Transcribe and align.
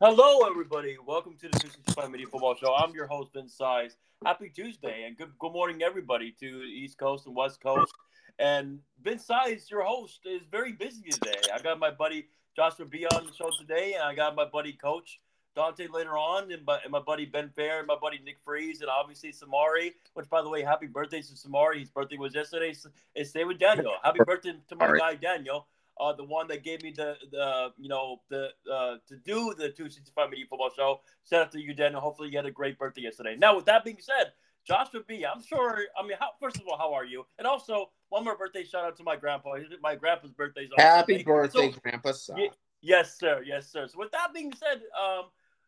Hello, 0.00 0.46
everybody. 0.48 0.96
Welcome 1.04 1.32
to 1.38 1.48
the 1.48 1.58
365 1.58 2.12
Media 2.12 2.26
Football 2.28 2.54
Show. 2.54 2.72
I'm 2.72 2.94
your 2.94 3.08
host, 3.08 3.32
Ben 3.32 3.48
Size. 3.48 3.96
Happy 4.24 4.48
Tuesday 4.48 5.02
and 5.04 5.16
good 5.16 5.36
good 5.40 5.52
morning, 5.52 5.82
everybody, 5.82 6.30
to 6.38 6.58
the 6.60 6.66
East 6.66 6.98
Coast 6.98 7.26
and 7.26 7.34
West 7.34 7.60
Coast. 7.60 7.92
And 8.38 8.78
Ben 9.02 9.18
Size, 9.18 9.68
your 9.68 9.82
host, 9.82 10.20
is 10.24 10.42
very 10.52 10.70
busy 10.70 11.02
today. 11.10 11.40
I 11.52 11.60
got 11.60 11.80
my 11.80 11.90
buddy 11.90 12.28
Joshua 12.54 12.86
B 12.86 13.08
on 13.12 13.26
the 13.26 13.32
show 13.32 13.50
today, 13.58 13.94
and 13.94 14.04
I 14.04 14.14
got 14.14 14.36
my 14.36 14.44
buddy 14.44 14.74
Coach 14.74 15.18
Dante 15.56 15.88
later 15.88 16.16
on, 16.16 16.52
and 16.52 16.64
my, 16.64 16.78
and 16.84 16.92
my 16.92 17.00
buddy 17.00 17.24
Ben 17.24 17.50
Fair, 17.56 17.78
and 17.78 17.88
my 17.88 17.96
buddy 18.00 18.20
Nick 18.24 18.36
Freeze, 18.44 18.82
and 18.82 18.88
obviously 18.88 19.32
Samari. 19.32 19.94
Which, 20.14 20.30
by 20.30 20.42
the 20.42 20.48
way, 20.48 20.62
happy 20.62 20.86
birthday 20.86 21.22
to 21.22 21.32
Samari. 21.32 21.80
His 21.80 21.90
birthday 21.90 22.18
was 22.18 22.36
yesterday. 22.36 22.72
It's 23.16 23.32
today 23.32 23.44
with 23.44 23.58
Daniel. 23.58 23.94
Happy 24.04 24.20
birthday 24.24 24.52
to 24.68 24.76
my 24.76 24.96
guy 24.96 25.16
Daniel 25.16 25.66
uh, 26.00 26.12
the 26.12 26.24
one 26.24 26.48
that 26.48 26.62
gave 26.62 26.82
me 26.82 26.92
the 26.94 27.16
the 27.30 27.72
you 27.78 27.88
know 27.88 28.20
the 28.28 28.48
uh, 28.70 28.96
to 29.06 29.16
do 29.24 29.54
the 29.54 29.68
265 29.68 30.30
media 30.30 30.46
football 30.48 30.70
show. 30.74 31.00
Shout 31.28 31.46
out 31.46 31.52
to 31.52 31.60
you, 31.60 31.74
Daniel. 31.74 32.00
Hopefully, 32.00 32.30
you 32.30 32.36
had 32.36 32.46
a 32.46 32.50
great 32.50 32.78
birthday 32.78 33.02
yesterday. 33.02 33.36
Now, 33.36 33.56
with 33.56 33.66
that 33.66 33.84
being 33.84 33.98
said, 34.00 34.32
Joshua 34.66 35.00
B, 35.06 35.24
I'm 35.24 35.42
sure. 35.42 35.80
I 35.98 36.02
mean, 36.02 36.16
how, 36.18 36.30
first 36.40 36.56
of 36.56 36.62
all, 36.68 36.78
how 36.78 36.92
are 36.92 37.04
you? 37.04 37.26
And 37.38 37.46
also, 37.46 37.90
one 38.08 38.24
more 38.24 38.36
birthday 38.36 38.64
shout 38.64 38.84
out 38.84 38.96
to 38.96 39.02
my 39.02 39.16
grandpa. 39.16 39.54
My 39.82 39.94
grandpa's 39.94 40.32
birthday 40.32 40.62
is 40.62 40.70
Happy 40.76 41.22
birthday, 41.22 41.72
so, 41.72 41.80
Grandpa. 41.80 42.12
Y- 42.36 42.50
yes, 42.80 43.18
sir. 43.18 43.42
Yes, 43.44 43.70
sir. 43.70 43.86
So, 43.88 43.98
with 43.98 44.12
that 44.12 44.34
being 44.34 44.52
said, 44.54 44.82
um, 44.98 45.26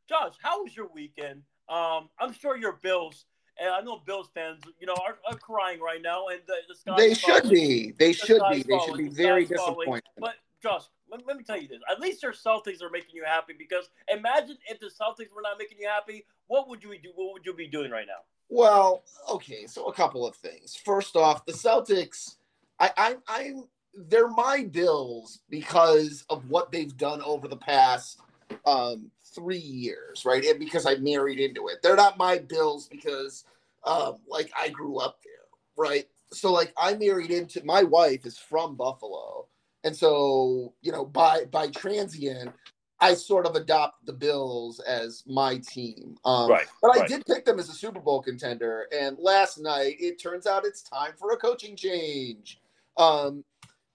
Josh, 0.09 0.35
how 0.43 0.63
was 0.63 0.77
your 0.77 0.89
weekend? 0.93 1.43
Um, 1.69 2.09
I'm 2.19 2.33
sure 2.33 2.57
your 2.57 2.79
Bills 2.83 3.27
and 3.61 3.69
I 3.69 3.81
know 3.83 4.01
Bills 4.07 4.29
fans, 4.35 4.63
you 4.81 4.87
know, 4.87 4.95
are, 5.07 5.19
are 5.31 5.39
crying 5.39 5.81
right 5.81 6.01
now, 6.03 6.29
and 6.29 6.41
the, 6.47 6.55
the 6.69 6.75
sky. 6.75 6.95
They 6.97 7.15
should 7.15 7.43
falling. 7.43 7.55
be. 7.55 7.95
They 7.99 8.13
the 8.13 8.19
should 8.19 8.43
be. 8.51 8.63
They 8.63 8.79
should 8.79 8.97
be 8.97 9.09
very 9.09 9.45
disappointed. 9.45 10.05
But 10.19 10.35
Josh, 10.63 10.85
let, 11.11 11.27
let, 11.27 11.37
me 11.37 11.45
tell 11.45 11.61
you 11.61 11.69
this: 11.69 11.81
at 11.91 12.01
least 12.01 12.23
your 12.23 12.33
Celtics 12.33 12.83
are 12.83 12.91
making 12.91 13.15
you 13.15 13.25
happy. 13.25 13.55
Because 13.57 13.91
imagine 14.13 14.57
if 14.67 14.81
the 14.81 14.87
Celtics 14.87 15.33
were 15.35 15.43
not 15.43 15.59
making 15.59 15.79
you 15.79 15.89
happy, 15.89 16.25
what 16.47 16.69
would 16.69 16.83
you 16.83 16.91
do? 17.03 17.11
What 17.15 17.35
would 17.35 17.45
you 17.45 17.55
be 17.55 17.69
doing 17.69 17.91
right 17.91 18.07
now? 18.07 18.23
Well, 18.49 19.05
okay, 19.31 19.67
so 19.67 19.87
a 19.87 19.93
couple 19.93 20.27
of 20.27 20.35
things. 20.35 20.75
First 20.75 21.15
off, 21.15 21.45
the 21.47 21.53
Celtics, 21.53 22.37
I, 22.81 22.91
I, 22.97 23.17
I'm 23.29 23.65
they're 23.95 24.29
my 24.29 24.65
Bills 24.65 25.41
because 25.51 26.25
of 26.31 26.49
what 26.49 26.73
they've 26.73 26.97
done 26.97 27.21
over 27.23 27.47
the 27.47 27.57
past 27.57 28.21
um, 28.65 29.11
three 29.35 29.59
years, 29.59 30.25
right? 30.25 30.45
And 30.45 30.59
because 30.59 30.87
I 30.87 30.97
married 30.97 31.41
into 31.41 31.69
it. 31.69 31.83
They're 31.83 31.97
not 31.97 32.19
my 32.19 32.39
Bills 32.39 32.89
because 32.89 33.45
um, 33.85 34.17
like 34.29 34.51
I 34.59 34.69
grew 34.69 34.99
up 34.99 35.21
there, 35.25 35.33
right? 35.77 36.07
So 36.33 36.53
like 36.53 36.73
I 36.77 36.95
married 36.95 37.31
into 37.31 37.65
my 37.65 37.83
wife 37.83 38.27
is 38.27 38.39
from 38.39 38.77
Buffalo. 38.77 39.47
And 39.83 39.97
so, 39.97 40.75
you 40.83 40.93
know, 40.93 41.05
by 41.05 41.47
by 41.47 41.69
transient, 41.69 42.53
I 43.01 43.15
sort 43.15 43.47
of 43.47 43.57
adopt 43.57 44.05
the 44.05 44.13
Bills 44.13 44.79
as 44.81 45.25
my 45.27 45.57
team. 45.59 46.17
Um, 46.25 46.51
right. 46.51 46.67
But 46.83 46.97
I 46.97 47.01
right. 47.01 47.09
did 47.09 47.25
pick 47.27 47.47
them 47.47 47.59
as 47.59 47.71
a 47.71 47.75
Super 47.75 48.01
Bowl 48.01 48.23
contender. 48.23 48.87
And 48.93 49.17
last 49.19 49.59
night, 49.59 49.97
it 49.99 50.21
turns 50.21 50.47
out 50.47 50.67
it's 50.67 50.83
time 50.83 51.13
for 51.19 51.33
a 51.33 51.37
coaching 51.37 51.77
change. 51.77 52.61
Um, 52.99 53.43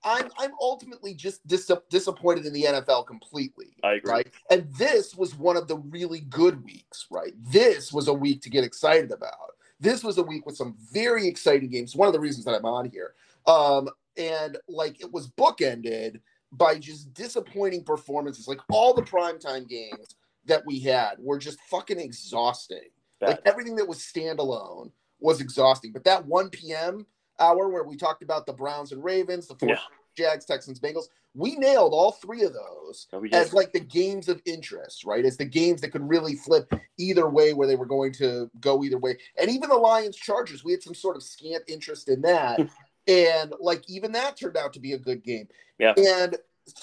I'm 0.05 0.29
I'm 0.37 0.51
ultimately 0.61 1.15
just 1.15 1.45
dis- 1.47 1.71
disappointed 1.89 2.45
in 2.45 2.53
the 2.53 2.63
NFL 2.63 3.07
completely. 3.07 3.75
I 3.83 3.95
agree. 3.95 4.11
Right, 4.11 4.27
and 4.51 4.71
this 4.75 5.15
was 5.15 5.35
one 5.35 5.57
of 5.57 5.67
the 5.67 5.77
really 5.77 6.21
good 6.21 6.63
weeks. 6.63 7.07
Right, 7.09 7.33
this 7.51 7.91
was 7.91 8.07
a 8.07 8.13
week 8.13 8.41
to 8.43 8.49
get 8.49 8.63
excited 8.63 9.11
about. 9.11 9.55
This 9.79 10.03
was 10.03 10.19
a 10.19 10.23
week 10.23 10.45
with 10.45 10.55
some 10.55 10.77
very 10.93 11.27
exciting 11.27 11.69
games. 11.69 11.95
One 11.95 12.07
of 12.07 12.13
the 12.13 12.19
reasons 12.19 12.45
that 12.45 12.53
I'm 12.53 12.65
on 12.65 12.89
here, 12.89 13.15
um, 13.47 13.89
and 14.15 14.57
like 14.69 15.01
it 15.01 15.11
was 15.11 15.27
bookended 15.27 16.21
by 16.51 16.77
just 16.77 17.13
disappointing 17.13 17.83
performances. 17.83 18.47
Like 18.47 18.59
all 18.71 18.93
the 18.93 19.01
primetime 19.01 19.67
games 19.67 20.15
that 20.45 20.63
we 20.67 20.79
had 20.79 21.15
were 21.17 21.39
just 21.39 21.59
fucking 21.61 21.99
exhausting. 21.99 22.89
Bad. 23.19 23.29
Like 23.29 23.41
everything 23.45 23.75
that 23.77 23.87
was 23.87 23.97
standalone 23.97 24.91
was 25.19 25.41
exhausting. 25.41 25.91
But 25.91 26.03
that 26.03 26.25
1 26.25 26.49
p.m 26.51 27.07
hour 27.39 27.69
where 27.69 27.83
we 27.83 27.97
talked 27.97 28.23
about 28.23 28.45
the 28.45 28.53
Browns 28.53 28.91
and 28.91 29.03
Ravens, 29.03 29.47
the 29.47 29.55
four 29.55 29.69
yeah. 29.69 29.79
Jags, 30.15 30.45
Texans, 30.45 30.79
Bengals. 30.79 31.05
We 31.33 31.55
nailed 31.57 31.93
all 31.93 32.13
three 32.13 32.43
of 32.43 32.53
those 32.53 33.07
oh, 33.11 33.25
as 33.33 33.53
like 33.53 33.73
the 33.73 33.81
games 33.81 34.29
of 34.29 34.41
interest, 34.45 35.03
right? 35.03 35.25
As 35.25 35.35
the 35.35 35.45
games 35.45 35.81
that 35.81 35.91
could 35.91 36.07
really 36.07 36.35
flip 36.35 36.71
either 36.97 37.27
way, 37.27 37.53
where 37.53 37.67
they 37.67 37.75
were 37.75 37.85
going 37.85 38.13
to 38.13 38.49
go 38.61 38.83
either 38.83 38.97
way. 38.97 39.17
And 39.37 39.49
even 39.49 39.69
the 39.69 39.75
Lions 39.75 40.15
Chargers, 40.15 40.63
we 40.63 40.71
had 40.71 40.81
some 40.81 40.95
sort 40.95 41.17
of 41.17 41.23
scant 41.23 41.63
interest 41.67 42.07
in 42.07 42.21
that. 42.21 42.61
and 43.07 43.53
like 43.59 43.83
even 43.89 44.13
that 44.13 44.37
turned 44.37 44.57
out 44.57 44.73
to 44.73 44.79
be 44.79 44.93
a 44.93 44.97
good 44.97 45.23
game. 45.23 45.47
Yeah. 45.77 45.93
And 45.97 46.37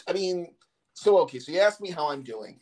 I 0.06 0.12
mean, 0.12 0.48
so 0.92 1.18
okay, 1.20 1.38
so 1.38 1.50
you 1.50 1.60
asked 1.60 1.80
me 1.80 1.91
how 1.91 2.10
I'm 2.10 2.22
doing. 2.22 2.60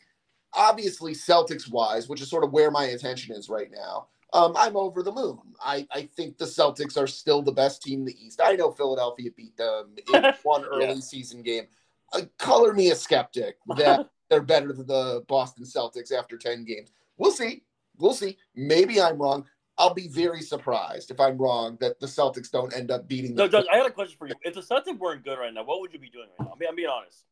Obviously, 0.53 1.13
Celtics 1.13 1.69
wise, 1.69 2.09
which 2.09 2.21
is 2.21 2.29
sort 2.29 2.43
of 2.43 2.51
where 2.51 2.71
my 2.71 2.85
attention 2.85 3.35
is 3.35 3.49
right 3.49 3.69
now 3.71 4.07
um, 4.33 4.53
I'm 4.55 4.77
over 4.77 5.03
the 5.03 5.11
moon. 5.11 5.39
I, 5.63 5.87
I 5.91 6.03
think 6.03 6.37
the 6.37 6.45
Celtics 6.45 6.97
are 6.97 7.07
still 7.07 7.41
the 7.41 7.51
best 7.51 7.81
team 7.81 7.99
in 7.99 8.05
the 8.05 8.25
East. 8.25 8.39
I 8.43 8.53
know 8.53 8.71
Philadelphia 8.71 9.29
beat 9.35 9.57
them 9.57 9.95
in 10.13 10.33
one 10.43 10.63
early 10.65 10.85
yeah. 10.85 10.99
season 10.99 11.41
game. 11.41 11.67
Uh, 12.13 12.21
color 12.37 12.73
me 12.73 12.91
a 12.91 12.95
skeptic 12.95 13.57
that 13.77 14.09
they're 14.29 14.41
better 14.41 14.73
than 14.73 14.87
the 14.87 15.23
Boston 15.27 15.65
Celtics 15.65 16.11
after 16.11 16.37
10 16.37 16.63
games. 16.65 16.91
We'll 17.17 17.31
see. 17.31 17.63
We'll 17.97 18.13
see. 18.13 18.37
Maybe 18.55 19.01
I'm 19.01 19.17
wrong. 19.17 19.45
I'll 19.77 19.93
be 19.93 20.07
very 20.07 20.41
surprised 20.41 21.11
if 21.11 21.19
I'm 21.19 21.37
wrong 21.37 21.77
that 21.81 21.99
the 21.99 22.07
Celtics 22.07 22.51
don't 22.51 22.75
end 22.75 22.91
up 22.91 23.07
beating. 23.07 23.35
No, 23.35 23.47
Judge, 23.47 23.65
I 23.71 23.77
got 23.77 23.87
a 23.87 23.91
question 23.91 24.15
for 24.17 24.27
you. 24.27 24.35
If 24.43 24.53
the 24.53 24.61
Celtics 24.61 24.97
weren't 24.97 25.23
good 25.23 25.39
right 25.39 25.53
now, 25.53 25.63
what 25.63 25.81
would 25.81 25.93
you 25.93 25.99
be 25.99 26.09
doing 26.09 26.27
right 26.37 26.47
now? 26.47 26.53
I 26.55 26.59
mean, 26.59 26.69
I'm 26.69 26.75
being 26.75 26.89
honest. 26.89 27.25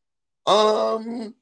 Um, 0.46 1.34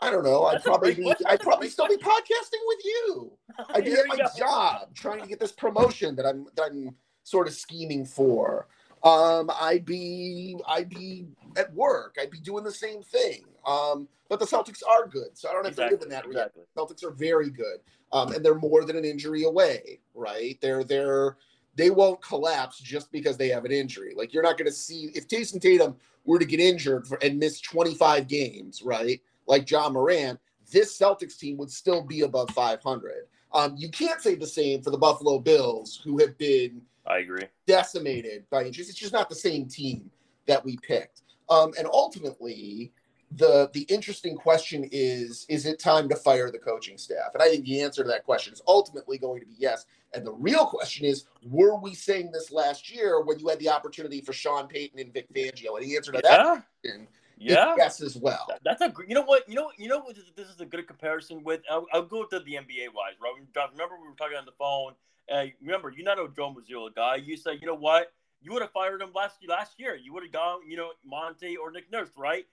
I 0.00 0.10
don't 0.10 0.24
know. 0.24 0.44
I'd 0.44 0.62
probably 0.62 0.94
be, 0.94 1.12
I'd 1.26 1.40
probably 1.40 1.68
still 1.68 1.88
be 1.88 1.96
podcasting 1.96 2.62
with 2.66 2.84
you. 2.84 3.32
I'd 3.70 3.84
be 3.84 3.92
at 3.92 4.06
my 4.06 4.16
go. 4.16 4.26
job 4.36 4.94
trying 4.94 5.20
to 5.20 5.26
get 5.26 5.40
this 5.40 5.52
promotion 5.52 6.14
that 6.16 6.26
I'm 6.26 6.46
that 6.56 6.70
I'm 6.70 6.94
sort 7.24 7.48
of 7.48 7.54
scheming 7.54 8.04
for. 8.04 8.68
Um, 9.02 9.50
I'd 9.60 9.84
be 9.84 10.56
I'd 10.66 10.88
be 10.88 11.26
at 11.56 11.72
work. 11.74 12.16
I'd 12.20 12.30
be 12.30 12.40
doing 12.40 12.64
the 12.64 12.72
same 12.72 13.02
thing. 13.02 13.44
Um, 13.66 14.08
but 14.28 14.38
the 14.38 14.46
Celtics 14.46 14.82
are 14.88 15.06
good, 15.06 15.36
so 15.36 15.48
I 15.48 15.52
don't 15.52 15.64
have 15.64 15.72
exactly. 15.72 15.96
to 15.96 16.00
live 16.00 16.02
in 16.04 16.08
that 16.10 16.26
exactly. 16.26 16.62
Celtics 16.76 17.04
are 17.04 17.10
very 17.10 17.50
good, 17.50 17.78
um, 18.12 18.32
and 18.32 18.44
they're 18.44 18.54
more 18.54 18.84
than 18.84 18.96
an 18.96 19.04
injury 19.04 19.44
away. 19.44 20.00
Right? 20.14 20.58
They're 20.60 20.84
they're 20.84 21.36
they 21.74 21.90
won't 21.90 22.20
collapse 22.20 22.78
just 22.78 23.10
because 23.12 23.36
they 23.36 23.48
have 23.48 23.64
an 23.64 23.72
injury. 23.72 24.12
Like 24.16 24.32
you're 24.32 24.42
not 24.42 24.58
going 24.58 24.66
to 24.66 24.76
see 24.76 25.10
if 25.14 25.28
Jayson 25.28 25.60
Tatum 25.60 25.96
were 26.24 26.38
to 26.38 26.44
get 26.44 26.60
injured 26.60 27.06
for, 27.06 27.18
and 27.22 27.38
miss 27.38 27.60
25 27.60 28.26
games, 28.26 28.82
right? 28.82 29.20
Like 29.48 29.68
Ja 29.68 29.88
Morant, 29.88 30.38
this 30.70 30.96
Celtics 30.96 31.38
team 31.38 31.56
would 31.56 31.70
still 31.70 32.02
be 32.02 32.20
above 32.20 32.50
500. 32.50 33.24
Um, 33.52 33.74
you 33.76 33.88
can't 33.88 34.20
say 34.20 34.34
the 34.34 34.46
same 34.46 34.82
for 34.82 34.90
the 34.90 34.98
Buffalo 34.98 35.38
Bills, 35.38 36.00
who 36.04 36.18
have 36.18 36.36
been 36.38 36.82
I 37.06 37.18
agree 37.18 37.46
decimated 37.66 38.44
by 38.50 38.64
injuries. 38.64 38.90
It's 38.90 38.98
just 38.98 39.12
not 39.12 39.28
the 39.28 39.34
same 39.34 39.66
team 39.66 40.10
that 40.46 40.62
we 40.64 40.76
picked. 40.76 41.22
Um, 41.48 41.72
and 41.78 41.88
ultimately, 41.90 42.92
the 43.32 43.70
the 43.72 43.82
interesting 43.82 44.36
question 44.36 44.86
is: 44.92 45.46
Is 45.48 45.64
it 45.64 45.78
time 45.78 46.10
to 46.10 46.16
fire 46.16 46.50
the 46.50 46.58
coaching 46.58 46.98
staff? 46.98 47.32
And 47.32 47.42
I 47.42 47.48
think 47.48 47.64
the 47.64 47.80
answer 47.80 48.02
to 48.02 48.08
that 48.10 48.24
question 48.24 48.52
is 48.52 48.60
ultimately 48.68 49.16
going 49.16 49.40
to 49.40 49.46
be 49.46 49.54
yes. 49.56 49.86
And 50.12 50.26
the 50.26 50.32
real 50.32 50.66
question 50.66 51.06
is: 51.06 51.24
Were 51.42 51.76
we 51.76 51.94
saying 51.94 52.30
this 52.32 52.52
last 52.52 52.94
year 52.94 53.22
when 53.22 53.38
you 53.38 53.48
had 53.48 53.58
the 53.58 53.70
opportunity 53.70 54.20
for 54.20 54.34
Sean 54.34 54.68
Payton 54.68 54.98
and 54.98 55.14
Vic 55.14 55.32
Fangio? 55.32 55.76
And 55.76 55.86
the 55.86 55.96
answer 55.96 56.12
to 56.12 56.20
yeah. 56.22 56.36
that 56.36 56.64
question 56.82 57.08
yeah, 57.38 57.74
yes, 57.76 58.00
as 58.00 58.16
well. 58.16 58.48
That's 58.64 58.80
a 58.80 58.92
you 59.06 59.14
know 59.14 59.22
what 59.22 59.48
you 59.48 59.54
know 59.54 59.70
you 59.78 59.88
know 59.88 60.00
what 60.00 60.16
this 60.36 60.48
is 60.48 60.60
a 60.60 60.66
good 60.66 60.86
comparison 60.86 61.42
with. 61.44 61.60
I'll, 61.70 61.86
I'll 61.92 62.04
go 62.04 62.24
to 62.24 62.38
the 62.40 62.52
NBA 62.54 62.88
wise, 62.94 63.14
right? 63.22 63.32
Remember 63.72 63.96
we 64.00 64.08
were 64.08 64.14
talking 64.16 64.36
on 64.36 64.44
the 64.44 64.52
phone. 64.58 64.94
And 65.30 65.52
remember, 65.60 65.92
you're 65.94 66.04
not 66.04 66.18
a 66.18 66.26
Joe 66.34 66.54
Mazzulla 66.54 66.94
guy. 66.94 67.16
You 67.16 67.36
said, 67.36 67.58
you 67.60 67.66
know 67.66 67.74
what? 67.74 68.12
You 68.40 68.52
would 68.52 68.62
have 68.62 68.70
fired 68.72 69.02
him 69.02 69.10
last 69.14 69.36
last 69.46 69.78
year. 69.78 69.94
You 69.94 70.12
would 70.14 70.22
have 70.22 70.32
gone, 70.32 70.60
you 70.66 70.76
know, 70.76 70.92
Monty 71.04 71.56
or 71.56 71.70
Nick 71.70 71.90
Nurse, 71.92 72.10
right? 72.16 72.46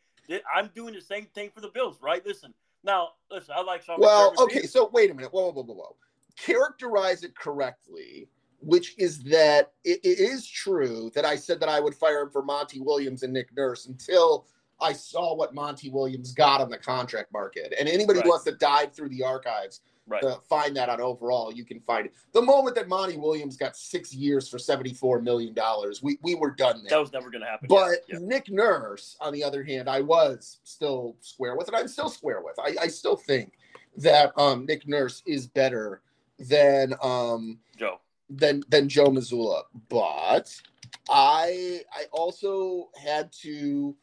I'm 0.53 0.69
doing 0.75 0.93
the 0.93 1.01
same 1.01 1.27
thing 1.33 1.51
for 1.53 1.61
the 1.61 1.69
Bills, 1.69 1.99
right? 2.01 2.25
Listen, 2.25 2.53
now, 2.83 3.09
listen, 3.31 3.53
I 3.55 3.61
like 3.61 3.83
Sean. 3.83 3.99
Well, 3.99 4.33
okay, 4.39 4.63
so 4.63 4.89
wait 4.91 5.11
a 5.11 5.13
minute. 5.13 5.31
Whoa, 5.31 5.51
whoa, 5.51 5.63
whoa, 5.63 5.73
whoa. 5.73 5.95
Characterize 6.37 7.23
it 7.23 7.35
correctly 7.35 8.27
which 8.59 8.95
is 8.97 9.21
that 9.23 9.73
it, 9.83 9.99
it 10.03 10.19
is 10.19 10.47
true 10.47 11.11
that 11.13 11.23
I 11.23 11.35
said 11.35 11.59
that 11.59 11.69
I 11.69 11.79
would 11.79 11.93
fire 11.93 12.21
him 12.23 12.31
for 12.31 12.41
Monty 12.41 12.79
Williams 12.79 13.21
and 13.21 13.31
Nick 13.31 13.55
Nurse 13.55 13.85
until 13.85 14.47
I 14.79 14.93
saw 14.93 15.35
what 15.35 15.53
Monty 15.53 15.89
Williams 15.89 16.33
got 16.33 16.61
on 16.61 16.69
the 16.69 16.77
contract 16.77 17.31
market. 17.31 17.73
And 17.79 17.87
anybody 17.87 18.19
right. 18.19 18.25
who 18.25 18.29
wants 18.29 18.45
to 18.45 18.53
dive 18.53 18.93
through 18.93 19.09
the 19.09 19.23
archives 19.23 19.81
right. 20.07 20.21
to 20.21 20.39
find 20.49 20.75
that 20.75 20.89
on 20.89 20.99
overall, 20.99 21.53
you 21.53 21.65
can 21.65 21.79
find 21.79 22.07
it. 22.07 22.13
The 22.33 22.41
moment 22.41 22.75
that 22.75 22.87
Monty 22.87 23.17
Williams 23.17 23.57
got 23.57 23.75
six 23.75 24.13
years 24.13 24.49
for 24.49 24.57
$74 24.57 25.23
million, 25.23 25.55
we, 26.01 26.17
we 26.21 26.35
were 26.35 26.51
done 26.51 26.81
there. 26.83 26.89
That 26.89 26.99
was 26.99 27.13
never 27.13 27.29
going 27.29 27.41
to 27.41 27.47
happen. 27.47 27.67
But 27.69 27.99
yeah. 28.07 28.19
Nick 28.21 28.49
Nurse, 28.49 29.15
on 29.21 29.33
the 29.33 29.43
other 29.43 29.63
hand, 29.63 29.89
I 29.89 30.01
was 30.01 30.59
still 30.63 31.15
square 31.21 31.55
with, 31.55 31.67
and 31.67 31.77
I'm 31.77 31.87
still 31.87 32.09
square 32.09 32.41
with. 32.41 32.59
I, 32.59 32.75
I 32.83 32.87
still 32.87 33.15
think 33.15 33.53
that 33.97 34.37
um, 34.37 34.65
Nick 34.65 34.87
Nurse 34.87 35.23
is 35.25 35.47
better 35.47 36.01
than 36.37 36.93
um, 37.01 37.59
Joe. 37.77 37.99
Than, 38.29 38.63
than 38.69 38.89
Joe 38.89 39.07
Mazzulla. 39.07 39.63
But 39.87 40.53
I 41.09 41.81
I 41.93 42.05
also 42.11 42.89
had 43.01 43.31
to 43.43 43.95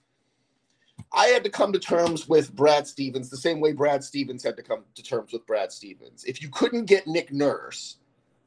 I 1.15 1.27
had 1.27 1.45
to 1.45 1.51
come 1.51 1.73
to 1.73 1.79
terms 1.79 2.29
with 2.29 2.55
Brad 2.55 2.87
Stevens 2.87 3.29
the 3.29 3.37
same 3.37 3.61
way 3.61 3.73
Brad 3.73 4.03
Stevens 4.03 4.43
had 4.43 4.57
to 4.57 4.63
come 4.63 4.85
to 4.95 5.03
terms 5.03 5.33
with 5.33 5.47
Brad 5.47 5.71
Stevens. 5.71 6.25
If 6.25 6.43
you 6.43 6.49
couldn't 6.49 6.87
get 6.87 7.07
Nick 7.07 7.33
Nurse, 7.33 7.97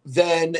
then 0.04 0.56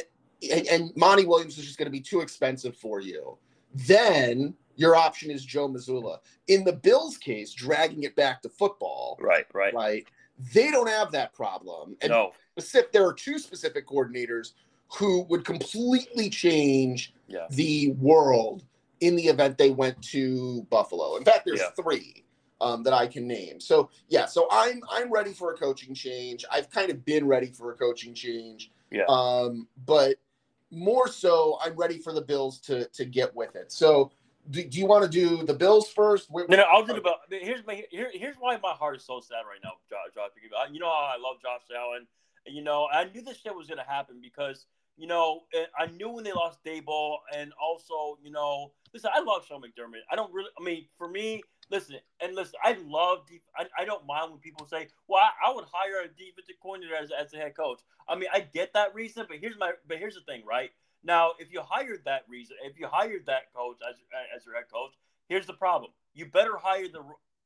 and, 0.52 0.68
and 0.68 0.92
Monty 0.96 1.26
Williams 1.26 1.58
is 1.58 1.66
just 1.66 1.78
going 1.78 1.88
to 1.88 1.92
be 1.92 2.02
too 2.02 2.22
expensive 2.22 2.76
for 2.76 3.00
you, 3.00 3.38
then 3.74 4.54
your 4.76 4.96
option 4.96 5.32
is 5.32 5.44
Joe 5.46 5.68
Mazzulla. 5.68 6.20
In 6.48 6.64
the 6.64 6.74
Bills' 6.74 7.18
case, 7.18 7.54
dragging 7.54 8.04
it 8.04 8.16
back 8.16 8.42
to 8.44 8.50
football, 8.50 9.18
right, 9.22 9.46
right, 9.54 9.74
right. 9.74 10.08
They 10.54 10.70
don't 10.70 10.90
have 10.90 11.12
that 11.14 11.34
problem. 11.34 11.96
And 12.02 12.12
no. 12.12 12.34
specific, 12.52 12.92
there 12.92 13.06
are 13.06 13.14
two 13.14 13.40
specific 13.40 13.88
coordinators 13.88 14.52
who 14.94 15.24
would 15.24 15.46
completely 15.46 16.30
change 16.30 17.14
yeah. 17.28 17.48
the 17.50 17.92
world 17.94 18.64
in 19.06 19.16
the 19.16 19.24
event 19.24 19.58
they 19.58 19.72
went 19.72 20.02
to 20.02 20.66
Buffalo. 20.70 21.18
In 21.18 21.24
fact, 21.24 21.44
there's 21.46 21.60
yeah. 21.60 21.82
three 21.82 22.26
um, 22.62 22.84
that 22.84 22.94
I 22.94 23.08
can 23.08 23.28
name. 23.28 23.60
So 23.60 23.90
yeah, 24.10 24.26
so 24.26 24.48
I'm 24.52 24.82
I'm 24.90 25.12
ready 25.12 25.34
for 25.34 25.54
a 25.54 25.58
coaching 25.58 25.94
change. 25.94 26.46
I've 26.52 26.70
kind 26.70 26.90
of 26.90 27.06
been 27.06 27.28
ready 27.28 27.48
for 27.48 27.72
a 27.72 27.76
coaching 27.76 28.14
change. 28.14 28.72
Yeah. 28.92 29.06
Um, 29.08 29.68
but 29.86 30.16
more 30.72 31.08
so, 31.08 31.60
I'm 31.64 31.76
ready 31.76 32.00
for 32.00 32.14
the 32.14 32.22
Bills 32.22 32.60
to 32.62 32.86
to 32.86 33.06
get 33.06 33.36
with 33.36 33.56
it. 33.56 33.72
So. 33.72 34.12
Do, 34.48 34.64
do 34.64 34.78
you 34.78 34.86
want 34.86 35.04
to 35.04 35.10
do 35.10 35.44
the 35.44 35.56
Bills 35.56 35.90
first? 35.90 36.30
no, 36.32 36.46
no, 36.48 36.66
I'll 36.72 36.86
do 36.86 36.94
the 36.94 37.02
Bills. 37.02 37.16
Here's 37.32 37.66
my 37.66 37.84
here, 37.90 38.12
here's 38.14 38.36
why 38.36 38.60
my 38.62 38.74
heart 38.74 38.96
is 38.96 39.04
so 39.04 39.20
sad 39.20 39.38
right 39.38 39.58
now, 39.64 39.72
Josh. 39.90 40.14
Josh 40.14 40.30
you 40.72 40.80
know 40.80 40.86
how 40.86 41.16
I 41.16 41.18
love 41.18 41.42
Josh 41.42 41.62
Allen. 41.76 42.06
You 42.46 42.62
know, 42.62 42.88
I 42.94 43.06
knew 43.06 43.24
this 43.24 43.40
shit 43.40 43.56
was 43.56 43.66
gonna 43.66 43.84
happen 43.88 44.20
because 44.22 44.68
you 44.98 45.08
know, 45.08 45.44
I 45.78 45.88
knew 45.88 46.10
when 46.10 46.24
they 46.24 46.32
lost 46.32 46.64
Daboll, 46.64 47.18
and 47.36 47.52
also, 47.62 48.18
you 48.24 48.32
know, 48.32 48.72
listen, 48.94 49.12
I 49.14 49.22
love 49.22 49.46
Sean 49.46 49.62
McDermott. 49.62 50.02
I 50.10 50.16
don't 50.16 50.34
really, 50.34 50.50
I 50.60 50.64
mean, 50.64 50.86
for 50.98 51.08
me, 51.08 51.44
listen, 51.70 51.98
and 52.22 52.36
listen, 52.36 52.56
I 52.64 52.78
love, 52.86 53.26
I, 53.58 53.66
I 53.78 53.86
don't 53.86 54.06
mind 54.06 54.32
when 54.32 54.40
people 54.40 54.66
say, 54.66 54.88
well, 55.08 55.22
I, 55.22 55.50
I 55.50 55.56
would 55.56 55.66
hire 55.72 56.04
a 56.04 56.08
defensive 56.08 56.56
coordinator 56.62 56.96
as, 56.96 57.10
as 57.12 57.34
a 57.34 57.38
head 57.38 57.56
coach. 57.56 57.82
I 58.08 58.16
mean, 58.16 58.30
I 58.34 58.42
get 58.42 58.74
that 58.74 58.96
reason, 58.96 59.26
but 59.28 59.38
here's 59.40 59.58
my, 59.58 59.74
but 59.88 59.98
here's 59.98 60.16
the 60.16 60.22
thing, 60.22 60.44
right? 60.46 60.72
Now, 61.04 61.32
if 61.40 61.52
you 61.52 61.62
hired 61.62 62.02
that 62.06 62.24
reason, 62.28 62.58
if 62.64 62.80
you 62.80 62.88
hired 62.88 63.26
that 63.28 63.54
coach 63.54 63.78
as, 63.88 63.98
as 64.36 64.46
your 64.46 64.56
head 64.56 64.66
coach, 64.74 64.94
here's 65.30 65.46
the 65.46 65.54
problem: 65.54 65.92
you 66.14 66.26
better 66.26 66.58
hire 66.58 66.88
the 66.88 67.04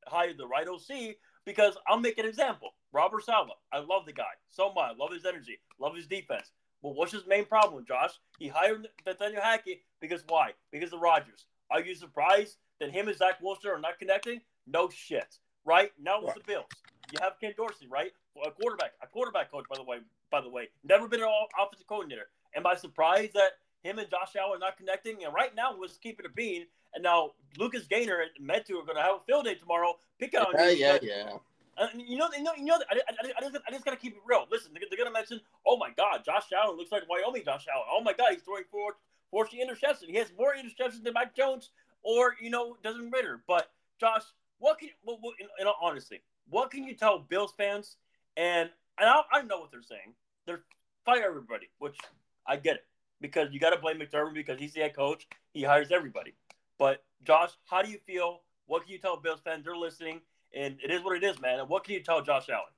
hire 0.07 0.33
the 0.33 0.47
right 0.47 0.67
OC 0.67 1.17
because 1.45 1.75
I'll 1.87 1.99
make 1.99 2.17
an 2.17 2.25
example. 2.25 2.69
Robert 2.93 3.23
Saleh, 3.23 3.49
I 3.71 3.79
love 3.79 4.05
the 4.05 4.13
guy 4.13 4.23
so 4.49 4.71
much. 4.73 4.91
I 4.91 4.95
love 4.97 5.11
his 5.11 5.25
energy, 5.25 5.59
love 5.77 5.95
his 5.95 6.07
defense. 6.07 6.51
Well, 6.81 6.93
what's 6.93 7.11
his 7.11 7.27
main 7.27 7.45
problem, 7.45 7.85
Josh? 7.87 8.11
He 8.37 8.47
hired 8.47 8.87
Nathaniel 9.05 9.41
Hackett 9.41 9.81
because 9.99 10.23
why? 10.27 10.51
Because 10.71 10.93
of 10.93 11.01
Rodgers. 11.01 11.45
Are 11.71 11.81
you 11.81 11.93
surprised 11.93 12.57
that 12.79 12.91
him 12.91 13.07
and 13.07 13.17
Zach 13.17 13.41
Wilson 13.41 13.71
are 13.71 13.79
not 13.79 13.99
connecting? 13.99 14.41
No 14.65 14.89
shit. 14.89 15.37
Right 15.65 15.91
now 16.01 16.23
with 16.23 16.35
the 16.35 16.41
Bills, 16.47 16.69
you 17.11 17.19
have 17.21 17.33
Ken 17.39 17.53
Dorsey, 17.55 17.87
right? 17.89 18.11
A 18.45 18.51
quarterback, 18.51 18.93
a 19.03 19.07
quarterback 19.07 19.51
coach, 19.51 19.65
by 19.69 19.75
the 19.75 19.83
way. 19.83 19.97
By 20.31 20.41
the 20.41 20.49
way, 20.49 20.69
never 20.83 21.07
been 21.07 21.21
an 21.21 21.29
offensive 21.61 21.87
coordinator. 21.87 22.29
Am 22.55 22.65
I 22.65 22.75
surprised 22.75 23.33
that 23.33 23.51
him 23.83 23.99
and 23.99 24.09
Josh 24.09 24.35
Allen 24.39 24.57
are 24.57 24.59
not 24.59 24.77
connecting? 24.77 25.23
And 25.23 25.33
right 25.33 25.53
now, 25.55 25.75
was 25.75 25.99
keeping 26.01 26.25
a 26.25 26.29
bean. 26.29 26.65
And 26.93 27.03
now 27.03 27.31
Lucas 27.57 27.85
Gainer 27.87 28.21
and 28.21 28.47
Metu 28.47 28.81
are 28.81 28.85
going 28.85 28.95
to 28.95 29.01
have 29.01 29.15
a 29.15 29.19
field 29.27 29.45
day 29.45 29.55
tomorrow. 29.55 29.97
Pick 30.19 30.33
on 30.39 30.47
yeah. 30.53 30.69
Yeah, 30.69 30.97
yeah. 31.01 31.37
Uh, 31.77 31.87
you 31.95 32.17
know, 32.17 32.27
you 32.35 32.43
know, 32.43 32.51
you 32.57 32.65
know. 32.65 32.79
I, 32.89 32.95
I, 32.95 33.31
I, 33.37 33.41
just, 33.41 33.57
I 33.67 33.71
just 33.71 33.85
gotta 33.85 33.97
keep 33.97 34.13
it 34.13 34.21
real. 34.25 34.45
Listen, 34.51 34.71
they're, 34.73 34.83
they're, 34.89 34.97
gonna 34.97 35.13
mention, 35.13 35.39
oh 35.65 35.77
my 35.77 35.89
God, 35.95 36.23
Josh 36.25 36.45
Allen 36.55 36.77
looks 36.77 36.91
like 36.91 37.03
Wyoming 37.09 37.43
Josh 37.45 37.65
Allen. 37.73 37.87
Oh 37.91 38.01
my 38.01 38.13
God, 38.13 38.31
he's 38.31 38.41
throwing 38.41 38.63
four, 38.71 38.97
40 39.31 39.57
interceptions. 39.57 40.07
He 40.07 40.15
has 40.15 40.31
more 40.37 40.53
interceptions 40.53 41.03
than 41.03 41.13
Mac 41.13 41.35
Jones 41.35 41.71
or 42.03 42.35
you 42.41 42.49
know 42.49 42.77
Desmond 42.83 43.13
Ridder. 43.13 43.41
But 43.47 43.71
Josh, 43.99 44.23
what 44.57 44.79
can, 44.79 44.89
what, 45.03 45.19
what, 45.21 45.35
in, 45.39 45.47
in 45.59 46.19
what 46.49 46.71
can 46.71 46.83
you 46.83 46.95
tell 46.95 47.19
Bills 47.19 47.53
fans? 47.57 47.97
And 48.37 48.69
and 48.97 49.09
I, 49.09 49.21
I 49.31 49.41
know 49.43 49.59
what 49.59 49.71
they're 49.71 49.81
saying. 49.81 50.13
They're 50.45 50.63
fire 51.05 51.23
everybody, 51.25 51.69
which 51.79 51.97
I 52.45 52.57
get 52.57 52.77
it 52.77 52.85
because 53.21 53.49
you 53.51 53.59
got 53.59 53.71
to 53.71 53.77
blame 53.77 53.99
McDermott 53.99 54.33
because 54.33 54.59
he's 54.59 54.73
the 54.73 54.81
head 54.81 54.95
coach. 54.95 55.27
He 55.53 55.63
hires 55.63 55.91
everybody. 55.91 56.33
But 56.77 57.03
Josh, 57.23 57.51
how 57.65 57.81
do 57.81 57.91
you 57.91 57.99
feel? 58.05 58.41
What 58.65 58.83
can 58.83 58.91
you 58.91 58.99
tell 58.99 59.17
Bills 59.17 59.41
fans? 59.43 59.65
They're 59.65 59.75
listening 59.75 60.21
and 60.53 60.77
it 60.83 60.91
is 60.91 61.03
what 61.03 61.15
it 61.15 61.23
is, 61.23 61.39
man. 61.41 61.59
And 61.59 61.69
what 61.69 61.83
can 61.83 61.93
you 61.93 62.01
tell 62.01 62.21
Josh 62.21 62.47
Allen? 62.49 62.71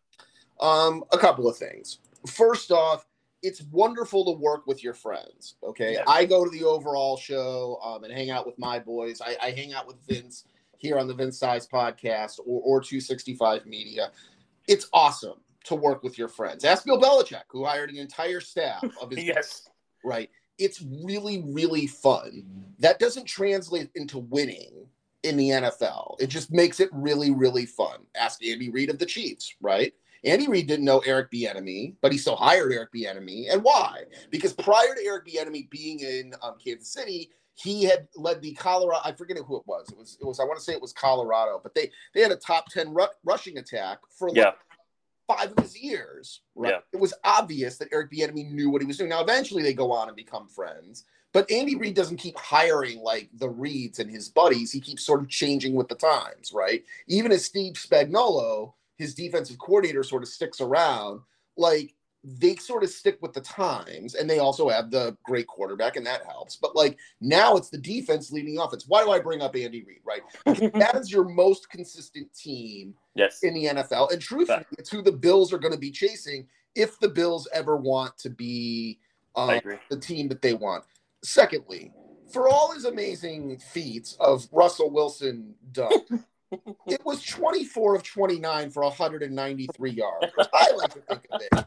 Um, 0.59 1.03
a 1.11 1.17
couple 1.17 1.47
of 1.47 1.57
things. 1.57 1.99
First 2.27 2.71
off, 2.71 3.05
it's 3.43 3.63
wonderful 3.71 4.25
to 4.25 4.39
work 4.39 4.67
with 4.67 4.83
your 4.83 4.93
friends. 4.93 5.55
Okay, 5.63 5.93
yeah. 5.93 6.03
I 6.07 6.25
go 6.25 6.43
to 6.43 6.51
the 6.51 6.63
overall 6.63 7.17
show 7.17 7.79
um, 7.83 8.03
and 8.03 8.13
hang 8.13 8.29
out 8.29 8.45
with 8.45 8.57
my 8.59 8.77
boys. 8.77 9.21
I, 9.21 9.35
I, 9.41 9.51
hang 9.51 9.73
out 9.73 9.87
with 9.87 9.97
Vince 10.07 10.45
here 10.77 10.99
on 10.99 11.07
the 11.07 11.13
Vince 11.13 11.39
Size 11.39 11.67
podcast 11.67 12.39
or, 12.39 12.61
or 12.61 12.81
265 12.81 13.65
Media. 13.65 14.11
It's 14.67 14.87
awesome 14.93 15.39
to 15.63 15.75
work 15.75 16.03
with 16.03 16.17
your 16.17 16.27
friends. 16.27 16.63
Ask 16.63 16.85
Bill 16.85 17.01
Belichick, 17.01 17.43
who 17.49 17.65
hired 17.65 17.89
an 17.89 17.97
entire 17.97 18.41
staff 18.41 18.83
of 19.01 19.09
his 19.09 19.23
yes, 19.23 19.69
right. 20.03 20.29
It's 20.59 20.83
really 21.03 21.43
really 21.47 21.87
fun. 21.87 22.43
That 22.77 22.99
doesn't 22.99 23.25
translate 23.25 23.89
into 23.95 24.19
winning 24.19 24.85
in 25.23 25.37
the 25.37 25.49
NFL. 25.49 26.15
It 26.19 26.27
just 26.27 26.51
makes 26.51 26.79
it 26.79 26.89
really, 26.91 27.31
really 27.31 27.65
fun. 27.65 27.99
Ask 28.15 28.43
Andy 28.45 28.69
Reid 28.69 28.89
of 28.89 28.99
the 28.99 29.05
Chiefs, 29.05 29.53
right? 29.61 29.93
Andy 30.23 30.47
Reid 30.47 30.67
didn't 30.67 30.85
know 30.85 30.99
Eric 30.99 31.31
Bieniemy, 31.31 31.95
but 32.01 32.11
he 32.11 32.17
still 32.17 32.35
hired 32.35 32.71
Eric 32.71 32.93
Bieniemy. 32.93 33.51
And 33.51 33.63
why? 33.63 34.03
Because 34.29 34.53
prior 34.53 34.93
to 34.95 35.03
Eric 35.03 35.25
Bieniemy 35.25 35.69
being 35.69 35.99
in 35.99 36.33
um, 36.43 36.55
Kansas 36.63 36.93
City, 36.93 37.31
he 37.55 37.83
had 37.83 38.07
led 38.15 38.41
the 38.41 38.53
Colorado. 38.53 39.01
I 39.03 39.11
forget 39.13 39.37
who 39.37 39.57
it 39.57 39.63
was. 39.65 39.89
It 39.89 39.97
was. 39.97 40.17
It 40.21 40.25
was. 40.25 40.39
I 40.39 40.43
want 40.43 40.57
to 40.57 40.63
say 40.63 40.73
it 40.73 40.81
was 40.81 40.93
Colorado, 40.93 41.59
but 41.61 41.75
they 41.75 41.91
they 42.13 42.21
had 42.21 42.31
a 42.31 42.35
top 42.35 42.67
ten 42.67 42.93
ru- 42.93 43.07
rushing 43.23 43.57
attack 43.57 43.99
for 44.17 44.29
like 44.29 44.37
yeah. 44.37 44.51
five 45.27 45.51
of 45.51 45.63
his 45.63 45.77
years. 45.77 46.41
Right. 46.55 46.73
Yeah. 46.73 46.79
It 46.93 46.99
was 46.99 47.13
obvious 47.23 47.77
that 47.77 47.89
Eric 47.91 48.11
Bieniemy 48.11 48.51
knew 48.51 48.69
what 48.69 48.81
he 48.81 48.87
was 48.87 48.97
doing. 48.97 49.09
Now, 49.09 49.21
eventually, 49.21 49.63
they 49.63 49.73
go 49.73 49.91
on 49.91 50.07
and 50.07 50.15
become 50.15 50.47
friends. 50.47 51.05
But 51.33 51.49
Andy 51.49 51.75
Reid 51.75 51.95
doesn't 51.95 52.17
keep 52.17 52.37
hiring 52.37 52.99
like 52.99 53.29
the 53.33 53.47
Reids 53.47 53.99
and 53.99 54.09
his 54.09 54.27
buddies. 54.27 54.71
He 54.71 54.81
keeps 54.81 55.05
sort 55.05 55.21
of 55.21 55.29
changing 55.29 55.75
with 55.75 55.87
the 55.87 55.95
times, 55.95 56.51
right? 56.53 56.83
Even 57.07 57.31
as 57.31 57.45
Steve 57.45 57.73
Spagnuolo, 57.73 58.73
his 58.97 59.15
defensive 59.15 59.57
coordinator, 59.57 60.03
sort 60.03 60.23
of 60.23 60.29
sticks 60.29 60.59
around, 60.59 61.21
like 61.57 61.93
they 62.23 62.55
sort 62.55 62.83
of 62.83 62.89
stick 62.89 63.17
with 63.21 63.33
the 63.33 63.41
times 63.41 64.13
and 64.13 64.29
they 64.29 64.37
also 64.37 64.69
have 64.69 64.91
the 64.91 65.17
great 65.23 65.47
quarterback 65.47 65.95
and 65.95 66.05
that 66.05 66.23
helps. 66.25 66.55
But 66.55 66.75
like 66.75 66.97
now 67.19 67.55
it's 67.55 67.69
the 67.69 67.79
defense 67.79 68.31
leading 68.31 68.59
offense. 68.59 68.85
Why 68.87 69.03
do 69.03 69.11
i 69.11 69.19
bring 69.19 69.41
up 69.41 69.55
andy 69.55 69.83
reid 69.83 70.01
right? 70.05 70.21
That 70.73 70.95
is 70.95 71.11
your 71.11 71.23
most 71.23 71.69
consistent 71.69 72.31
team 72.35 72.93
yes. 73.15 73.41
in 73.41 73.53
the 73.55 73.65
nfl 73.65 74.11
and 74.11 74.21
truthfully 74.21 74.65
it's 74.77 74.89
who 74.89 75.01
the 75.01 75.11
bills 75.11 75.51
are 75.51 75.57
going 75.57 75.73
to 75.73 75.79
be 75.79 75.91
chasing 75.91 76.47
if 76.75 76.99
the 76.99 77.09
bills 77.09 77.47
ever 77.53 77.75
want 77.75 78.17
to 78.19 78.29
be 78.29 78.99
uh, 79.35 79.59
the 79.89 79.97
team 79.97 80.27
that 80.27 80.41
they 80.41 80.53
want 80.53 80.83
Secondly, 81.23 81.91
for 82.31 82.47
all 82.47 82.71
his 82.73 82.85
amazing 82.85 83.59
feats 83.59 84.15
of 84.19 84.47
Russell 84.51 84.89
Wilson 84.89 85.53
done, 85.71 86.25
it 86.87 87.03
was 87.05 87.23
24 87.23 87.95
of 87.95 88.03
29 88.03 88.69
for 88.71 88.83
193 88.83 89.91
yards. 89.91 90.33
I 90.53 90.71
like 90.71 90.93
to 90.93 91.01
think 91.01 91.27
of 91.31 91.41
it. 91.41 91.65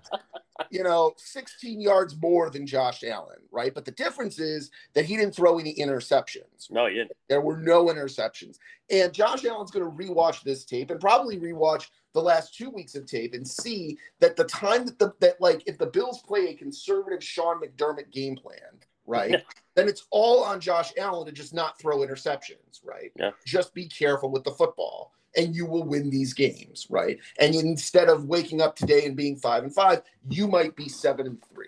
You 0.71 0.85
know, 0.85 1.13
16 1.17 1.81
yards 1.81 2.17
more 2.21 2.49
than 2.49 2.67
Josh 2.67 3.03
Allen, 3.05 3.39
right? 3.51 3.75
But 3.75 3.85
the 3.85 3.91
difference 3.91 4.39
is 4.39 4.71
that 4.95 5.05
he 5.05 5.17
didn't 5.17 5.35
throw 5.35 5.59
any 5.59 5.75
interceptions. 5.75 6.71
No, 6.71 6.87
he 6.87 6.95
didn't. 6.95 7.13
There 7.29 7.41
were 7.41 7.57
no 7.57 7.87
interceptions. 7.87 8.59
And 8.91 9.13
Josh 9.13 9.45
Allen's 9.45 9.71
going 9.71 9.85
to 9.85 10.05
rewatch 10.05 10.43
this 10.43 10.65
tape 10.65 10.91
and 10.91 11.01
probably 11.01 11.39
rewatch 11.39 11.89
the 12.13 12.23
last 12.23 12.55
two 12.55 12.71
weeks 12.71 12.95
of 12.95 13.07
tape 13.07 13.35
and 13.35 13.47
see 13.47 13.99
that 14.21 14.37
the 14.37 14.45
time 14.45 14.87
that 14.87 14.99
the 14.99 15.13
that 15.21 15.41
like 15.41 15.63
if 15.67 15.77
the 15.79 15.87
Bills 15.87 16.23
play 16.23 16.49
a 16.49 16.55
conservative 16.55 17.23
Sean 17.23 17.61
McDermott 17.61 18.13
game 18.13 18.37
plan, 18.37 18.81
right? 19.07 19.45
then 19.75 19.89
it's 19.89 20.07
all 20.11 20.45
on 20.45 20.61
Josh 20.61 20.93
Allen 20.99 21.27
to 21.27 21.33
just 21.33 21.55
not 21.55 21.79
throw 21.79 21.99
interceptions, 21.99 22.81
right? 22.85 23.13
Yeah. 23.17 23.31
Just 23.47 23.75
be 23.75 23.87
careful 23.87 24.31
with 24.31 24.45
the 24.45 24.53
football 24.53 25.13
and 25.37 25.55
you 25.55 25.67
will 25.67 25.85
win 25.85 26.11
these 26.11 26.33
games, 26.33 26.87
right? 26.89 27.19
And 27.39 27.55
instead 27.55 28.09
of 28.09 28.27
waking 28.27 28.61
up 28.61 28.77
today 28.77 29.05
and 29.05 29.17
being 29.17 29.37
5 29.37 29.65
and 29.65 29.75
5, 29.75 30.03
you 30.29 30.47
might 30.47 30.77
be 30.77 30.89
7 30.89 31.27
and 31.27 31.43
3. 31.53 31.67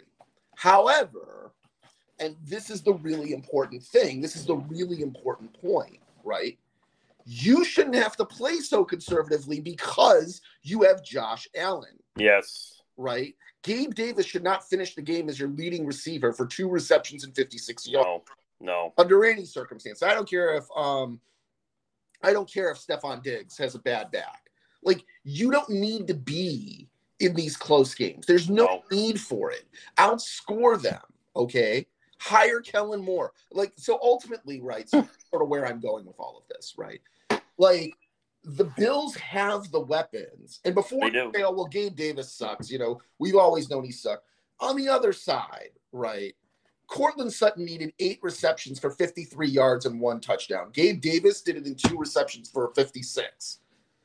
However, 0.57 1.52
and 2.19 2.37
this 2.45 2.71
is 2.71 2.83
the 2.83 2.95
really 2.95 3.33
important 3.33 3.83
thing, 3.83 4.21
this 4.21 4.37
is 4.37 4.47
the 4.47 4.57
really 4.57 5.02
important 5.02 5.52
point, 5.61 5.99
right? 6.25 6.59
You 7.25 7.64
shouldn't 7.64 7.97
have 7.97 8.16
to 8.16 8.25
play 8.25 8.61
so 8.61 8.85
conservatively 8.85 9.61
because 9.61 10.40
you 10.62 10.83
have 10.83 11.02
Josh 11.02 11.49
Allen. 11.57 11.99
Yes. 12.16 12.81
Right? 12.97 13.35
Gabe 13.67 13.95
Davis 13.95 14.25
should 14.25 14.45
not 14.45 14.69
finish 14.69 14.95
the 14.95 15.03
game 15.03 15.29
as 15.29 15.41
your 15.41 15.49
leading 15.49 15.85
receiver 15.85 16.33
for 16.33 16.47
two 16.47 16.69
receptions 16.69 17.25
and 17.25 17.35
56 17.35 17.89
yards. 17.89 18.07
No, 18.07 18.23
no. 18.61 18.95
Under 18.97 19.25
any 19.25 19.45
circumstance. 19.45 20.05
I 20.05 20.15
don't 20.15 20.31
care 20.31 20.55
if 20.55 20.65
um 20.77 21.21
I 22.23 22.33
don't 22.33 22.51
care 22.51 22.71
if 22.71 22.79
Stefon 22.79 23.25
Diggs 23.25 23.59
has 23.59 23.75
a 23.75 23.81
bad 23.81 24.13
back. 24.13 24.51
Like 24.85 25.05
you 25.25 25.51
don't 25.51 25.69
need 25.69 26.07
to 26.07 26.15
be 26.15 26.89
in 27.19 27.35
these 27.35 27.57
close 27.57 27.93
games. 27.93 28.25
There's 28.25 28.49
no, 28.49 28.67
no. 28.67 28.83
need 28.93 29.21
for 29.21 29.51
it. 29.51 29.65
Outscore 29.99 30.81
them, 30.81 31.03
okay? 31.35 31.87
Hire 32.21 32.61
Kellen 32.61 33.05
Moore. 33.05 33.33
Like 33.51 33.73
so 33.75 33.99
ultimately, 34.01 34.61
right? 34.61 34.89
So 34.89 35.09
sort 35.29 35.43
of 35.43 35.49
where 35.49 35.67
I'm 35.67 35.81
going 35.81 36.07
with 36.07 36.21
all 36.21 36.39
of 36.39 36.45
this, 36.55 36.75
right? 36.79 37.01
Like 37.59 37.97
the 38.47 38.65
Bills 38.76 39.17
have 39.17 39.71
the 39.73 39.81
weapons. 39.81 40.61
And 40.65 40.75
before 40.75 41.11
They 41.11 41.19
say, 41.35 41.43
oh, 41.43 41.50
well, 41.50 41.67
Gabe 41.67 41.97
Davis 41.97 42.33
sucks, 42.33 42.71
you 42.71 42.79
know, 42.79 43.00
we've 43.19 43.35
always 43.35 43.69
known 43.69 43.85
he 43.85 43.91
sucked. 43.91 44.25
On 44.61 44.76
the 44.76 44.88
other 44.88 45.12
side, 45.12 45.71
right? 45.93 46.35
Courtland 46.87 47.33
Sutton 47.33 47.65
needed 47.65 47.93
eight 47.99 48.21
receptions 48.23 48.79
for 48.79 48.91
53 48.91 49.49
yards 49.49 49.85
and 49.85 50.00
one 50.00 50.21
touchdown. 50.21 50.71
Gabe 50.73 51.00
Davis 51.00 51.43
did 51.43 51.57
it 51.57 51.67
in 51.67 51.75
two 51.75 51.99
receptions 51.99 52.49
for 52.49 52.73
56. 52.76 53.59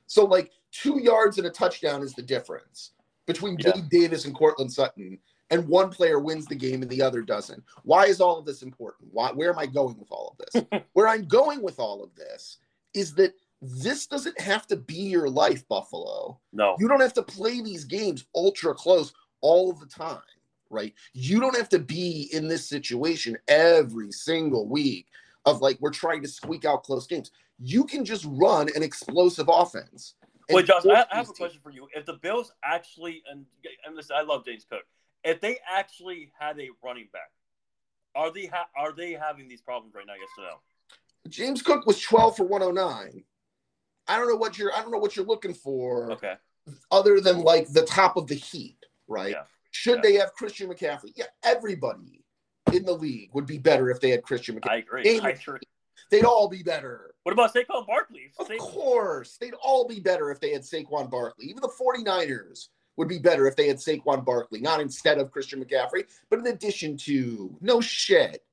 So, 0.08 0.26
like, 0.26 0.52
two 0.72 1.00
yards 1.00 1.38
and 1.38 1.46
a 1.46 1.52
touchdown 1.52 2.02
is 2.02 2.14
the 2.14 2.24
difference 2.24 2.94
between 3.28 3.58
Yeah. 3.60 3.74
Gabe 3.74 3.90
Davis 3.90 4.26
and 4.26 4.36
Courtland 4.36 4.74
Sutton. 4.74 5.20
And 5.52 5.68
one 5.68 5.90
player 5.90 6.18
wins 6.20 6.48
the 6.48 6.56
game 6.56 6.82
and 6.82 6.90
the 6.90 7.02
other 7.02 7.22
doesn't. 7.22 7.62
Why 7.84 8.06
is 8.06 8.22
all 8.22 8.40
of 8.40 8.46
this 8.46 8.64
important? 8.64 9.10
Why, 9.14 9.32
where 9.32 9.52
am 9.52 9.60
I 9.60 9.68
going 9.68 9.98
with 10.00 10.12
all 10.12 10.36
of 10.40 10.46
this? 10.46 10.82
where 10.94 11.08
I'm 11.08 11.26
going 11.26 11.62
with 11.62 11.78
all 11.78 12.04
of 12.04 12.16
this 12.16 12.58
is 12.94 13.14
that 13.16 13.34
this 13.62 14.08
doesn't 14.08 14.40
have 14.40 14.66
to 14.68 14.76
be 14.76 14.96
your 14.96 15.30
life, 15.30 15.68
Buffalo. 15.68 16.40
No. 16.52 16.76
You 16.80 16.88
don't 16.88 17.02
have 17.02 17.14
to 17.14 17.24
play 17.24 17.62
these 17.62 17.86
games 17.86 18.26
ultra 18.36 18.74
close 18.74 19.14
all 19.42 19.74
the 19.74 19.86
time, 19.86 20.22
right? 20.70 20.94
You 21.14 21.40
don't 21.40 21.56
have 21.56 21.70
to 21.70 21.80
be 21.80 22.30
in 22.34 22.48
this 22.48 22.68
situation 22.68 23.38
every 23.48 24.12
single 24.12 24.68
week 24.68 25.08
of 25.46 25.62
like 25.62 25.78
we're 25.80 25.92
trying 25.92 26.24
to 26.24 26.28
squeak 26.28 26.66
out 26.66 26.84
close 26.84 27.06
games. 27.06 27.32
You 27.60 27.84
can 27.84 28.04
just 28.04 28.26
run 28.28 28.70
an 28.76 28.82
explosive 28.82 29.48
offense. 29.48 30.16
Wait, 30.50 30.66
Josh, 30.66 30.84
I, 30.86 31.06
I 31.12 31.18
have 31.18 31.30
a 31.30 31.34
question 31.34 31.62
for 31.64 31.72
you. 31.72 31.88
If 31.96 32.06
the 32.06 32.14
Bills 32.14 32.52
actually, 32.64 33.22
and, 33.32 33.46
and 33.86 33.96
listen, 33.96 34.16
I 34.18 34.24
love 34.24 34.44
James 34.44 34.66
Cook. 34.70 34.84
If 35.24 35.40
they 35.40 35.60
actually 35.72 36.32
had 36.40 36.60
a 36.60 36.70
running 36.84 37.10
back, 37.14 37.30
are 38.16 38.32
they 38.32 38.48
ha- 38.48 38.68
are 38.76 38.92
they 38.92 39.14
having 39.14 39.48
these 39.48 39.62
problems 39.62 39.94
right 39.94 40.06
now? 40.06 40.14
Yes 40.20 40.30
or 40.38 40.44
no? 40.46 41.30
James 41.30 41.62
Cook 41.62 41.86
was 41.86 42.02
12 42.02 42.38
for 42.38 42.44
109. 42.44 43.24
I 44.12 44.18
don't 44.18 44.28
know 44.28 44.36
what 44.36 44.58
you're 44.58 44.74
I 44.76 44.82
don't 44.82 44.92
know 44.92 44.98
what 44.98 45.16
you're 45.16 45.26
looking 45.26 45.54
for 45.54 46.12
Okay. 46.14 46.36
other 46.92 47.22
than 47.22 47.42
like 47.42 47.72
the 47.72 47.84
top 47.86 48.18
of 48.18 48.28
the 48.28 48.36
heap, 48.36 48.78
right? 49.08 49.32
Yeah. 49.32 49.44
Should 49.72 49.98
Yeah. 49.98 50.02
they 50.02 50.14
have 50.16 50.34
Christian 50.34 50.70
McCaffrey? 50.70 51.14
Yeah, 51.16 51.26
everybody 51.44 52.24
in 52.74 52.84
the 52.86 52.94
league 52.94 53.30
would 53.34 53.46
be 53.46 53.58
better 53.58 53.90
if 53.90 54.00
they 54.02 54.10
had 54.10 54.24
Christian 54.24 54.60
McCaffrey. 54.60 54.70
I 54.72 54.76
agree. 54.78 55.04
David- 55.04 55.26
I 55.26 55.30
agree. 55.30 55.60
They'd 56.10 56.26
all 56.26 56.50
be 56.50 56.62
better. 56.62 57.16
What 57.24 57.32
about 57.32 57.54
Saquon 57.54 57.88
Barkley? 57.88 58.34
Of 58.38 58.48
Sa- 58.48 58.56
course. 58.58 59.38
They'd 59.38 59.54
all 59.54 59.88
be 59.88 60.02
better 60.02 60.30
if 60.30 60.42
they 60.42 60.52
had 60.52 60.64
Saquon 60.64 61.10
Barkley. 61.10 61.46
Even 61.46 61.62
the 61.62 61.70
49ers 61.70 62.68
would 62.98 63.08
be 63.08 63.18
better 63.20 63.48
if 63.48 63.56
they 63.56 63.68
had 63.70 63.78
Saquon 63.78 64.26
Barkley, 64.26 64.60
not 64.60 64.82
instead 64.82 65.20
of 65.20 65.32
Christian 65.32 65.64
McCaffrey, 65.64 66.06
but 66.30 66.40
in 66.40 66.48
addition 66.48 66.98
to 66.98 67.56
no 67.62 67.80
shit. 67.80 68.44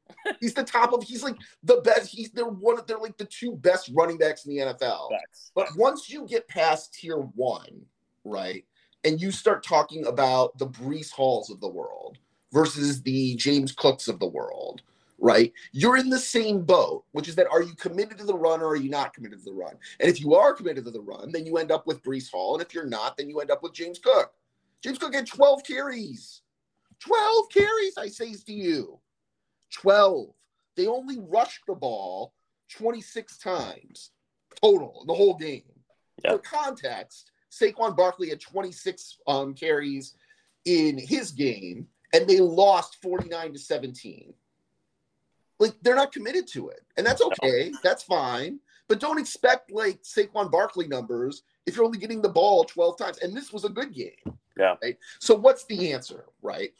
He's 0.41 0.55
the 0.55 0.65
top 0.65 0.93
of 0.93 1.03
he's 1.03 1.23
like 1.23 1.37
the 1.62 1.81
best. 1.81 2.11
He's 2.11 2.31
they're 2.31 2.47
one 2.47 2.79
of 2.79 2.87
they're 2.87 2.99
like 2.99 3.17
the 3.17 3.25
two 3.25 3.57
best 3.57 3.91
running 3.95 4.19
backs 4.19 4.45
in 4.45 4.55
the 4.55 4.62
NFL. 4.62 5.11
Facts. 5.11 5.53
But 5.55 5.69
once 5.77 6.11
you 6.11 6.27
get 6.27 6.49
past 6.49 6.95
tier 6.95 7.17
one, 7.17 7.83
right, 8.25 8.65
and 9.05 9.21
you 9.21 9.31
start 9.31 9.62
talking 9.62 10.07
about 10.07 10.57
the 10.59 10.67
Breece 10.67 11.11
Halls 11.11 11.50
of 11.50 11.61
the 11.61 11.69
world 11.69 12.19
versus 12.53 13.03
the 13.03 13.37
James 13.37 13.73
Cooks 13.73 14.09
of 14.09 14.19
the 14.19 14.27
world, 14.27 14.83
right, 15.19 15.53
you're 15.73 15.97
in 15.97 16.11
the 16.11 16.19
same 16.19 16.62
boat, 16.62 17.05
which 17.12 17.29
is 17.29 17.35
that 17.37 17.50
are 17.50 17.62
you 17.62 17.75
committed 17.75 18.19
to 18.19 18.25
the 18.25 18.37
run 18.37 18.61
or 18.61 18.69
are 18.69 18.77
you 18.77 18.91
not 18.91 19.15
committed 19.15 19.38
to 19.38 19.45
the 19.45 19.53
run? 19.53 19.75
And 20.00 20.09
if 20.11 20.21
you 20.21 20.35
are 20.35 20.55
committed 20.55 20.85
to 20.85 20.91
the 20.91 21.00
run, 21.00 21.33
then 21.33 21.47
you 21.47 21.57
end 21.59 21.71
up 21.71 21.87
with 21.87 22.03
Breece 22.03 22.31
Hall. 22.31 22.55
And 22.55 22.62
if 22.62 22.75
you're 22.75 22.87
not, 22.87 23.17
then 23.17 23.29
you 23.29 23.41
end 23.41 23.50
up 23.50 23.62
with 23.62 23.73
James 23.73 23.99
Cook. 23.99 24.33
James 24.83 24.99
Cook 24.99 25.15
had 25.15 25.27
12 25.27 25.65
carries. 25.65 26.43
12 27.00 27.47
carries, 27.50 27.97
I 27.97 28.09
say 28.09 28.35
to 28.35 28.53
you. 28.53 28.99
12. 29.70 30.28
They 30.76 30.87
only 30.87 31.18
rushed 31.18 31.62
the 31.66 31.75
ball 31.75 32.32
26 32.70 33.38
times 33.38 34.10
total 34.62 34.98
in 35.00 35.06
the 35.06 35.14
whole 35.14 35.34
game. 35.34 35.62
Yeah. 36.25 36.32
For 36.32 36.38
context, 36.38 37.32
Saquon 37.50 37.96
Barkley 37.96 38.28
had 38.28 38.40
26 38.40 39.18
um, 39.26 39.54
carries 39.54 40.14
in 40.64 40.98
his 40.98 41.32
game, 41.32 41.87
and 42.12 42.26
they 42.26 42.40
lost 42.40 43.00
49 43.02 43.52
to 43.52 43.58
17. 43.58 44.34
Like 45.60 45.75
they're 45.82 45.96
not 45.96 46.12
committed 46.12 46.46
to 46.48 46.68
it, 46.68 46.82
and 46.96 47.06
that's 47.06 47.22
okay. 47.22 47.72
That's 47.82 48.02
fine, 48.02 48.60
but 48.87 49.00
don't 49.00 49.18
expect 49.18 49.72
like 49.72 50.02
Saquon 50.02 50.50
Barkley 50.50 50.87
numbers 50.87 51.42
if 51.66 51.75
you're 51.76 51.84
only 51.84 51.98
getting 51.98 52.22
the 52.22 52.28
ball 52.28 52.64
12 52.64 52.96
times. 52.96 53.18
And 53.18 53.37
this 53.37 53.52
was 53.52 53.64
a 53.64 53.68
good 53.68 53.92
game. 53.92 54.38
Yeah. 54.56 54.76
Right. 54.82 54.98
So 55.20 55.34
what's 55.34 55.64
the 55.64 55.92
answer, 55.92 56.25
right? 56.42 56.72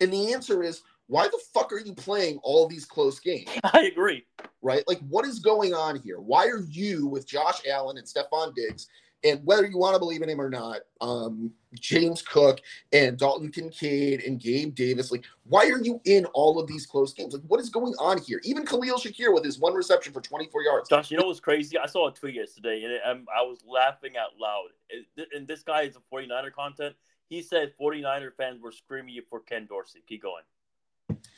And 0.00 0.12
the 0.12 0.32
answer 0.32 0.62
is 0.62 0.82
why 1.08 1.26
the 1.26 1.40
fuck 1.52 1.72
are 1.72 1.80
you 1.80 1.94
playing 1.94 2.38
all 2.42 2.68
these 2.68 2.84
close 2.84 3.18
games? 3.18 3.48
I 3.64 3.86
agree. 3.92 4.24
right? 4.62 4.84
Like, 4.86 5.00
what 5.08 5.24
is 5.26 5.38
going 5.40 5.74
on 5.74 5.96
here? 5.96 6.20
Why 6.20 6.46
are 6.46 6.60
you 6.68 7.06
with 7.06 7.26
Josh 7.26 7.60
Allen 7.68 7.96
and 7.98 8.06
Stefon 8.06 8.54
Diggs, 8.54 8.88
and 9.24 9.40
whether 9.44 9.66
you 9.66 9.78
want 9.78 9.94
to 9.94 9.98
believe 9.98 10.22
in 10.22 10.28
him 10.28 10.40
or 10.40 10.48
not, 10.48 10.80
um, 11.00 11.50
James 11.74 12.22
Cook 12.22 12.60
and 12.92 13.18
Dalton 13.18 13.50
Kincaid 13.50 14.22
and 14.22 14.38
Gabe 14.38 14.74
Davis, 14.76 15.10
like, 15.10 15.24
why 15.44 15.68
are 15.70 15.82
you 15.82 16.00
in 16.04 16.24
all 16.26 16.60
of 16.60 16.68
these 16.68 16.86
close 16.86 17.12
games? 17.12 17.32
Like, 17.34 17.42
what 17.48 17.58
is 17.58 17.68
going 17.68 17.94
on 17.98 18.20
here? 18.22 18.40
Even 18.44 18.64
Khalil 18.64 18.96
Shakir 18.96 19.34
with 19.34 19.44
his 19.44 19.58
one 19.58 19.74
reception 19.74 20.12
for 20.12 20.20
24 20.20 20.62
yards. 20.62 20.88
Josh, 20.88 21.10
you 21.10 21.18
know 21.18 21.26
what's 21.26 21.40
crazy? 21.40 21.76
I 21.76 21.86
saw 21.86 22.08
a 22.08 22.14
tweet 22.14 22.36
yesterday, 22.36 22.82
and 22.84 22.92
it, 22.92 23.00
um, 23.04 23.26
I 23.36 23.42
was 23.42 23.58
laughing 23.66 24.12
out 24.16 24.38
loud. 24.38 24.68
It- 24.88 25.28
and 25.34 25.48
this 25.48 25.62
guy 25.64 25.82
is 25.82 25.96
a 25.96 26.14
49er 26.14 26.52
content. 26.52 26.94
He 27.28 27.42
said 27.42 27.72
49er 27.80 28.34
fans 28.36 28.60
were 28.62 28.72
screaming 28.72 29.20
for 29.28 29.40
Ken 29.40 29.66
Dorsey. 29.66 30.02
Keep 30.06 30.22
going. 30.22 30.44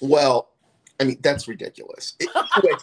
Well, 0.01 0.51
I 0.99 1.05
mean, 1.05 1.19
that's 1.21 1.49
ridiculous. 1.49 2.15
It- 2.21 2.31
anyway, 2.57 2.79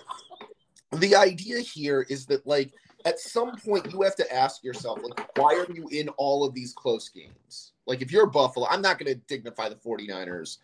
the 0.93 1.15
idea 1.15 1.59
here 1.59 2.05
is 2.09 2.25
that, 2.27 2.45
like, 2.45 2.73
at 3.05 3.19
some 3.19 3.55
point 3.55 3.91
you 3.91 4.01
have 4.01 4.15
to 4.15 4.33
ask 4.33 4.63
yourself, 4.63 4.99
like, 5.01 5.37
why 5.37 5.55
are 5.55 5.71
you 5.71 5.87
in 5.89 6.09
all 6.09 6.43
of 6.43 6.53
these 6.53 6.73
close 6.73 7.09
games? 7.09 7.71
Like, 7.85 8.01
if 8.01 8.11
you're 8.11 8.25
Buffalo, 8.25 8.67
I'm 8.67 8.81
not 8.81 8.99
going 8.99 9.13
to 9.13 9.21
dignify 9.27 9.69
the 9.69 9.75
49ers 9.75 10.57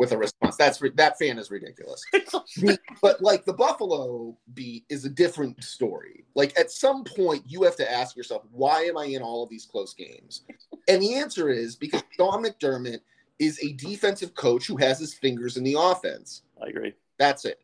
with 0.00 0.12
a 0.12 0.16
response. 0.16 0.56
That's 0.56 0.82
that 0.94 1.18
fan 1.18 1.38
is 1.38 1.50
ridiculous. 1.50 2.02
but 3.02 3.20
like 3.20 3.44
the 3.44 3.52
Buffalo 3.52 4.34
beat 4.54 4.86
is 4.88 5.04
a 5.04 5.10
different 5.10 5.62
story. 5.62 6.24
Like 6.34 6.58
at 6.58 6.70
some 6.70 7.04
point 7.04 7.44
you 7.46 7.64
have 7.64 7.76
to 7.76 7.92
ask 7.92 8.16
yourself, 8.16 8.44
why 8.50 8.84
am 8.84 8.96
I 8.96 9.04
in 9.04 9.20
all 9.20 9.42
of 9.42 9.50
these 9.50 9.66
close 9.66 9.92
games? 9.92 10.44
And 10.88 11.02
the 11.02 11.16
answer 11.16 11.50
is 11.50 11.76
because 11.76 12.02
Sean 12.16 12.42
McDermott 12.42 13.00
is 13.40 13.58
a 13.64 13.72
defensive 13.72 14.34
coach 14.34 14.66
who 14.66 14.76
has 14.76 15.00
his 15.00 15.14
fingers 15.14 15.56
in 15.56 15.64
the 15.64 15.74
offense. 15.76 16.42
I 16.62 16.68
agree. 16.68 16.94
That's 17.18 17.46
it. 17.46 17.60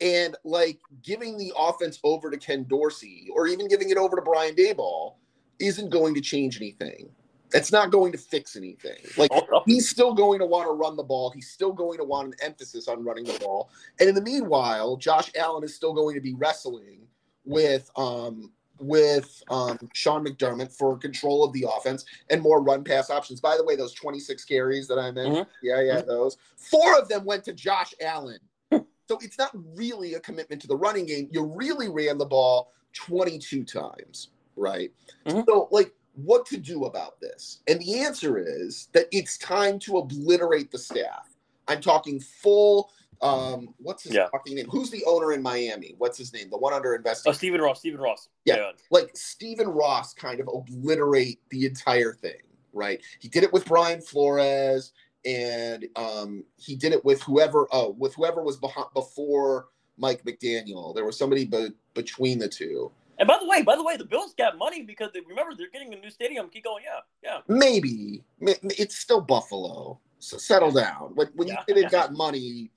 And 0.00 0.34
like 0.44 0.80
giving 1.02 1.36
the 1.36 1.52
offense 1.56 2.00
over 2.02 2.30
to 2.30 2.38
Ken 2.38 2.64
Dorsey 2.64 3.28
or 3.32 3.46
even 3.46 3.68
giving 3.68 3.90
it 3.90 3.98
over 3.98 4.16
to 4.16 4.22
Brian 4.22 4.56
Daboll 4.56 5.14
isn't 5.58 5.90
going 5.90 6.14
to 6.14 6.22
change 6.22 6.56
anything. 6.56 7.10
It's 7.52 7.70
not 7.70 7.90
going 7.90 8.12
to 8.12 8.18
fix 8.18 8.56
anything. 8.56 8.96
Like 9.18 9.30
he's 9.66 9.90
still 9.90 10.14
going 10.14 10.38
to 10.38 10.46
want 10.46 10.68
to 10.68 10.72
run 10.72 10.96
the 10.96 11.02
ball. 11.02 11.30
He's 11.30 11.50
still 11.50 11.72
going 11.72 11.98
to 11.98 12.04
want 12.04 12.28
an 12.28 12.34
emphasis 12.42 12.88
on 12.88 13.04
running 13.04 13.24
the 13.24 13.38
ball. 13.40 13.70
And 13.98 14.08
in 14.08 14.14
the 14.14 14.22
meanwhile, 14.22 14.96
Josh 14.96 15.30
Allen 15.36 15.64
is 15.64 15.74
still 15.74 15.92
going 15.92 16.14
to 16.14 16.20
be 16.20 16.32
wrestling 16.34 17.00
with 17.44 17.90
um 17.96 18.52
with 18.80 19.42
um 19.50 19.78
Sean 19.94 20.24
McDermott 20.24 20.72
for 20.72 20.96
control 20.96 21.44
of 21.44 21.52
the 21.52 21.66
offense 21.76 22.04
and 22.30 22.40
more 22.40 22.62
run 22.62 22.82
pass 22.82 23.10
options. 23.10 23.40
By 23.40 23.56
the 23.56 23.64
way, 23.64 23.76
those 23.76 23.94
26 23.94 24.44
carries 24.44 24.88
that 24.88 24.98
I 24.98 25.10
mentioned, 25.10 25.46
yeah, 25.62 25.80
yeah, 25.80 26.00
those 26.00 26.36
four 26.56 26.98
of 26.98 27.08
them 27.08 27.24
went 27.24 27.44
to 27.44 27.52
Josh 27.52 27.94
Allen. 28.00 28.38
so 28.70 29.18
it's 29.20 29.38
not 29.38 29.50
really 29.76 30.14
a 30.14 30.20
commitment 30.20 30.60
to 30.62 30.68
the 30.68 30.76
running 30.76 31.06
game. 31.06 31.28
You 31.30 31.44
really 31.44 31.88
ran 31.88 32.18
the 32.18 32.26
ball 32.26 32.72
22 32.94 33.64
times, 33.64 34.30
right? 34.56 34.92
Mhm. 35.26 35.44
So 35.46 35.68
like 35.70 35.94
what 36.14 36.46
to 36.46 36.56
do 36.56 36.84
about 36.84 37.20
this? 37.20 37.60
And 37.68 37.80
the 37.80 38.00
answer 38.00 38.38
is 38.38 38.88
that 38.92 39.06
it's 39.12 39.38
time 39.38 39.78
to 39.80 39.98
obliterate 39.98 40.70
the 40.70 40.78
staff. 40.78 41.28
I'm 41.68 41.80
talking 41.80 42.20
full. 42.20 42.90
Um, 43.22 43.74
what's 43.78 44.04
his 44.04 44.14
Yeah. 44.14 44.28
fucking 44.30 44.54
name? 44.54 44.66
Who's 44.70 44.90
the 44.90 45.04
owner 45.04 45.32
in 45.32 45.42
Miami? 45.42 45.94
What's 45.98 46.16
his 46.16 46.32
name? 46.32 46.48
The 46.50 46.56
one 46.56 46.72
under 46.72 46.92
Oh, 46.92 46.96
investigation. 46.96 47.38
Stephen 47.38 47.60
Ross. 47.60 47.78
Stephen 47.80 48.00
Ross. 48.00 48.28
Yeah. 48.44 48.72
like 48.90 49.10
Stephen 49.14 49.68
Ross 49.68 50.14
kind 50.14 50.40
of 50.40 50.48
obliterate 50.52 51.40
the 51.50 51.66
entire 51.66 52.14
thing, 52.14 52.40
right? 52.72 53.00
He 53.20 53.28
did 53.28 53.42
it 53.42 53.52
with 53.52 53.66
Brian 53.66 54.00
Flores, 54.00 54.92
and 55.24 55.86
um, 55.96 56.44
he 56.56 56.74
did 56.74 56.92
it 56.92 57.04
with 57.04 57.22
whoever, 57.22 57.68
oh, 57.72 57.90
with 57.90 58.14
whoever 58.14 58.42
was 58.42 58.56
behind 58.56 58.86
before 58.94 59.68
Mike 59.98 60.24
McDaniel. 60.24 60.94
There 60.94 61.04
was 61.04 61.18
somebody 61.18 61.44
be- 61.44 61.72
between 61.94 62.38
the 62.38 62.48
two. 62.48 62.90
And 63.18 63.26
by 63.28 63.36
the 63.38 63.46
way, 63.46 63.60
by 63.60 63.76
the 63.76 63.84
way, 63.84 63.98
the 63.98 64.04
Bills 64.06 64.32
got 64.32 64.56
money 64.56 64.80
because 64.80 65.10
they, 65.12 65.20
remember 65.20 65.54
they're 65.54 65.68
getting 65.68 65.92
a 65.92 65.96
new 65.98 66.10
stadium. 66.10 66.48
Keep 66.48 66.64
going. 66.64 66.82
Yeah. 66.84 67.00
Yeah. 67.22 67.40
Maybe 67.48 68.24
it's 68.40 68.96
still 68.96 69.20
Buffalo. 69.20 70.00
So 70.20 70.38
settle 70.38 70.70
down. 70.70 71.12
When, 71.14 71.26
when 71.34 71.48
Yeah. 71.48 71.62
you 71.68 71.74
said 71.74 71.84
it 71.84 71.90
got 71.90 72.14
money, 72.14 72.70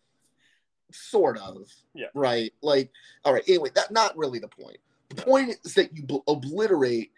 sort 0.92 1.38
of. 1.38 1.68
Yeah. 1.94 2.08
Right. 2.14 2.54
Like, 2.62 2.92
all 3.26 3.34
right. 3.34 3.44
Anyway, 3.48 3.70
that 3.76 3.92
not 3.92 4.18
really 4.18 4.40
the 4.40 4.48
point. 4.48 4.78
The 5.10 5.22
point 5.22 5.56
is 5.64 5.74
that 5.76 5.96
you 5.96 6.04
bl- 6.04 6.18
obliterate 6.28 7.12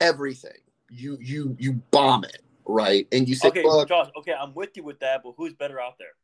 everything. 0.00 0.58
You 0.90 1.18
you 1.20 1.56
you 1.58 1.74
bomb 1.90 2.24
it, 2.24 2.42
right? 2.64 3.08
And 3.12 3.28
you 3.28 3.34
say, 3.34 3.48
Okay, 3.48 3.62
Josh. 3.62 4.08
Okay, 4.16 4.32
I'm 4.32 4.54
with 4.54 4.76
you 4.76 4.84
with 4.84 5.00
that, 5.00 5.22
but 5.24 5.34
who's 5.36 5.52
better 5.52 5.80
out 5.80 5.98
there? 5.98 6.14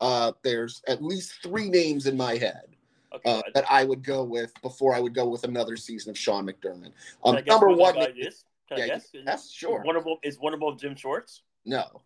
uh, 0.00 0.32
there's 0.42 0.82
at 0.86 1.02
least 1.02 1.42
three 1.42 1.68
names 1.68 2.06
in 2.06 2.16
my 2.16 2.36
head. 2.36 2.62
Okay. 3.14 3.30
uh, 3.30 3.42
that 3.54 3.64
I 3.70 3.84
would 3.84 4.02
go 4.02 4.24
with 4.24 4.52
before 4.60 4.92
I 4.92 4.98
would 4.98 5.14
go 5.14 5.28
with 5.28 5.44
another 5.44 5.76
season 5.76 6.10
of 6.10 6.18
Sean 6.18 6.48
McDermott. 6.48 6.90
Um, 7.24 7.38
number 7.46 7.68
one, 7.68 7.96
is? 8.16 8.44
Can 8.68 8.78
I 8.78 8.80
yeah, 8.80 8.86
guess? 8.88 9.10
yes, 9.12 9.50
sure. 9.52 9.82
One 9.82 9.94
of 9.94 10.02
them 10.02 10.16
is 10.24 10.36
one 10.40 10.52
of 10.52 10.58
them 10.58 10.76
Jim 10.76 10.96
Schwartz. 10.96 11.42
No. 11.64 12.02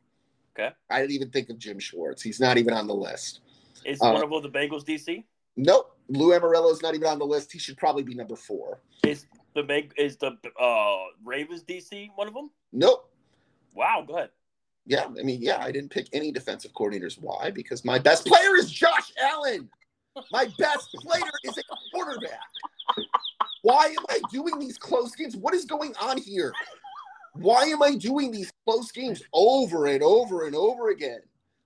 Okay. 0.59 0.75
I 0.91 1.01
didn't 1.01 1.13
even 1.13 1.31
think 1.31 1.49
of 1.49 1.59
Jim 1.59 1.79
Schwartz. 1.79 2.21
He's 2.21 2.41
not 2.41 2.59
even 2.59 2.75
on 2.75 2.87
the 2.87 2.95
list. 2.95 3.41
Is 3.89 4.01
Uh, 4.03 4.11
one 4.13 4.23
of 4.23 4.31
them 4.31 4.43
the 4.43 4.51
Bengals 4.51 4.85
DC? 4.85 5.25
Nope. 5.57 5.97
Lou 6.09 6.29
Anarumo's 6.39 6.83
not 6.83 6.95
even 6.95 7.09
on 7.09 7.19
the 7.19 7.25
list. 7.27 7.51
He 7.53 7.59
should 7.59 7.77
probably 7.77 8.03
be 8.03 8.15
number 8.15 8.37
four. 8.37 8.81
Is 9.07 9.27
the 9.55 9.63
Beng- 9.63 9.93
is 9.97 10.17
the 10.19 10.37
uh, 10.61 10.97
Ravens 11.25 11.65
DC 11.65 12.11
one 12.15 12.29
of 12.29 12.35
them? 12.35 12.51
Nope. 12.73 13.11
Wow. 13.75 14.05
Go 14.07 14.17
ahead. 14.17 14.31
Yeah, 14.87 15.05
I 15.07 15.23
mean, 15.23 15.41
yeah, 15.43 15.63
I 15.63 15.71
didn't 15.73 15.91
pick 15.91 16.09
any 16.13 16.33
defensive 16.33 16.73
coordinators. 16.73 17.21
Why? 17.21 17.51
Because 17.51 17.85
my 17.85 17.99
best 17.99 18.25
player 18.27 18.57
is 18.57 18.71
Josh 18.71 19.13
Allen. 19.23 19.69
My 20.33 20.47
best 20.59 20.89
player 20.95 21.31
is 21.45 21.59
a 21.59 21.63
quarterback. 21.93 22.41
Why 23.63 23.87
am 23.87 24.05
I 24.09 24.21
doing 24.33 24.59
these 24.59 24.79
close 24.79 25.15
games? 25.15 25.37
What 25.37 25.55
is 25.55 25.65
going 25.67 25.95
on 26.01 26.17
here? 26.19 26.53
Why 27.35 27.65
am 27.65 27.83
I 27.83 27.97
doing 27.97 28.31
these 28.33 28.51
close 28.67 28.91
games 28.91 29.23
over 29.33 29.87
and 29.87 30.03
over 30.03 30.47
and 30.47 30.55
over 30.57 30.89
again? 30.89 31.21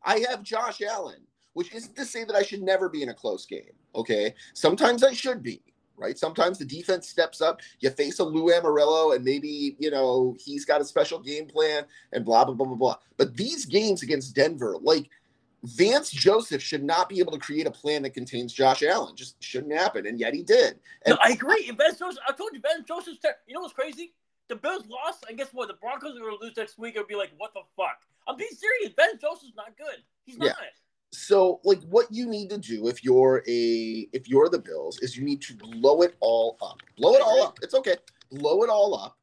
I 0.04 0.24
have 0.28 0.42
Josh 0.42 0.82
Allen, 0.82 1.20
which 1.54 1.74
isn't 1.74 1.96
to 1.96 2.04
say 2.04 2.24
that 2.24 2.36
I 2.36 2.42
should 2.42 2.62
never 2.62 2.88
be 2.88 3.02
in 3.02 3.08
a 3.10 3.14
close 3.14 3.46
game. 3.46 3.72
Okay. 3.94 4.34
Sometimes 4.54 5.04
I 5.04 5.12
should 5.12 5.42
be, 5.42 5.62
right? 5.96 6.18
Sometimes 6.18 6.58
the 6.58 6.64
defense 6.64 7.08
steps 7.08 7.40
up. 7.40 7.60
You 7.80 7.90
face 7.90 8.18
a 8.18 8.24
Lou 8.24 8.50
Anarumo, 8.50 9.14
and 9.14 9.24
maybe, 9.24 9.76
you 9.78 9.90
know, 9.90 10.34
he's 10.38 10.64
got 10.64 10.80
a 10.80 10.84
special 10.84 11.18
game 11.18 11.46
plan 11.46 11.84
and 12.12 12.24
blah, 12.24 12.44
blah, 12.44 12.54
blah, 12.54 12.66
blah, 12.66 12.76
blah. 12.76 12.96
But 13.16 13.36
these 13.36 13.66
games 13.66 14.02
against 14.02 14.34
Denver, 14.34 14.76
like 14.80 15.10
Vance 15.64 16.10
Joseph 16.10 16.62
should 16.62 16.82
not 16.82 17.08
be 17.08 17.20
able 17.20 17.32
to 17.32 17.38
create 17.38 17.66
a 17.66 17.70
plan 17.70 18.02
that 18.02 18.14
contains 18.14 18.52
Josh 18.52 18.82
Allen. 18.82 19.14
Just 19.14 19.42
shouldn't 19.42 19.72
happen. 19.72 20.06
And 20.06 20.18
yet 20.18 20.34
he 20.34 20.42
did. 20.42 20.80
And 21.06 21.14
no, 21.14 21.18
I 21.22 21.30
agree. 21.30 21.66
And 21.68 21.78
Ben 21.78 21.92
Joseph, 21.96 22.22
I 22.28 22.32
told 22.32 22.50
you, 22.52 22.60
Vance 22.60 22.84
Joseph's. 22.86 23.20
Ter- 23.20 23.36
you 23.46 23.54
know 23.54 23.60
what's 23.60 23.72
crazy? 23.74 24.14
The 24.48 24.56
Bills 24.56 24.86
lost, 24.88 25.24
and 25.28 25.38
guess 25.38 25.48
what? 25.52 25.68
The 25.68 25.74
Broncos 25.74 26.16
are 26.16 26.20
going 26.20 26.36
to 26.36 26.44
lose 26.44 26.56
next 26.56 26.78
week. 26.78 26.96
It'll 26.96 27.06
be 27.06 27.14
like, 27.14 27.30
what 27.36 27.54
the 27.54 27.60
fuck? 27.76 28.00
I'm 28.26 28.36
being 28.36 28.50
serious. 28.50 28.92
Ben 28.96 29.18
Joseph's 29.20 29.52
not 29.56 29.76
good. 29.78 30.02
He's 30.24 30.36
not. 30.36 30.46
Yeah. 30.46 30.66
So 31.12 31.60
like 31.62 31.82
what 31.82 32.06
you 32.10 32.26
need 32.26 32.48
to 32.50 32.58
do 32.58 32.88
if 32.88 33.04
you're 33.04 33.42
a 33.46 34.08
if 34.12 34.28
you're 34.28 34.48
the 34.48 34.58
Bills 34.58 34.98
is 35.00 35.16
you 35.16 35.24
need 35.24 35.42
to 35.42 35.54
blow 35.54 36.02
it 36.02 36.16
all 36.20 36.56
up. 36.62 36.80
Blow 36.96 37.14
it 37.14 37.22
all 37.22 37.42
up. 37.42 37.58
It's 37.62 37.74
okay. 37.74 37.96
Blow 38.30 38.62
it 38.62 38.70
all 38.70 38.94
up. 38.94 39.18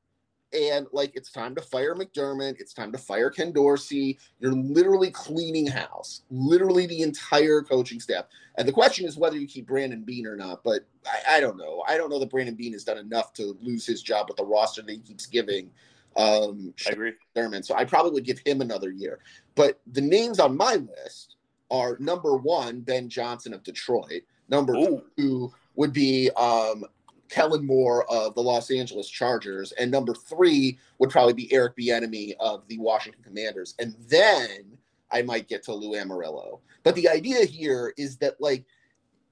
And 0.53 0.87
like 0.91 1.15
it's 1.15 1.31
time 1.31 1.55
to 1.55 1.61
fire 1.61 1.95
McDermott. 1.95 2.55
It's 2.59 2.73
time 2.73 2.91
to 2.91 2.97
fire 2.99 3.31
Ken 3.31 3.51
Dorsey. 3.51 4.19
You're 4.39 4.53
literally 4.53 5.09
cleaning 5.09 5.65
house, 5.65 6.21
literally 6.29 6.85
the 6.85 7.01
entire 7.01 7.61
coaching 7.61 7.99
staff. 7.99 8.25
And 8.57 8.67
the 8.67 8.71
question 8.71 9.07
is 9.07 9.17
whether 9.17 9.37
you 9.37 9.47
keep 9.47 9.67
Brandon 9.67 10.03
Beane 10.03 10.27
or 10.27 10.35
not. 10.35 10.63
But 10.63 10.85
I, 11.05 11.37
I 11.37 11.39
don't 11.39 11.57
know. 11.57 11.83
I 11.87 11.97
don't 11.97 12.09
know 12.11 12.19
that 12.19 12.29
Brandon 12.29 12.55
Beane 12.55 12.73
has 12.73 12.83
done 12.83 12.97
enough 12.99 13.33
to 13.33 13.57
lose 13.61 13.85
his 13.85 14.03
job 14.03 14.27
with 14.27 14.37
the 14.37 14.45
roster 14.45 14.83
that 14.83 14.91
he 14.91 14.99
keeps 14.99 15.25
giving 15.25 15.71
um, 16.17 16.73
I 16.87 16.91
agree. 16.91 17.13
Thurman. 17.35 17.63
So 17.63 17.75
I 17.75 17.85
probably 17.85 18.11
would 18.11 18.25
give 18.25 18.39
him 18.39 18.61
another 18.61 18.91
year. 18.91 19.19
But 19.55 19.79
the 19.91 20.01
names 20.01 20.39
on 20.39 20.57
my 20.57 20.75
list 20.75 21.28
are 21.71 21.97
number 21.99 22.35
one, 22.35 22.81
Ben 22.81 23.09
Johnson 23.09 23.53
of 23.53 23.63
Detroit. 23.63 24.23
Number 24.49 24.73
Ooh. 24.75 25.03
two 25.17 25.53
would 25.75 25.93
be 25.93 26.29
um, 26.31 26.85
Kellen 27.29 27.65
Moore 27.65 28.09
of 28.11 28.35
the 28.35 28.41
Los 28.41 28.71
Angeles 28.71 29.09
Chargers. 29.09 29.71
And 29.73 29.91
number 29.91 30.13
three 30.13 30.77
would 30.97 31.09
probably 31.09 31.33
be 31.33 31.51
Eric 31.53 31.77
Bieniemy 31.77 32.33
of 32.39 32.67
the 32.67 32.79
Washington 32.79 33.23
Commanders. 33.23 33.75
And 33.79 33.95
then 34.07 34.77
I 35.11 35.21
might 35.21 35.47
get 35.47 35.63
to 35.63 35.73
Lou 35.73 35.91
Anarumo. 35.91 36.59
But 36.83 36.95
the 36.95 37.09
idea 37.09 37.45
here 37.45 37.93
is 37.97 38.17
that 38.17 38.39
like 38.41 38.65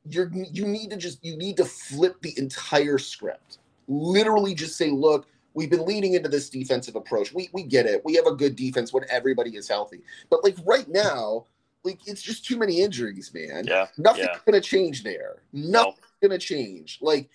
you're 0.09 0.31
you 0.33 0.65
need 0.65 0.91
to 0.91 0.97
just 0.97 1.23
you 1.23 1.35
need 1.37 1.57
to 1.57 1.65
flip 1.65 2.21
the 2.21 2.33
entire 2.37 2.97
script. 2.97 3.59
Literally 3.87 4.53
just 4.53 4.77
say, 4.77 4.89
look, 4.89 5.27
we've 5.53 5.69
been 5.69 5.85
leaning 5.85 6.13
into 6.13 6.29
this 6.29 6.49
defensive 6.49 6.95
approach. 6.95 7.33
We 7.33 7.49
we 7.53 7.63
get 7.63 7.85
it. 7.85 8.01
We 8.05 8.15
have 8.15 8.25
a 8.27 8.35
good 8.35 8.55
defense 8.55 8.93
when 8.93 9.03
everybody 9.09 9.55
is 9.55 9.67
healthy. 9.67 10.01
But 10.29 10.43
like 10.43 10.55
right 10.65 10.87
now, 10.87 11.45
like 11.87 12.07
it's 12.07 12.21
just 12.21 12.45
too 12.45 12.57
many 12.57 12.81
injuries, 12.81 13.31
man. 13.33 13.65
Yeah. 13.65 13.87
Nothing's 13.97 14.27
yeah. 14.27 14.39
gonna 14.45 14.61
change 14.61 15.03
there. 15.03 15.41
No. 15.53 15.79
Nothing's 15.79 15.97
gonna 16.21 16.37
change. 16.37 16.99
Like 17.01 17.29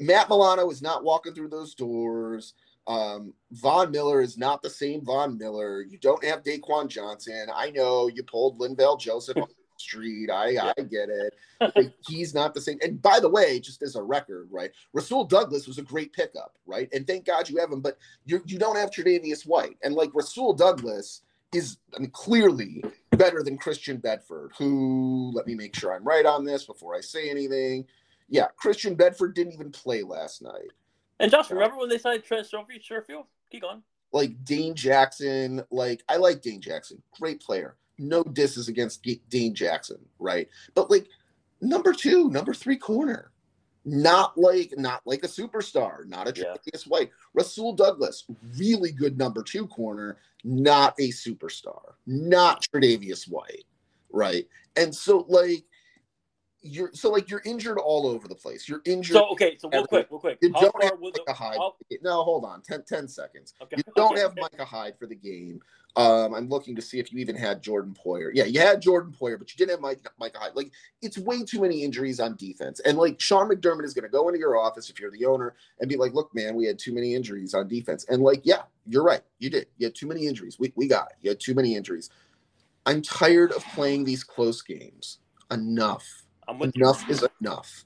Matt 0.00 0.28
Milano 0.28 0.68
is 0.70 0.82
not 0.82 1.04
walking 1.04 1.34
through 1.34 1.48
those 1.48 1.74
doors. 1.74 2.54
Um, 2.86 3.32
Von 3.52 3.92
Miller 3.92 4.22
is 4.22 4.36
not 4.36 4.62
the 4.62 4.70
same 4.70 5.04
Von 5.04 5.38
Miller. 5.38 5.82
You 5.82 5.98
don't 5.98 6.24
have 6.24 6.42
Daquan 6.42 6.88
Johnson. 6.88 7.46
I 7.54 7.70
know 7.70 8.08
you 8.08 8.24
pulled 8.24 8.58
Linval 8.58 8.98
Joseph 8.98 9.36
on 9.36 9.48
the 9.48 9.54
street. 9.76 10.30
I 10.30 10.72
I 10.76 10.82
get 10.82 11.08
it. 11.08 11.34
Like, 11.76 11.92
he's 12.08 12.34
not 12.34 12.54
the 12.54 12.60
same. 12.60 12.78
And 12.82 13.00
by 13.00 13.20
the 13.20 13.28
way, 13.28 13.60
just 13.60 13.82
as 13.82 13.94
a 13.94 14.02
record, 14.02 14.48
right? 14.50 14.72
Rasul 14.92 15.24
Douglas 15.24 15.68
was 15.68 15.78
a 15.78 15.82
great 15.82 16.12
pickup, 16.12 16.56
right? 16.66 16.88
And 16.92 17.06
thank 17.06 17.24
God 17.24 17.48
you 17.48 17.58
have 17.58 17.70
him, 17.70 17.80
but 17.80 17.98
you 18.24 18.42
you 18.46 18.58
don't 18.58 18.76
have 18.76 18.90
Tre'Davious 18.90 19.46
White. 19.46 19.76
And 19.84 19.94
like 19.94 20.10
Rasul 20.14 20.54
Douglas 20.54 21.22
is 21.52 21.78
I 21.96 22.00
mean, 22.00 22.10
clearly 22.10 22.82
better 23.10 23.42
than 23.42 23.58
Christian 23.58 23.98
Benford, 23.98 24.50
who 24.58 25.30
let 25.34 25.46
me 25.46 25.54
make 25.54 25.74
sure 25.74 25.94
I'm 25.94 26.04
right 26.04 26.26
on 26.26 26.44
this 26.44 26.64
before 26.64 26.94
I 26.94 27.00
say 27.00 27.30
anything. 27.30 27.86
Yeah, 28.28 28.46
Christian 28.56 28.96
Benford 28.96 29.34
didn't 29.34 29.52
even 29.52 29.70
play 29.70 30.02
last 30.02 30.42
night. 30.42 30.70
And 31.20 31.30
Josh, 31.30 31.50
remember 31.50 31.76
when 31.76 31.88
they 31.88 31.98
signed 31.98 32.24
Trent 32.24 32.46
Sherfield? 32.46 32.82
Sherfield? 32.82 33.26
Keep 33.50 33.62
going. 33.62 33.82
Like 34.12 34.44
Dane 34.44 34.74
Jackson, 34.74 35.62
like 35.70 36.02
I 36.08 36.16
like 36.16 36.42
Dane 36.42 36.60
Jackson, 36.60 37.02
great 37.18 37.40
player. 37.40 37.76
No 37.98 38.22
disses 38.22 38.68
against 38.68 39.06
Dane 39.28 39.54
Jackson, 39.54 39.98
right? 40.18 40.48
But 40.74 40.90
like 40.90 41.08
number 41.60 41.92
two, 41.92 42.28
number 42.30 42.54
three 42.54 42.76
corner, 42.76 43.31
not 43.84 44.38
like 44.38 44.72
not 44.76 45.02
like 45.04 45.24
a 45.24 45.28
superstar, 45.28 46.06
not 46.06 46.28
a 46.28 46.40
Yeah. 46.40 46.54
White. 46.86 47.10
Rasul 47.34 47.74
Douglas, 47.74 48.24
really 48.56 48.92
good 48.92 49.18
number 49.18 49.42
two 49.42 49.66
corner, 49.66 50.18
not 50.44 50.94
a 50.98 51.08
superstar, 51.10 51.94
not 52.06 52.62
Tre'Davious 52.62 53.28
White, 53.28 53.64
right? 54.10 54.46
And 54.76 54.94
so 54.94 55.24
like 55.28 55.64
you're 56.62 56.90
so 56.92 57.10
like 57.10 57.28
you're 57.28 57.42
injured 57.44 57.78
all 57.78 58.06
over 58.06 58.28
the 58.28 58.34
place. 58.34 58.68
You're 58.68 58.82
injured. 58.84 59.14
So 59.16 59.28
okay, 59.32 59.56
so 59.58 59.68
real 59.68 59.86
quick, 59.86 60.08
real 60.10 60.20
quick. 60.20 60.38
You 60.40 60.52
How 60.54 60.60
don't 60.62 60.82
have 60.84 61.00
Micah 61.00 61.20
the 61.26 61.32
Hyde. 61.32 61.56
how- 61.58 61.74
No, 62.02 62.22
hold 62.22 62.44
on. 62.44 62.62
10, 62.62 62.84
10 62.84 63.08
seconds. 63.08 63.54
okay, 63.60 63.76
You 63.76 63.82
don't 63.96 64.12
okay, 64.12 64.20
have 64.20 64.30
okay. 64.32 64.40
Micah 64.42 64.64
Hyde 64.64 64.94
for 64.98 65.06
the 65.06 65.14
game. 65.14 65.60
Um, 65.94 66.32
I'm 66.34 66.48
looking 66.48 66.74
to 66.76 66.82
see 66.82 66.98
if 66.98 67.12
you 67.12 67.18
even 67.18 67.36
had 67.36 67.62
Jordan 67.62 67.94
Poyer. 67.94 68.30
Yeah, 68.32 68.44
you 68.44 68.60
had 68.60 68.80
Jordan 68.80 69.12
Poyer, 69.18 69.38
but 69.38 69.52
you 69.52 69.58
didn't 69.58 69.72
have 69.72 69.80
Mike, 69.80 70.00
Micah 70.18 70.38
Hyde. 70.38 70.52
Like, 70.54 70.70
it's 71.02 71.18
way 71.18 71.42
too 71.44 71.60
many 71.60 71.82
injuries 71.82 72.18
on 72.18 72.34
defense. 72.36 72.80
And 72.80 72.96
like 72.96 73.20
Sean 73.20 73.50
McDermott 73.50 73.84
is 73.84 73.92
going 73.92 74.04
to 74.04 74.08
go 74.08 74.28
into 74.28 74.38
your 74.38 74.56
office 74.56 74.88
if 74.88 74.98
you're 74.98 75.10
the 75.10 75.26
owner 75.26 75.54
and 75.80 75.88
be 75.90 75.96
like, 75.96 76.14
look, 76.14 76.34
man, 76.34 76.54
we 76.54 76.64
had 76.64 76.78
too 76.78 76.94
many 76.94 77.14
injuries 77.14 77.52
on 77.52 77.68
defense. 77.68 78.06
And 78.08 78.22
like, 78.22 78.40
yeah, 78.44 78.62
you're 78.86 79.02
right. 79.04 79.20
You 79.38 79.50
did. 79.50 79.66
You 79.78 79.88
had 79.88 79.94
too 79.94 80.06
many 80.06 80.26
injuries. 80.26 80.58
We, 80.58 80.72
we 80.76 80.86
got 80.88 81.10
it. 81.10 81.16
You 81.20 81.30
had 81.30 81.40
too 81.40 81.54
many 81.54 81.76
injuries. 81.76 82.08
I'm 82.86 83.02
tired 83.02 83.52
of 83.52 83.62
playing 83.74 84.04
these 84.04 84.24
close 84.24 84.62
games. 84.62 85.18
Enough. 85.50 86.21
I'm 86.48 86.58
with 86.58 86.76
you. 86.76 86.82
Enough 86.84 87.08
is 87.10 87.24
enough. 87.40 87.84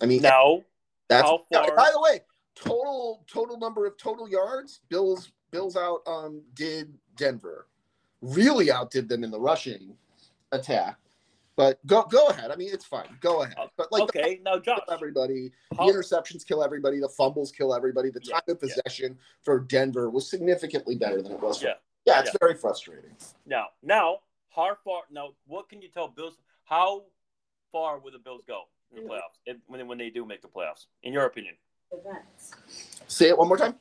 I 0.00 0.06
mean, 0.06 0.22
Now, 0.22 0.62
that's 1.08 1.28
How 1.28 1.44
now, 1.50 1.66
by 1.74 1.90
the 1.92 2.00
way, 2.00 2.20
total 2.54 3.24
total 3.30 3.58
number 3.58 3.86
of 3.86 3.96
total 3.96 4.28
yards. 4.28 4.80
Bills 4.88 5.32
Bills 5.50 5.76
out 5.76 6.00
um 6.06 6.42
did 6.54 6.92
Denver. 7.16 7.66
Really 8.20 8.70
outdid 8.70 9.08
them 9.08 9.24
in 9.24 9.30
the 9.30 9.40
rushing 9.40 9.96
attack. 10.52 10.96
But 11.56 11.84
go 11.86 12.04
go 12.04 12.28
ahead. 12.28 12.50
I 12.52 12.56
mean, 12.56 12.70
it's 12.72 12.84
fine. 12.84 13.08
Go 13.20 13.42
ahead. 13.42 13.56
But 13.76 13.90
like 13.90 14.12
the 14.12 14.20
okay, 14.20 14.40
now 14.44 14.58
Josh, 14.58 14.78
everybody, 14.90 15.50
the 15.72 15.76
interceptions 15.76 16.46
kill 16.46 16.62
everybody, 16.62 17.00
the 17.00 17.08
fumbles 17.08 17.50
kill 17.50 17.74
everybody. 17.74 18.10
The 18.10 18.20
Yeah, 18.22 18.34
time 18.34 18.42
of 18.48 18.58
yeah. 18.62 18.74
possession 18.76 19.18
for 19.42 19.58
Denver 19.60 20.08
was 20.10 20.30
significantly 20.30 20.94
better 20.96 21.20
than 21.20 21.32
it 21.32 21.40
was. 21.40 21.58
For, 21.60 21.66
Yeah, 21.66 21.74
yeah, 22.06 22.20
it's 22.20 22.30
yeah. 22.32 22.38
very 22.40 22.54
frustrating. 22.54 23.10
now, 23.44 23.66
now, 23.82 24.20
how 24.54 24.76
far? 24.84 25.02
Now, 25.10 25.30
what 25.46 25.68
can 25.68 25.82
you 25.82 25.88
tell 25.88 26.06
Bills? 26.08 26.36
How 26.64 27.04
far 27.72 27.98
will 27.98 28.12
the 28.12 28.18
Bills 28.18 28.42
go 28.46 28.62
in 28.94 29.02
the 29.02 29.08
playoffs 29.08 29.38
if, 29.46 29.56
when 29.66 29.86
when 29.86 29.98
they 29.98 30.10
do 30.10 30.24
make 30.24 30.42
the 30.42 30.48
playoffs? 30.48 30.86
In 31.02 31.12
your 31.12 31.26
opinion, 31.26 31.54
events. 31.92 32.52
Say 33.06 33.28
it 33.28 33.38
one 33.38 33.48
more 33.48 33.56
time. 33.56 33.74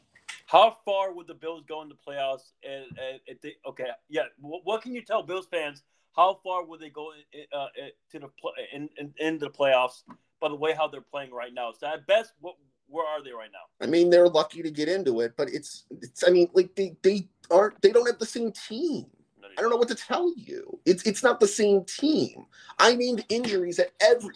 how 0.47 0.77
far 0.85 1.11
would 1.13 1.27
the 1.27 1.33
Bills 1.33 1.63
go 1.67 1.81
in 1.81 1.89
the 1.89 1.95
playoffs? 1.95 2.53
And, 2.63 2.85
and 2.97 3.19
if 3.25 3.41
they, 3.41 3.55
okay, 3.67 3.85
yeah. 4.09 4.23
What, 4.39 4.61
what 4.63 4.81
can 4.81 4.93
you 4.93 5.01
tell 5.01 5.21
Bills 5.21 5.47
fans? 5.51 5.83
How 6.15 6.39
far 6.43 6.65
would 6.65 6.79
they 6.79 6.89
go 6.89 7.11
in, 7.33 7.45
uh, 7.57 7.67
to 8.11 8.19
the 8.19 8.27
pl- 8.39 8.53
in, 8.73 8.89
in 8.97 9.13
into 9.19 9.45
the 9.45 9.51
playoffs? 9.51 10.03
By 10.39 10.49
the 10.49 10.55
way, 10.55 10.73
how 10.73 10.87
they're 10.87 11.01
playing 11.01 11.31
right 11.31 11.53
now. 11.53 11.71
So 11.77 11.87
at 11.87 12.07
best, 12.07 12.33
what 12.39 12.55
where 12.87 13.05
are 13.05 13.21
they 13.23 13.31
right 13.31 13.49
now? 13.51 13.85
I 13.85 13.89
mean, 13.89 14.09
they're 14.09 14.29
lucky 14.29 14.63
to 14.63 14.71
get 14.71 14.87
into 14.87 15.19
it, 15.21 15.33
but 15.37 15.49
it's 15.49 15.85
it's. 16.01 16.23
I 16.25 16.31
mean, 16.31 16.49
like 16.53 16.73
they 16.75 16.95
they 17.03 17.27
aren't. 17.51 17.81
They 17.81 17.91
don't 17.91 18.07
have 18.07 18.19
the 18.19 18.25
same 18.25 18.51
team. 18.51 19.05
I 19.57 19.61
don't 19.61 19.69
know 19.71 19.77
what 19.77 19.87
to 19.87 19.95
tell 19.95 20.31
you. 20.37 20.79
It's 20.85 21.03
it's 21.03 21.23
not 21.23 21.39
the 21.39 21.47
same 21.47 21.83
team. 21.85 22.45
I 22.77 22.95
named 22.95 23.25
injuries 23.29 23.79
at 23.79 23.91
every 23.99 24.35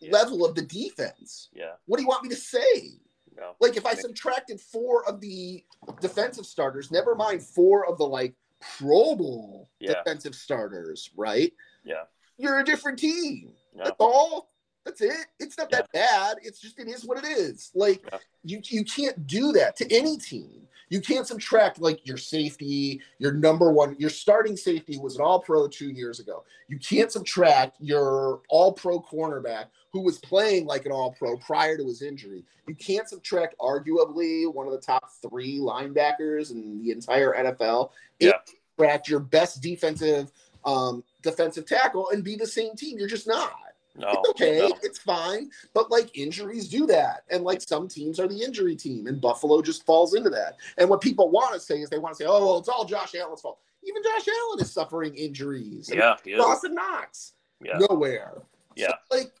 Yeah. 0.00 0.12
level 0.12 0.44
of 0.44 0.54
the 0.54 0.62
defense. 0.62 1.48
Yeah, 1.52 1.72
What 1.86 1.96
do 1.96 2.02
you 2.02 2.08
want 2.08 2.22
me 2.22 2.28
to 2.28 2.36
say? 2.36 3.00
no. 3.36 3.54
Like 3.60 3.76
if 3.76 3.86
I 3.86 3.94
subtracted 3.94 4.60
four 4.60 5.04
of 5.08 5.20
the 5.20 5.64
defensive 6.00 6.44
starters, 6.46 6.90
never 6.90 7.14
mind 7.14 7.42
four 7.42 7.86
of 7.86 7.98
the 7.98 8.06
like 8.06 8.34
Pro 8.60 9.14
Bowl 9.16 9.70
Yeah. 9.80 9.94
defensive 9.94 10.34
starters, 10.34 11.10
right? 11.16 11.52
Yeah. 11.84 12.04
You're 12.36 12.58
a 12.58 12.64
different 12.64 12.98
team. 12.98 13.54
No. 13.74 13.84
That's 13.84 13.96
all. 14.00 14.50
That's 14.88 15.02
it. 15.02 15.26
It's 15.38 15.58
not 15.58 15.70
that 15.70 15.92
bad. 15.92 16.38
It's 16.42 16.60
just 16.60 16.78
it 16.78 16.88
is 16.88 17.04
what 17.04 17.18
it 17.18 17.26
is. 17.26 17.70
Like 17.74 18.02
Yeah. 18.10 18.18
you 18.42 18.60
you 18.64 18.84
can't 18.84 19.26
do 19.26 19.52
that 19.52 19.76
to 19.76 19.94
any 19.94 20.16
team. 20.16 20.62
You 20.88 21.02
can't 21.02 21.26
subtract 21.26 21.78
like 21.78 22.06
your 22.06 22.16
safety, 22.16 23.02
your 23.18 23.32
number 23.34 23.70
one, 23.70 23.96
your 23.98 24.08
starting 24.08 24.56
safety 24.56 24.96
was 24.96 25.16
an 25.16 25.20
all 25.20 25.40
pro 25.40 25.68
two 25.68 25.90
years 25.90 26.20
ago. 26.20 26.44
You 26.68 26.78
can't 26.78 27.12
subtract 27.12 27.76
your 27.80 28.40
all 28.48 28.72
pro 28.72 28.98
cornerback 29.02 29.66
who 29.92 30.00
was 30.00 30.18
playing 30.20 30.64
like 30.64 30.86
an 30.86 30.92
all 30.92 31.12
pro 31.12 31.36
prior 31.36 31.76
to 31.76 31.84
his 31.84 32.00
injury. 32.00 32.44
You 32.66 32.74
can't 32.74 33.06
subtract 33.06 33.56
arguably 33.58 34.50
one 34.50 34.66
of 34.66 34.72
the 34.72 34.80
top 34.80 35.10
three 35.20 35.58
linebackers 35.58 36.50
in 36.50 36.82
the 36.82 36.92
entire 36.92 37.34
NFL. 37.34 37.90
Yeah. 38.20 38.32
Subtract 38.78 39.08
your 39.08 39.20
best 39.20 39.60
defensive 39.60 40.32
um, 40.64 41.04
defensive 41.22 41.66
tackle 41.66 42.08
and 42.10 42.24
be 42.24 42.36
the 42.36 42.46
same 42.46 42.74
team. 42.74 42.98
You're 42.98 43.08
just 43.08 43.26
not. 43.26 43.52
No. 43.98 44.08
It's 44.10 44.28
okay. 44.30 44.58
no. 44.58 44.72
It's 44.82 44.98
fine. 44.98 45.50
But 45.74 45.90
like 45.90 46.16
injuries 46.16 46.68
do 46.68 46.86
that. 46.86 47.24
And 47.30 47.44
like 47.44 47.60
some 47.60 47.88
teams 47.88 48.20
are 48.20 48.28
the 48.28 48.42
injury 48.42 48.76
team, 48.76 49.06
and 49.06 49.20
Buffalo 49.20 49.60
just 49.60 49.84
falls 49.84 50.14
into 50.14 50.30
that. 50.30 50.56
And 50.78 50.88
what 50.88 51.00
people 51.00 51.30
want 51.30 51.52
to 51.54 51.60
say 51.60 51.80
is 51.80 51.90
they 51.90 51.98
want 51.98 52.16
to 52.16 52.22
say, 52.22 52.28
oh, 52.28 52.44
well, 52.46 52.58
it's 52.58 52.68
all 52.68 52.84
Josh 52.84 53.14
Allen's 53.14 53.40
fault. 53.40 53.58
Even 53.84 54.02
Josh 54.02 54.28
Allen 54.28 54.60
is 54.60 54.72
suffering 54.72 55.14
injuries. 55.14 55.90
Yeah. 55.92 56.16
Yeah. 56.24 56.36
Dawson 56.36 56.74
Knox, 56.74 57.32
Yeah. 57.64 57.78
nowhere. 57.88 58.42
Yeah. 58.76 58.92
So, 59.10 59.18
like, 59.18 59.32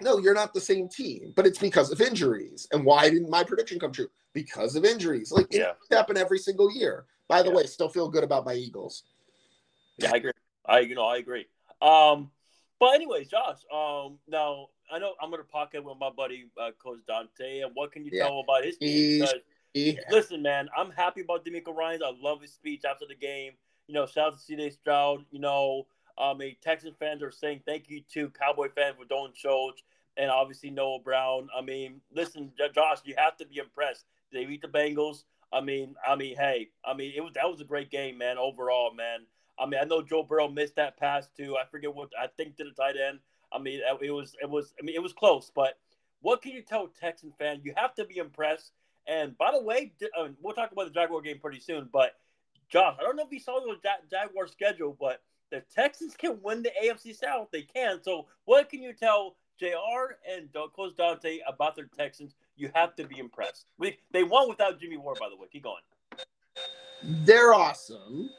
no, 0.00 0.18
you're 0.18 0.34
not 0.34 0.52
the 0.54 0.60
same 0.60 0.88
team, 0.88 1.32
but 1.36 1.46
it's 1.46 1.58
because 1.58 1.90
of 1.90 2.00
injuries. 2.00 2.68
And 2.72 2.84
why 2.84 3.08
didn't 3.10 3.30
my 3.30 3.42
prediction 3.44 3.78
come 3.78 3.92
true? 3.92 4.08
Because 4.32 4.76
of 4.76 4.84
injuries. 4.84 5.32
Like, 5.32 5.46
it 5.52 5.58
Yeah. 5.60 5.72
happen 5.96 6.16
every 6.16 6.38
single 6.38 6.70
year. 6.70 7.06
By 7.28 7.42
the 7.42 7.50
Yeah. 7.50 7.56
way, 7.56 7.66
still 7.66 7.88
feel 7.88 8.08
good 8.08 8.22
about 8.22 8.44
my 8.44 8.54
Eagles. 8.54 9.04
Yeah, 9.98 10.12
I 10.12 10.16
agree. 10.16 10.32
I 10.66 10.80
you 10.80 10.94
know 10.94 11.06
I 11.06 11.16
agree. 11.18 11.46
Um, 11.80 12.30
but 12.78 12.94
anyways, 12.94 13.28
Josh. 13.28 13.58
Um, 13.72 14.18
now 14.28 14.68
I 14.90 14.98
know 14.98 15.14
I'm 15.20 15.30
gonna 15.30 15.42
pocket 15.44 15.84
with 15.84 15.98
my 15.98 16.10
buddy 16.10 16.46
uh, 16.60 16.70
Coach 16.82 17.00
Dante, 17.06 17.60
and 17.60 17.70
what 17.74 17.92
can 17.92 18.04
you 18.04 18.10
Yeah. 18.14 18.24
tell 18.24 18.40
about 18.40 18.64
his 18.64 18.76
team? 18.78 19.26
Yeah. 19.74 19.92
listen, 20.10 20.40
man, 20.42 20.68
I'm 20.76 20.90
happy 20.90 21.20
about 21.20 21.44
DeMeco 21.44 21.74
Ryans. 21.74 22.02
I 22.02 22.10
love 22.18 22.40
his 22.40 22.52
speech 22.52 22.84
after 22.84 23.04
the 23.06 23.14
game. 23.14 23.52
You 23.88 23.94
know, 23.94 24.06
shout 24.06 24.28
out 24.28 24.38
to 24.38 24.42
C.J. 24.42 24.70
Stroud. 24.70 25.24
You 25.30 25.38
know, 25.38 25.86
um, 26.18 26.40
a 26.40 26.56
Texas 26.62 26.94
fans 26.98 27.22
are 27.22 27.30
saying 27.30 27.60
thank 27.66 27.88
you 27.90 28.00
to 28.14 28.30
Cowboy 28.30 28.68
fans 28.74 28.96
for 28.98 29.04
Dalton 29.04 29.34
Schultz 29.36 29.82
and 30.16 30.30
obviously 30.30 30.70
Noah 30.70 31.00
Brown. 31.00 31.48
I 31.56 31.60
mean, 31.60 32.00
listen, 32.10 32.52
Josh, 32.74 32.98
you 33.04 33.14
have 33.18 33.36
to 33.36 33.46
be 33.46 33.58
impressed. 33.58 34.06
They 34.32 34.46
beat 34.46 34.62
the 34.62 34.68
Bengals. 34.68 35.24
I 35.52 35.60
mean, 35.60 35.94
I 36.06 36.16
mean, 36.16 36.36
hey, 36.36 36.70
I 36.84 36.94
mean, 36.94 37.12
it 37.14 37.20
was 37.20 37.32
that 37.34 37.48
was 37.48 37.60
a 37.60 37.64
great 37.64 37.90
game, 37.90 38.16
man. 38.18 38.38
Overall, 38.38 38.92
man. 38.94 39.20
I 39.58 39.66
mean, 39.66 39.80
I 39.80 39.84
know 39.84 40.02
Joe 40.02 40.22
Burrow 40.22 40.48
missed 40.48 40.76
that 40.76 40.98
pass 40.98 41.28
too. 41.36 41.56
I 41.56 41.64
forget 41.64 41.94
what 41.94 42.10
I 42.20 42.26
think 42.36 42.56
to 42.56 42.64
the 42.64 42.70
tight 42.70 42.96
end. 42.96 43.20
I 43.52 43.58
mean, 43.58 43.80
it 44.02 44.10
was 44.10 44.34
it 44.42 44.48
was 44.48 44.74
I 44.80 44.84
mean 44.84 44.94
it 44.94 45.02
was 45.02 45.12
close, 45.12 45.50
but 45.54 45.78
what 46.20 46.42
can 46.42 46.52
you 46.52 46.62
tell 46.62 46.88
Texan 46.88 47.32
fan? 47.38 47.60
You 47.62 47.72
have 47.76 47.94
to 47.94 48.04
be 48.04 48.18
impressed. 48.18 48.72
And 49.06 49.38
by 49.38 49.52
the 49.52 49.62
way, 49.62 49.92
uh, 50.18 50.28
we'll 50.42 50.54
talk 50.54 50.72
about 50.72 50.86
the 50.86 50.92
Jaguar 50.92 51.20
game 51.20 51.38
pretty 51.38 51.60
soon. 51.60 51.88
But 51.92 52.16
Josh, 52.68 52.96
I 52.98 53.02
don't 53.02 53.16
know 53.16 53.22
if 53.24 53.32
you 53.32 53.38
saw 53.38 53.60
the 53.60 53.76
Ja- 53.84 54.04
Jaguar 54.10 54.48
schedule, 54.48 54.96
but 54.98 55.22
the 55.50 55.62
Texans 55.72 56.16
can 56.16 56.40
win 56.42 56.62
the 56.62 56.72
AFC 56.82 57.14
South. 57.14 57.48
They 57.52 57.62
can. 57.62 58.02
So 58.02 58.26
what 58.44 58.68
can 58.68 58.82
you 58.82 58.92
tell 58.92 59.36
Jr. 59.60 60.16
and 60.28 60.48
Coach 60.74 60.96
Dante 60.96 61.38
about 61.46 61.76
their 61.76 61.88
Texans? 61.96 62.34
You 62.56 62.70
have 62.74 62.96
to 62.96 63.06
be 63.06 63.18
impressed. 63.18 63.66
We, 63.78 63.98
they 64.10 64.24
won 64.24 64.48
without 64.48 64.80
Jimmy 64.80 64.96
Ward, 64.96 65.18
by 65.20 65.28
the 65.28 65.36
way. 65.36 65.46
Keep 65.52 65.64
going. 65.64 65.82
They're 67.24 67.54
awesome. 67.54 68.30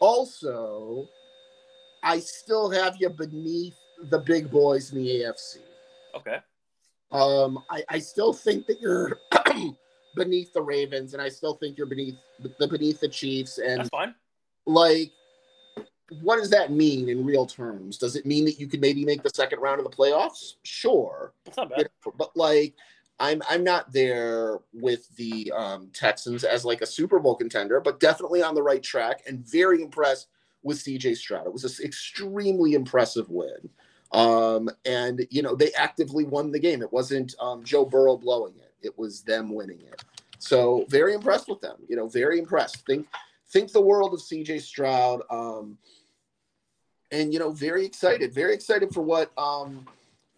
Also, 0.00 1.08
I 2.02 2.20
still 2.20 2.70
have 2.70 2.96
you 2.98 3.08
beneath 3.10 3.76
the 4.10 4.18
big 4.20 4.50
boys 4.50 4.92
in 4.92 4.98
the 4.98 5.08
AFC. 5.08 5.58
Okay. 6.14 6.38
Um, 7.10 7.62
I, 7.70 7.82
I 7.88 7.98
still 7.98 8.32
think 8.32 8.66
that 8.66 8.80
you're 8.80 9.18
beneath 10.14 10.52
the 10.52 10.62
Ravens, 10.62 11.14
and 11.14 11.22
I 11.22 11.28
still 11.28 11.54
think 11.54 11.76
you're 11.78 11.86
beneath 11.86 12.16
the 12.58 12.68
beneath 12.68 13.00
the 13.00 13.08
Chiefs. 13.08 13.58
And 13.58 13.80
That's 13.80 13.88
fine. 13.88 14.14
like, 14.66 15.10
what 16.22 16.36
does 16.36 16.50
that 16.50 16.70
mean 16.70 17.08
in 17.08 17.24
real 17.24 17.46
terms? 17.46 17.98
Does 17.98 18.14
it 18.16 18.24
mean 18.26 18.44
that 18.44 18.58
you 18.60 18.66
could 18.66 18.80
maybe 18.80 19.04
make 19.04 19.22
the 19.22 19.30
second 19.30 19.60
round 19.60 19.80
of 19.80 19.84
the 19.90 19.94
playoffs? 19.96 20.54
Sure, 20.62 21.32
It's 21.46 21.56
not 21.56 21.70
You 21.70 21.76
bad. 21.76 21.88
know, 22.06 22.12
but 22.16 22.36
like, 22.36 22.74
I'm 23.20 23.42
I'm 23.48 23.64
not 23.64 23.92
there 23.92 24.58
with 24.72 25.14
the 25.16 25.52
um, 25.56 25.90
Texans 25.92 26.44
as 26.44 26.64
like 26.64 26.82
a 26.82 26.86
Super 26.86 27.18
Bowl 27.18 27.34
contender, 27.34 27.80
but 27.80 28.00
definitely 28.00 28.42
on 28.42 28.54
the 28.54 28.62
right 28.62 28.82
track 28.82 29.22
and 29.26 29.44
very 29.44 29.82
impressed 29.82 30.28
with 30.62 30.78
CJ 30.78 31.16
Stroud. 31.16 31.46
It 31.46 31.52
was 31.52 31.64
an 31.64 31.84
extremely 31.84 32.74
impressive 32.74 33.28
win. 33.28 33.68
Um, 34.12 34.70
and 34.86 35.26
you 35.30 35.42
know, 35.42 35.54
they 35.54 35.72
actively 35.72 36.24
won 36.24 36.52
the 36.52 36.60
game. 36.60 36.82
It 36.82 36.92
wasn't 36.92 37.34
um, 37.40 37.64
Joe 37.64 37.84
Burrow 37.84 38.16
blowing 38.16 38.54
it. 38.56 38.72
It 38.82 38.96
was 38.96 39.22
them 39.22 39.52
winning 39.54 39.80
it. 39.80 40.02
So 40.38 40.86
very 40.88 41.14
impressed 41.14 41.48
with 41.48 41.60
them. 41.60 41.76
You 41.88 41.96
know, 41.96 42.08
very 42.08 42.38
impressed. 42.38 42.86
Think 42.86 43.06
think 43.50 43.72
the 43.72 43.80
world 43.80 44.14
of 44.14 44.20
CJ 44.20 44.62
Stroud. 44.62 45.22
Um, 45.30 45.78
and 47.10 47.32
you 47.32 47.38
know, 47.38 47.50
very 47.50 47.84
excited. 47.84 48.32
Very 48.32 48.54
excited 48.54 48.92
for 48.94 49.02
what 49.02 49.32
um 49.36 49.86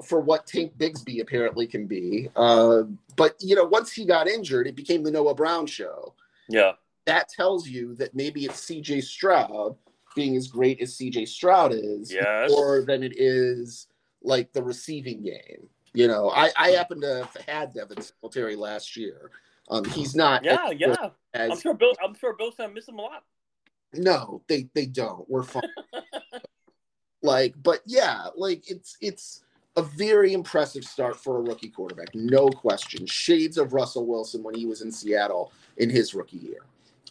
for 0.05 0.21
what 0.21 0.47
Tank 0.47 0.77
Bigsby 0.79 1.21
apparently 1.21 1.67
can 1.67 1.87
be. 1.87 2.29
Uh, 2.37 2.83
but 3.17 3.37
you 3.41 3.55
know, 3.57 3.65
once 3.65 3.93
he 3.93 4.05
got 4.05 4.29
injured, 4.29 4.67
it 4.67 4.77
became 4.77 5.03
the 5.03 5.11
Noah 5.11 5.35
Brown 5.35 5.67
show. 5.67 6.15
Yeah. 6.49 6.73
That 7.07 7.29
tells 7.29 7.69
you 7.69 7.95
that 7.97 8.15
maybe 8.15 8.45
it's 8.45 8.61
CJ 8.67 9.03
Stroud 9.05 9.77
being 10.15 10.37
as 10.37 10.49
great 10.49 10.81
as 10.81 10.97
CJ 10.97 11.29
Stroud 11.29 11.73
is, 11.73 12.13
Yes. 12.13 12.51
or 12.53 12.83
than 12.83 13.03
it 13.03 13.15
is 13.17 13.87
like 14.23 14.53
the 14.53 14.63
receiving 14.63 15.23
game. 15.23 15.69
You 15.95 16.09
know, 16.09 16.31
I, 16.31 16.51
I 16.57 16.71
happen 16.71 17.01
to 17.01 17.25
have 17.25 17.37
had 17.49 17.75
Devin 17.75 18.01
Singletary 18.01 18.55
last 18.57 18.97
year. 18.97 19.31
Um, 19.71 19.85
he's 19.85 20.15
not 20.15 20.45
Yeah, 20.45 20.69
as, 20.71 20.79
yeah. 20.79 21.11
as 21.35 21.51
I'm 21.53 21.61
sure 21.61 21.75
Bill. 21.75 21.93
I'm 22.05 22.15
sure 22.15 22.35
Bill's 22.37 22.57
gonna 22.57 22.73
miss 22.73 22.89
him 22.89 22.99
a 22.99 23.03
lot. 23.03 23.25
no, 23.95 24.43
they 24.49 24.69
they 24.75 24.87
don't. 24.87 25.29
We're 25.29 25.43
fine. 25.43 25.63
like, 27.23 27.55
but 27.63 27.81
yeah, 27.87 28.27
like 28.37 28.71
it's 28.71 28.97
it's 29.01 29.43
a 29.81 29.83
very 29.83 30.35
impressive 30.35 30.85
start 30.85 31.17
for 31.17 31.39
a 31.39 31.41
rookie 31.41 31.71
quarterback, 31.71 32.15
no 32.15 32.49
question. 32.49 33.07
Shades 33.07 33.57
of 33.57 33.73
Russell 33.73 34.07
Wilson 34.07 34.43
when 34.43 34.55
he 34.55 34.67
was 34.67 34.83
in 34.83 34.93
Seattle 34.93 35.53
in 35.79 35.89
his 35.89 36.15
rookie 36.15 36.37
year, 36.37 36.61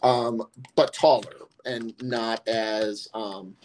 um, 0.04 0.42
but 0.76 0.94
taller 0.94 1.48
and 1.64 1.92
not 2.00 2.46
as 2.48 3.08
um, 3.12 3.56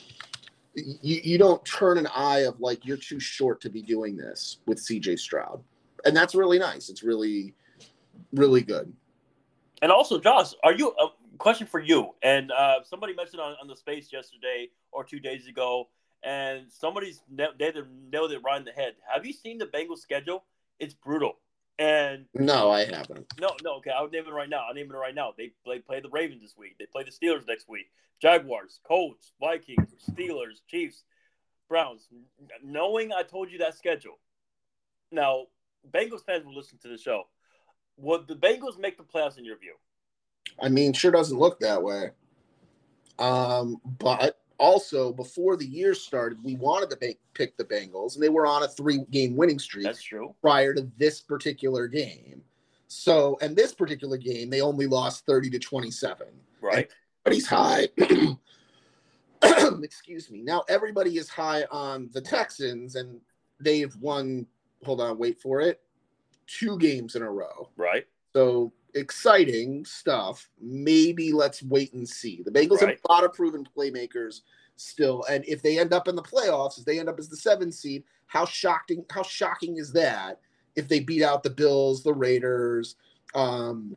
you, 0.74 1.22
you 1.24 1.38
don't 1.38 1.64
turn 1.66 2.00
an 2.00 2.08
eye 2.16 2.40
of 2.40 2.60
like 2.60 2.84
you're 2.84 2.98
too 2.98 3.20
short 3.20 3.62
to 3.62 3.70
be 3.70 3.82
doing 3.84 4.18
this 4.18 4.58
with 4.66 4.80
CJ 4.80 5.20
Stroud, 5.20 5.64
and 6.04 6.18
that's 6.18 6.34
really 6.34 6.58
nice. 6.58 6.90
It's 6.90 7.04
really 7.04 7.54
really 8.34 8.62
good. 8.62 8.92
And 9.84 9.92
also, 9.92 10.20
Josh, 10.20 10.54
are 10.64 10.74
you 10.74 10.96
a 11.00 11.10
question 11.38 11.68
for 11.68 11.80
you? 11.80 12.16
And 12.24 12.52
uh, 12.52 12.84
somebody 12.84 13.14
mentioned 13.14 13.42
on, 13.42 13.56
on 13.62 13.68
the 13.68 13.76
space 13.76 14.12
yesterday 14.12 14.70
or 14.92 15.04
two 15.04 15.20
days 15.20 15.48
ago, 15.48 15.90
and 16.24 16.72
somebody's 16.72 17.22
they 17.30 17.74
nailed 18.12 18.32
it 18.32 18.42
right 18.44 18.58
in 18.60 18.66
the 18.66 18.72
head. 18.72 18.96
Have 19.14 19.26
you 19.26 19.34
seen 19.34 19.58
the 19.58 19.66
Bengals 19.66 20.00
schedule? 20.00 20.44
It's 20.80 20.94
brutal. 20.94 21.38
And 21.78 22.26
No, 22.34 22.72
I 22.72 22.86
haven't. 22.86 23.26
no, 23.40 23.50
no, 23.64 23.76
okay, 23.76 23.92
I'll 23.92 24.10
name 24.10 24.26
it 24.28 24.32
right 24.32 24.50
now. 24.50 24.66
I'll 24.68 24.74
name 24.74 24.90
it 24.90 24.96
right 24.96 25.14
now. 25.14 25.34
They 25.38 25.52
play 25.64 25.80
play 25.80 26.00
the 26.00 26.10
Ravens 26.10 26.42
this 26.42 26.56
week. 26.58 26.78
They 26.80 26.86
play 26.86 27.04
the 27.04 27.12
Steelers 27.12 27.48
next 27.48 27.68
week. 27.68 27.88
Jaguars, 28.22 28.80
Colts, 28.88 29.34
Vikings, 29.42 29.94
Steelers, 30.10 30.62
Chiefs, 30.70 31.04
Browns. 31.68 32.08
Knowing 32.64 33.12
I 33.12 33.24
told 33.24 33.52
you 33.52 33.58
that 33.60 33.78
schedule. 33.78 34.20
Now, 35.12 35.48
Bengals 35.92 36.26
fans 36.26 36.46
will 36.46 36.56
listen 36.56 36.78
to 36.84 36.88
the 36.88 36.98
show. 36.98 37.24
Would 37.98 38.28
the 38.28 38.36
Bengals 38.36 38.80
make 38.80 38.98
the 38.98 39.04
playoffs 39.04 39.38
in 39.38 39.46
your 39.46 39.58
view? 39.58 39.76
I 40.62 40.70
mean, 40.70 40.94
sure 40.94 41.12
doesn't 41.12 41.38
look 41.38 41.60
that 41.60 41.84
way. 41.84 42.12
Um, 43.20 43.78
but 44.00 44.40
also 44.58 45.12
before 45.12 45.58
the 45.58 45.66
year 45.66 45.94
started, 45.94 46.44
we 46.44 46.56
wanted 46.56 46.90
to 46.92 46.98
ba- 46.98 47.16
pick 47.34 47.58
the 47.58 47.64
Bengals, 47.66 48.16
and 48.16 48.24
they 48.24 48.30
were 48.30 48.48
on 48.48 48.64
a 48.64 48.68
three-game 48.68 49.36
winning 49.36 49.60
streak 49.60 49.86
That's 49.86 50.02
true. 50.02 50.34
prior 50.42 50.74
to 50.74 50.88
this 50.98 51.22
particular 51.22 51.88
game. 51.88 52.42
So, 52.88 53.38
and 53.42 53.56
this 53.56 53.74
particular 53.74 54.18
game, 54.18 54.50
they 54.50 54.62
only 54.62 54.88
lost 54.88 55.26
thirty 55.26 55.50
to 55.50 55.60
twenty-seven. 55.60 56.28
Right. 56.62 56.90
But 57.24 57.34
he's 57.34 57.48
high. 57.48 57.90
Excuse 59.84 60.30
me. 60.30 60.42
Now 60.42 60.64
everybody 60.70 61.18
is 61.18 61.30
high 61.30 61.66
on 61.72 62.10
the 62.14 62.22
Texans, 62.22 62.96
and 62.96 63.20
they've 63.60 63.96
won. 63.98 64.46
Hold 64.84 65.02
on, 65.02 65.18
wait 65.18 65.40
for 65.40 65.62
it. 65.62 65.82
Two 66.48 66.78
games 66.78 67.16
in 67.16 67.22
a 67.24 67.30
row. 67.30 67.70
Right. 67.76 68.06
So 68.34 68.72
exciting 68.96 69.86
stuff. 69.86 70.50
Maybe 70.60 71.32
let's 71.32 71.62
wait 71.62 71.94
and 71.94 72.08
see. 72.08 72.42
The 72.44 72.52
Bengals 72.52 72.82
Right. 72.82 72.92
have 72.92 73.00
a 73.08 73.12
lot 73.12 73.24
of 73.24 73.34
proven 73.34 73.68
playmakers 73.78 74.42
still, 74.78 75.24
and 75.30 75.46
if 75.48 75.62
they 75.62 75.78
end 75.78 75.94
up 75.94 76.08
in 76.08 76.16
the 76.16 76.24
playoffs, 76.24 76.80
if 76.80 76.86
they 76.86 77.00
end 77.00 77.10
up 77.10 77.20
as 77.20 77.30
the 77.30 77.38
seven 77.38 77.72
seed, 77.72 78.04
how 78.28 78.46
shocking! 78.46 79.06
How 79.10 79.24
shocking 79.24 79.78
is 79.78 79.92
that? 79.94 80.40
If 80.76 80.88
they 80.88 81.00
beat 81.00 81.22
out 81.22 81.44
the 81.44 81.50
Bills, 81.50 82.04
the 82.04 82.14
Raiders, 82.14 82.96
um, 83.34 83.96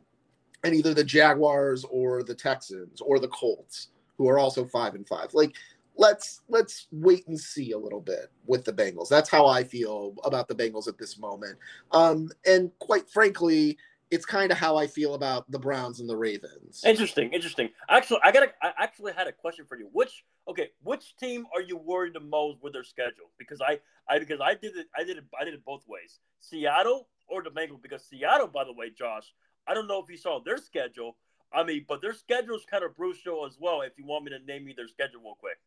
and 0.63 0.75
either 0.75 0.93
the 0.93 1.03
Jaguars 1.03 1.83
or 1.85 2.23
the 2.23 2.35
Texans 2.35 3.01
or 3.01 3.19
the 3.19 3.27
Colts, 3.29 3.89
who 4.17 4.27
are 4.29 4.37
also 4.39 4.65
five 4.65 4.95
and 4.95 5.07
five. 5.07 5.33
Like, 5.33 5.55
let's 5.97 6.41
let's 6.47 6.87
wait 6.91 7.27
and 7.27 7.39
see 7.39 7.71
a 7.71 7.77
little 7.77 8.01
bit 8.01 8.31
with 8.45 8.63
the 8.65 8.73
Bengals. 8.73 9.09
That's 9.09 9.29
how 9.29 9.45
I 9.47 9.63
feel 9.63 10.13
about 10.23 10.47
the 10.47 10.55
Bengals 10.55 10.87
at 10.87 10.97
this 10.97 11.17
moment. 11.17 11.57
Um, 11.91 12.29
and 12.45 12.71
quite 12.79 13.09
frankly, 13.09 13.77
it's 14.11 14.25
kind 14.25 14.51
of 14.51 14.57
how 14.57 14.75
I 14.75 14.87
feel 14.87 15.13
about 15.13 15.49
the 15.51 15.59
Browns 15.59 15.99
and 15.99 16.09
the 16.09 16.17
Ravens. 16.17 16.81
Interesting, 16.85 17.31
interesting. 17.31 17.69
Actually, 17.89 18.19
I 18.23 18.31
got 18.31 18.49
I 18.61 18.73
actually 18.77 19.13
had 19.13 19.27
a 19.27 19.31
question 19.31 19.65
for 19.65 19.77
you. 19.77 19.89
Which 19.91 20.23
okay, 20.47 20.69
which 20.83 21.15
team 21.17 21.45
are 21.53 21.61
you 21.61 21.77
worried 21.77 22.13
the 22.13 22.19
most 22.19 22.61
with 22.61 22.73
their 22.73 22.83
schedule? 22.83 23.29
Because 23.37 23.61
I 23.61 23.79
I 24.07 24.19
because 24.19 24.41
I 24.41 24.55
did 24.55 24.75
it 24.75 24.87
I 24.97 25.03
did 25.03 25.17
it 25.17 25.25
I 25.39 25.43
did 25.43 25.53
it 25.53 25.63
both 25.65 25.87
ways. 25.87 26.19
Seattle 26.39 27.07
or 27.27 27.43
the 27.43 27.51
Bengals 27.51 27.81
because 27.81 28.03
Seattle, 28.03 28.47
by 28.47 28.63
the 28.63 28.73
way, 28.73 28.89
Josh, 28.89 29.33
I 29.67 29.73
don't 29.73 29.87
know 29.87 30.01
if 30.01 30.09
you 30.09 30.17
saw 30.17 30.39
their 30.43 30.57
schedule. 30.57 31.15
I 31.53 31.63
mean, 31.63 31.85
but 31.87 32.01
their 32.01 32.13
schedule 32.13 32.55
is 32.55 32.65
kind 32.69 32.83
of 32.83 32.95
brutal 32.95 33.45
as 33.45 33.57
well. 33.59 33.81
If 33.81 33.93
you 33.97 34.05
want 34.05 34.25
me 34.25 34.31
to 34.31 34.39
name 34.39 34.67
you 34.67 34.73
their 34.75 34.87
schedule 34.87 35.21
real 35.21 35.37
quick. 35.39 35.57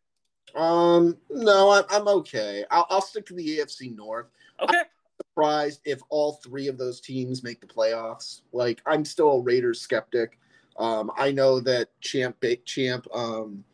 Um, 0.54 1.16
no, 1.30 1.70
I'm, 1.70 1.84
I'm 1.90 2.08
okay. 2.08 2.64
I'll, 2.70 2.86
I'll 2.90 3.00
stick 3.00 3.26
to 3.26 3.34
the 3.34 3.58
AFC 3.58 3.94
North. 3.94 4.26
Okay. 4.60 4.78
I'm 4.78 4.84
surprised 5.32 5.80
if 5.84 6.00
all 6.10 6.34
three 6.44 6.68
of 6.68 6.76
those 6.76 7.00
teams 7.00 7.42
make 7.42 7.60
the 7.60 7.66
playoffs. 7.66 8.42
Like, 8.52 8.82
I'm 8.86 9.04
still 9.04 9.30
a 9.30 9.40
Raiders 9.40 9.80
skeptic. 9.80 10.38
Um, 10.78 11.10
I 11.16 11.32
know 11.32 11.60
that 11.60 11.88
Champ 12.00 12.44
Champ 12.64 13.06
um, 13.14 13.64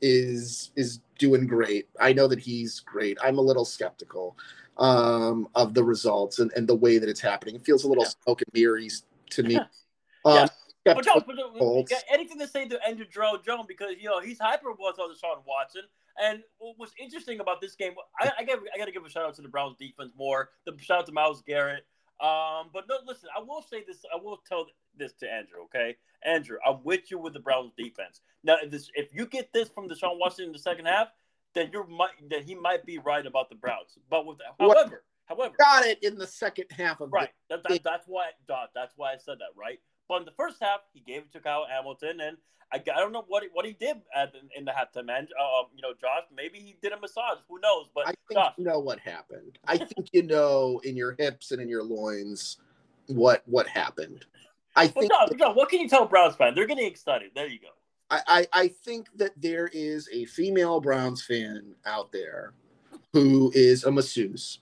is 0.00 0.72
is 0.76 1.00
doing 1.18 1.46
great. 1.46 1.88
I 2.00 2.12
know 2.12 2.26
that 2.28 2.38
he's 2.38 2.80
great. 2.80 3.18
I'm 3.22 3.38
a 3.38 3.42
little 3.42 3.64
skeptical 3.64 4.36
um, 4.78 5.48
of 5.54 5.74
the 5.74 5.82
results 5.82 6.38
and, 6.38 6.52
and 6.56 6.68
the 6.68 6.74
way 6.74 6.98
that 6.98 7.08
it's 7.08 7.20
happening. 7.20 7.56
It 7.56 7.64
feels 7.64 7.84
a 7.84 7.88
little 7.88 8.04
yeah. 8.04 8.10
smoke 8.24 8.42
and 8.42 8.52
mirrors 8.52 9.04
to 9.30 9.42
me. 9.42 9.58
Um, 10.24 10.48
yeah. 10.84 10.94
But 10.94 11.06
no, 11.06 11.20
but 11.24 11.36
no, 11.36 11.84
anything 12.10 12.40
to 12.40 12.48
say 12.48 12.66
to 12.66 12.84
Andrew 12.84 13.06
Jones 13.06 13.40
because 13.68 13.92
you 13.96 14.08
know 14.08 14.18
he's 14.18 14.40
hyper 14.40 14.72
was 14.72 14.98
on 14.98 15.10
Deshaun 15.10 15.40
Watson. 15.46 15.82
And 16.22 16.42
what's 16.58 16.92
interesting 16.98 17.40
about 17.40 17.60
this 17.60 17.74
game, 17.74 17.92
I, 18.18 18.30
I 18.38 18.44
got 18.44 18.58
I 18.74 18.78
got 18.78 18.86
to 18.86 18.92
give 18.92 19.04
a 19.04 19.10
shout 19.10 19.26
out 19.26 19.34
to 19.34 19.42
the 19.42 19.48
Browns 19.48 19.76
defense 19.78 20.12
more. 20.16 20.50
The 20.64 20.74
shout 20.78 21.00
out 21.00 21.06
to 21.06 21.12
Myles 21.12 21.42
Garrett. 21.46 21.84
Um, 22.20 22.70
but 22.72 22.84
no, 22.88 22.96
listen, 23.06 23.28
I 23.36 23.42
will 23.42 23.62
say 23.62 23.84
this. 23.86 23.98
I 24.12 24.22
will 24.22 24.40
tell 24.48 24.66
this 24.96 25.12
to 25.20 25.30
Andrew. 25.30 25.60
Okay, 25.64 25.96
Andrew, 26.24 26.56
I'm 26.66 26.82
with 26.82 27.10
you 27.10 27.18
with 27.18 27.34
the 27.34 27.40
Browns 27.40 27.72
defense. 27.76 28.22
Now, 28.42 28.56
if 28.62 28.70
this, 28.70 28.90
if 28.94 29.14
you 29.14 29.26
get 29.26 29.52
this 29.52 29.68
from 29.68 29.88
Deshaun 29.88 30.18
Watson 30.18 30.46
in 30.46 30.52
the 30.52 30.58
second 30.58 30.86
half, 30.86 31.08
then 31.54 31.70
you're 31.72 31.86
then 32.30 32.42
he 32.42 32.54
might 32.54 32.86
be 32.86 32.98
right 32.98 33.26
about 33.26 33.50
the 33.50 33.56
Browns. 33.56 33.98
But 34.08 34.24
with 34.24 34.38
however, 34.58 35.04
however, 35.26 35.54
got 35.58 35.84
it 35.84 36.02
in 36.02 36.16
the 36.16 36.26
second 36.26 36.66
half 36.70 37.02
of 37.02 37.12
right. 37.12 37.30
That, 37.50 37.62
that, 37.68 37.82
that's 37.82 38.06
why 38.06 38.30
that's 38.48 38.94
why 38.96 39.12
I 39.12 39.16
said 39.18 39.38
that. 39.40 39.50
Right. 39.54 39.80
But 40.08 40.18
in 40.18 40.24
the 40.24 40.32
first 40.36 40.56
half, 40.60 40.80
he 40.92 41.00
gave 41.00 41.22
it 41.22 41.32
to 41.32 41.40
Kyle 41.40 41.66
Hamilton, 41.68 42.20
and 42.20 42.36
I, 42.72 42.76
I 42.76 43.00
don't 43.00 43.12
know 43.12 43.24
what 43.28 43.42
he, 43.42 43.48
what 43.52 43.64
he 43.64 43.72
did 43.72 43.96
at, 44.14 44.32
in 44.56 44.64
the 44.64 44.72
halftime. 44.72 45.10
And 45.10 45.28
um, 45.40 45.66
you 45.74 45.82
know, 45.82 45.92
Josh, 46.00 46.24
maybe 46.34 46.58
he 46.58 46.76
did 46.82 46.92
a 46.92 47.00
massage. 47.00 47.38
Who 47.48 47.60
knows? 47.60 47.86
But 47.94 48.08
I 48.08 48.10
think 48.28 48.32
Josh, 48.32 48.54
you 48.56 48.64
know 48.64 48.78
what 48.78 48.98
happened. 49.00 49.58
I 49.66 49.78
think 49.78 50.08
you 50.12 50.22
know 50.22 50.80
in 50.84 50.96
your 50.96 51.16
hips 51.18 51.52
and 51.52 51.60
in 51.60 51.68
your 51.68 51.82
loins 51.82 52.58
what 53.06 53.42
what 53.46 53.66
happened. 53.66 54.24
I 54.74 54.88
think. 54.88 55.10
Well, 55.10 55.28
no, 55.30 55.48
no, 55.48 55.52
what 55.54 55.68
can 55.68 55.80
you 55.80 55.88
tell 55.88 56.06
Browns 56.06 56.36
fan? 56.36 56.54
They're 56.54 56.66
getting 56.66 56.86
excited. 56.86 57.30
There 57.34 57.48
you 57.48 57.58
go. 57.58 57.68
I, 58.08 58.20
I, 58.26 58.46
I 58.52 58.68
think 58.68 59.08
that 59.16 59.32
there 59.36 59.68
is 59.72 60.08
a 60.12 60.26
female 60.26 60.80
Browns 60.80 61.24
fan 61.24 61.74
out 61.86 62.12
there 62.12 62.52
who 63.12 63.50
is 63.54 63.84
a 63.84 63.90
masseuse 63.90 64.60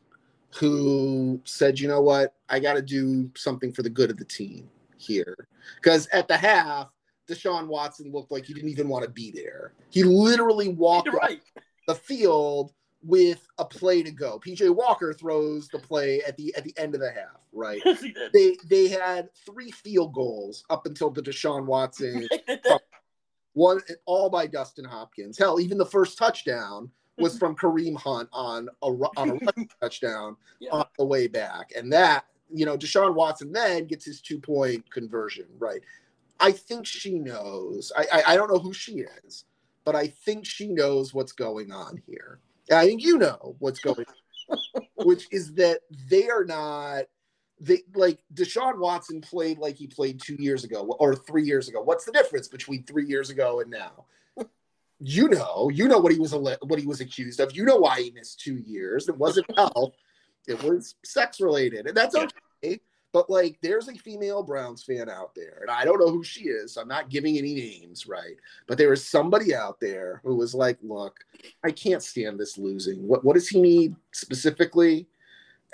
who 0.57 1.41
said, 1.45 1.79
you 1.79 1.89
know 1.89 2.01
what, 2.01 2.35
I 2.49 2.61
got 2.61 2.75
to 2.75 2.83
do 2.83 3.31
something 3.37 3.73
for 3.73 3.83
the 3.83 3.91
good 3.91 4.11
of 4.11 4.17
the 4.17 4.25
team 4.25 4.71
here. 5.05 5.49
Because 5.77 6.07
at 6.09 6.29
the 6.29 6.37
half, 6.37 6.89
Deshaun 7.29 7.67
Watson 7.67 8.13
looked 8.13 8.31
like 8.31 8.45
he 8.45 8.55
didn't 8.55 8.71
even 8.71 8.89
want 8.89 9.05
to 9.05 9.11
be 9.11 9.31
there. 9.31 9.73
He 9.91 10.03
literally 10.03 10.69
walked 10.69 11.13
right. 11.13 11.41
the 11.87 11.95
field 11.95 12.73
with 13.03 13.47
a 13.59 13.65
play 13.65 14.03
to 14.03 14.11
go. 14.11 14.41
PJ 14.45 14.75
Walker 14.75 15.13
throws 15.13 15.69
the 15.69 15.79
play 15.79 16.23
at 16.23 16.37
the 16.37 16.55
at 16.57 16.65
the 16.65 16.75
end 16.77 16.95
of 16.95 17.01
the 17.01 17.11
half, 17.11 17.41
right? 17.53 17.83
they 18.33 18.57
they 18.69 18.89
had 18.89 19.29
three 19.47 19.71
field 19.71 20.15
goals 20.15 20.65
up 20.71 20.87
until 20.87 21.11
the 21.11 21.23
Deshaun 21.23 21.67
Watson 21.67 22.27
one 23.55 23.81
all 24.05 24.29
by 24.29 24.47
Dustin 24.47 24.85
Hopkins. 24.85 25.39
Hell, 25.39 25.61
even 25.61 25.79
the 25.79 25.87
first 25.87 26.19
touchdown 26.19 26.91
was 27.19 27.39
from 27.39 27.57
Kareem 27.57 27.97
Hunt 27.97 28.29
on 28.33 28.69
a 28.83 28.87
on 28.87 29.41
a 29.57 29.65
touchdown 29.81 30.37
yeah. 30.61 30.71
on 30.71 30.87
the 30.99 31.05
way 31.05 31.27
back, 31.27 31.73
and 31.77 31.93
that 31.93 32.27
you 32.55 32.65
know, 32.65 32.77
Deshaun 32.77 33.15
Watson 33.15 33.53
then 33.53 33.87
gets 33.87 34.05
his 34.05 34.21
two 34.21 34.39
point 34.39 34.91
conversion, 34.91 35.47
right? 35.59 35.81
I 36.41 36.53
think 36.53 36.87
she 36.87 37.19
knows. 37.19 37.93
I, 37.97 38.07
I, 38.13 38.33
I 38.33 38.37
don't 38.37 38.53
know 38.53 38.59
who 38.59 38.73
she 38.73 39.05
is, 39.25 39.45
but 39.85 39.95
I 39.95 40.09
think 40.09 40.47
she 40.47 40.69
knows 40.69 41.13
what's 41.13 41.33
going 41.33 41.73
on 41.73 42.01
here. 42.07 42.39
And 42.71 42.79
I 42.79 42.87
think 42.87 43.03
you 43.03 43.19
know 43.19 43.57
what's 43.59 43.81
going 43.81 44.05
on, 44.49 44.59
which 45.05 45.27
is 45.31 45.55
that 45.55 45.81
they 46.09 46.29
are 46.29 46.45
not 46.45 47.05
they 47.61 47.83
like 47.95 48.19
Deshaun 48.33 48.79
Watson 48.79 49.21
played 49.21 49.59
like 49.59 49.77
he 49.77 49.87
played 49.87 50.21
two 50.21 50.37
years 50.39 50.65
ago 50.65 50.83
or 50.99 51.15
three 51.15 51.45
years 51.45 51.69
ago. 51.69 51.83
What's 51.83 52.05
the 52.05 52.13
difference 52.13 52.49
between 52.49 52.85
three 52.85 53.07
years 53.07 53.31
ago 53.31 53.61
and 53.61 53.71
now? 53.71 54.07
You 55.01 55.29
know, 55.29 55.71
you 55.73 55.89
know 55.89 55.99
what 55.99 56.13
he 56.13 56.19
was 56.19 56.33
what 56.33 56.79
he 56.79 56.87
was 56.87 57.01
accused 57.01 57.41
of. 57.41 57.55
You 57.55 57.65
know 57.65 57.77
why 57.77 58.01
he 58.01 58.11
missed 58.11 58.41
two 58.41 58.57
years. 58.57 59.09
It 59.09 59.17
wasn't 59.19 59.47
health. 59.57 59.95
It 60.47 60.63
was 60.63 60.95
sex 61.05 61.41
related, 61.41 61.87
and 61.87 61.97
that's 61.97 62.15
okay. 62.15 62.29
But 63.15 63.31
like, 63.31 63.59
there's 63.63 63.87
a 63.87 63.95
female 63.95 64.43
Browns 64.43 64.83
fan 64.83 65.09
out 65.09 65.37
there, 65.37 65.59
and 65.61 65.71
I 65.71 65.85
don't 65.85 66.01
know 66.01 66.11
who 66.11 66.25
she 66.25 66.49
is. 66.49 66.75
So 66.75 66.81
I'm 66.81 66.89
not 66.89 67.11
giving 67.11 67.39
any 67.39 67.55
names, 67.55 68.09
right? 68.09 68.35
But 68.67 68.77
there 68.77 68.93
is 68.93 69.07
somebody 69.07 69.55
out 69.55 69.79
there 69.79 70.21
who 70.25 70.35
was 70.35 70.53
like, 70.53 70.79
"Look, 70.83 71.21
I 71.63 71.71
can't 71.71 72.03
stand 72.03 72.41
this 72.41 72.59
losing. 72.59 73.07
What 73.07 73.25
what 73.25 73.35
does 73.35 73.49
he 73.49 73.61
need 73.61 73.95
specifically?" 74.11 75.07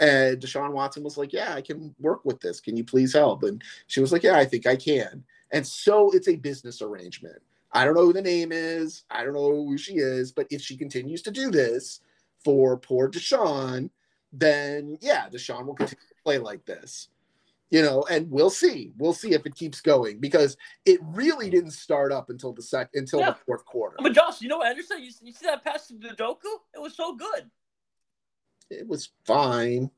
And 0.00 0.38
Deshaun 0.38 0.72
Watson 0.72 1.02
was 1.02 1.16
like, 1.16 1.32
"Yeah, 1.32 1.54
I 1.54 1.62
can 1.62 1.94
work 1.98 2.26
with 2.26 2.40
this. 2.40 2.60
Can 2.60 2.76
you 2.76 2.84
please 2.84 3.14
help?" 3.14 3.42
And 3.42 3.62
she 3.86 4.00
was 4.00 4.12
like, 4.12 4.22
"Yeah, 4.22 4.36
I 4.36 4.44
think 4.44 4.66
I 4.66 4.76
can." 4.76 5.24
And 5.50 5.66
so 5.66 6.10
it's 6.10 6.28
a 6.28 6.36
business 6.36 6.82
arrangement. 6.82 7.40
I 7.72 7.86
don't 7.86 7.94
know 7.94 8.04
who 8.04 8.12
the 8.12 8.20
name 8.20 8.52
is. 8.52 9.04
I 9.10 9.24
don't 9.24 9.32
know 9.32 9.64
who 9.64 9.78
she 9.78 9.94
is, 9.94 10.30
but 10.30 10.46
if 10.50 10.60
she 10.60 10.76
continues 10.76 11.22
to 11.22 11.30
do 11.30 11.50
this 11.50 12.00
for 12.44 12.76
poor 12.76 13.10
Deshaun, 13.10 13.88
then 14.30 14.98
yeah, 15.00 15.30
Deshaun 15.30 15.64
will 15.64 15.74
continue 15.74 16.06
to 16.06 16.22
play 16.22 16.36
like 16.36 16.66
this. 16.66 17.08
You 17.70 17.82
know, 17.82 18.04
and 18.10 18.28
we'll 18.30 18.50
see. 18.50 18.92
We'll 18.98 19.12
see 19.12 19.32
if 19.32 19.46
it 19.46 19.54
keeps 19.54 19.80
going 19.80 20.18
because 20.18 20.56
it 20.84 20.98
really 21.02 21.50
didn't 21.50 21.70
start 21.70 22.10
up 22.10 22.28
until 22.28 22.52
the 22.52 22.62
sec 22.62 22.90
until 22.94 23.20
yeah. 23.20 23.30
the 23.30 23.36
fourth 23.46 23.64
quarter. 23.64 23.96
But 24.00 24.12
Josh, 24.12 24.40
you 24.40 24.48
know 24.48 24.58
what 24.58 24.66
Anderson? 24.66 24.98
You, 25.00 25.10
you 25.22 25.32
see 25.32 25.46
that 25.46 25.62
pass 25.62 25.86
to 25.88 25.94
Njoku? 25.94 26.38
It 26.74 26.80
was 26.80 26.96
so 26.96 27.14
good. 27.14 27.48
It 28.70 28.88
was 28.88 29.10
fine. 29.24 29.90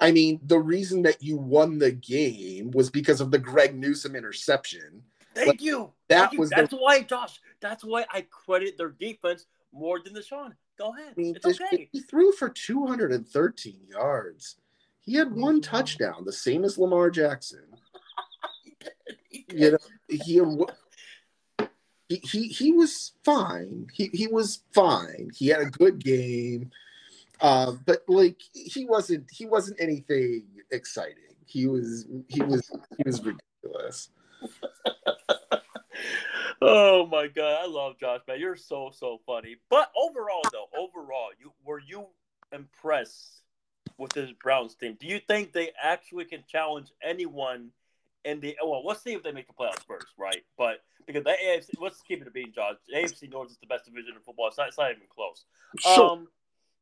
I 0.00 0.12
mean, 0.12 0.40
the 0.44 0.58
reason 0.58 1.02
that 1.02 1.22
you 1.22 1.36
won 1.36 1.78
the 1.78 1.92
game 1.92 2.70
was 2.70 2.90
because 2.90 3.20
of 3.20 3.30
the 3.30 3.38
Greg 3.38 3.78
Newsome 3.78 4.16
interception. 4.16 5.02
Thank 5.34 5.48
like, 5.48 5.62
you. 5.62 5.92
That 6.08 6.30
Thank 6.30 6.40
was 6.40 6.50
you. 6.50 6.56
that's 6.56 6.70
the... 6.70 6.76
why, 6.78 7.02
Josh. 7.02 7.40
That's 7.60 7.84
why 7.84 8.06
I 8.10 8.22
credit 8.22 8.78
their 8.78 8.90
defense 8.90 9.46
more 9.72 10.00
than 10.02 10.14
the 10.14 10.22
Sean. 10.22 10.54
Go 10.78 10.94
ahead. 10.94 11.14
I 11.16 11.20
mean, 11.20 11.36
it's 11.36 11.60
okay. 11.60 11.88
He 11.92 12.00
threw 12.00 12.32
for 12.32 12.48
213 12.48 13.80
yards. 13.90 14.56
He 15.00 15.14
had 15.14 15.34
one 15.34 15.60
touchdown, 15.60 16.24
the 16.24 16.32
same 16.32 16.64
as 16.64 16.78
Lamar 16.78 17.10
Jackson. 17.10 17.64
you 19.52 19.72
know, 19.72 19.78
he, 20.08 20.40
he 22.08 22.16
he 22.16 22.48
he 22.48 22.72
was 22.72 23.12
fine. 23.24 23.86
He 23.92 24.10
he 24.12 24.26
was 24.26 24.62
fine. 24.72 25.30
He 25.34 25.48
had 25.48 25.60
a 25.60 25.70
good 25.70 26.02
game. 26.02 26.70
Uh, 27.40 27.72
but 27.86 28.02
like 28.08 28.40
he 28.52 28.84
wasn't 28.84 29.30
he 29.30 29.46
wasn't 29.46 29.80
anything 29.80 30.44
exciting. 30.70 31.36
He 31.46 31.66
was 31.66 32.06
he 32.28 32.42
was 32.42 32.70
he 32.96 33.02
was 33.06 33.24
ridiculous. 33.24 34.10
oh 36.62 37.06
my 37.06 37.28
god, 37.28 37.62
I 37.62 37.66
love 37.66 37.98
Josh, 37.98 38.20
man. 38.28 38.40
You're 38.40 38.56
so 38.56 38.90
so 38.92 39.20
funny. 39.24 39.56
But 39.70 39.90
overall, 39.96 40.42
though, 40.52 40.68
overall, 40.78 41.30
you 41.38 41.52
were 41.64 41.80
you 41.80 42.08
impressed 42.52 43.39
with 44.00 44.12
this 44.12 44.30
Browns 44.42 44.74
team? 44.74 44.96
Do 44.98 45.06
you 45.06 45.20
think 45.28 45.52
they 45.52 45.70
actually 45.80 46.24
can 46.24 46.42
challenge 46.48 46.88
anyone 47.02 47.70
in 48.24 48.40
the? 48.40 48.56
Well, 48.64 48.84
let's 48.84 49.02
see 49.02 49.12
if 49.12 49.22
they 49.22 49.32
make 49.32 49.46
the 49.46 49.52
playoffs 49.52 49.86
first, 49.86 50.08
right? 50.18 50.42
But 50.58 50.82
because 51.06 51.24
the 51.24 51.30
AFC, 51.30 51.80
let's 51.80 52.00
keep 52.02 52.22
it 52.22 52.28
a 52.28 52.30
being, 52.30 52.52
Josh. 52.52 52.76
The 52.88 52.96
AFC 52.96 53.30
North 53.30 53.50
is 53.50 53.58
the 53.58 53.66
best 53.66 53.84
division 53.84 54.14
in 54.16 54.22
football. 54.22 54.48
It's 54.48 54.58
not, 54.58 54.68
it's 54.68 54.78
not 54.78 54.90
even 54.90 55.02
close. 55.14 55.44
Sure. 55.78 56.12
Um, 56.12 56.28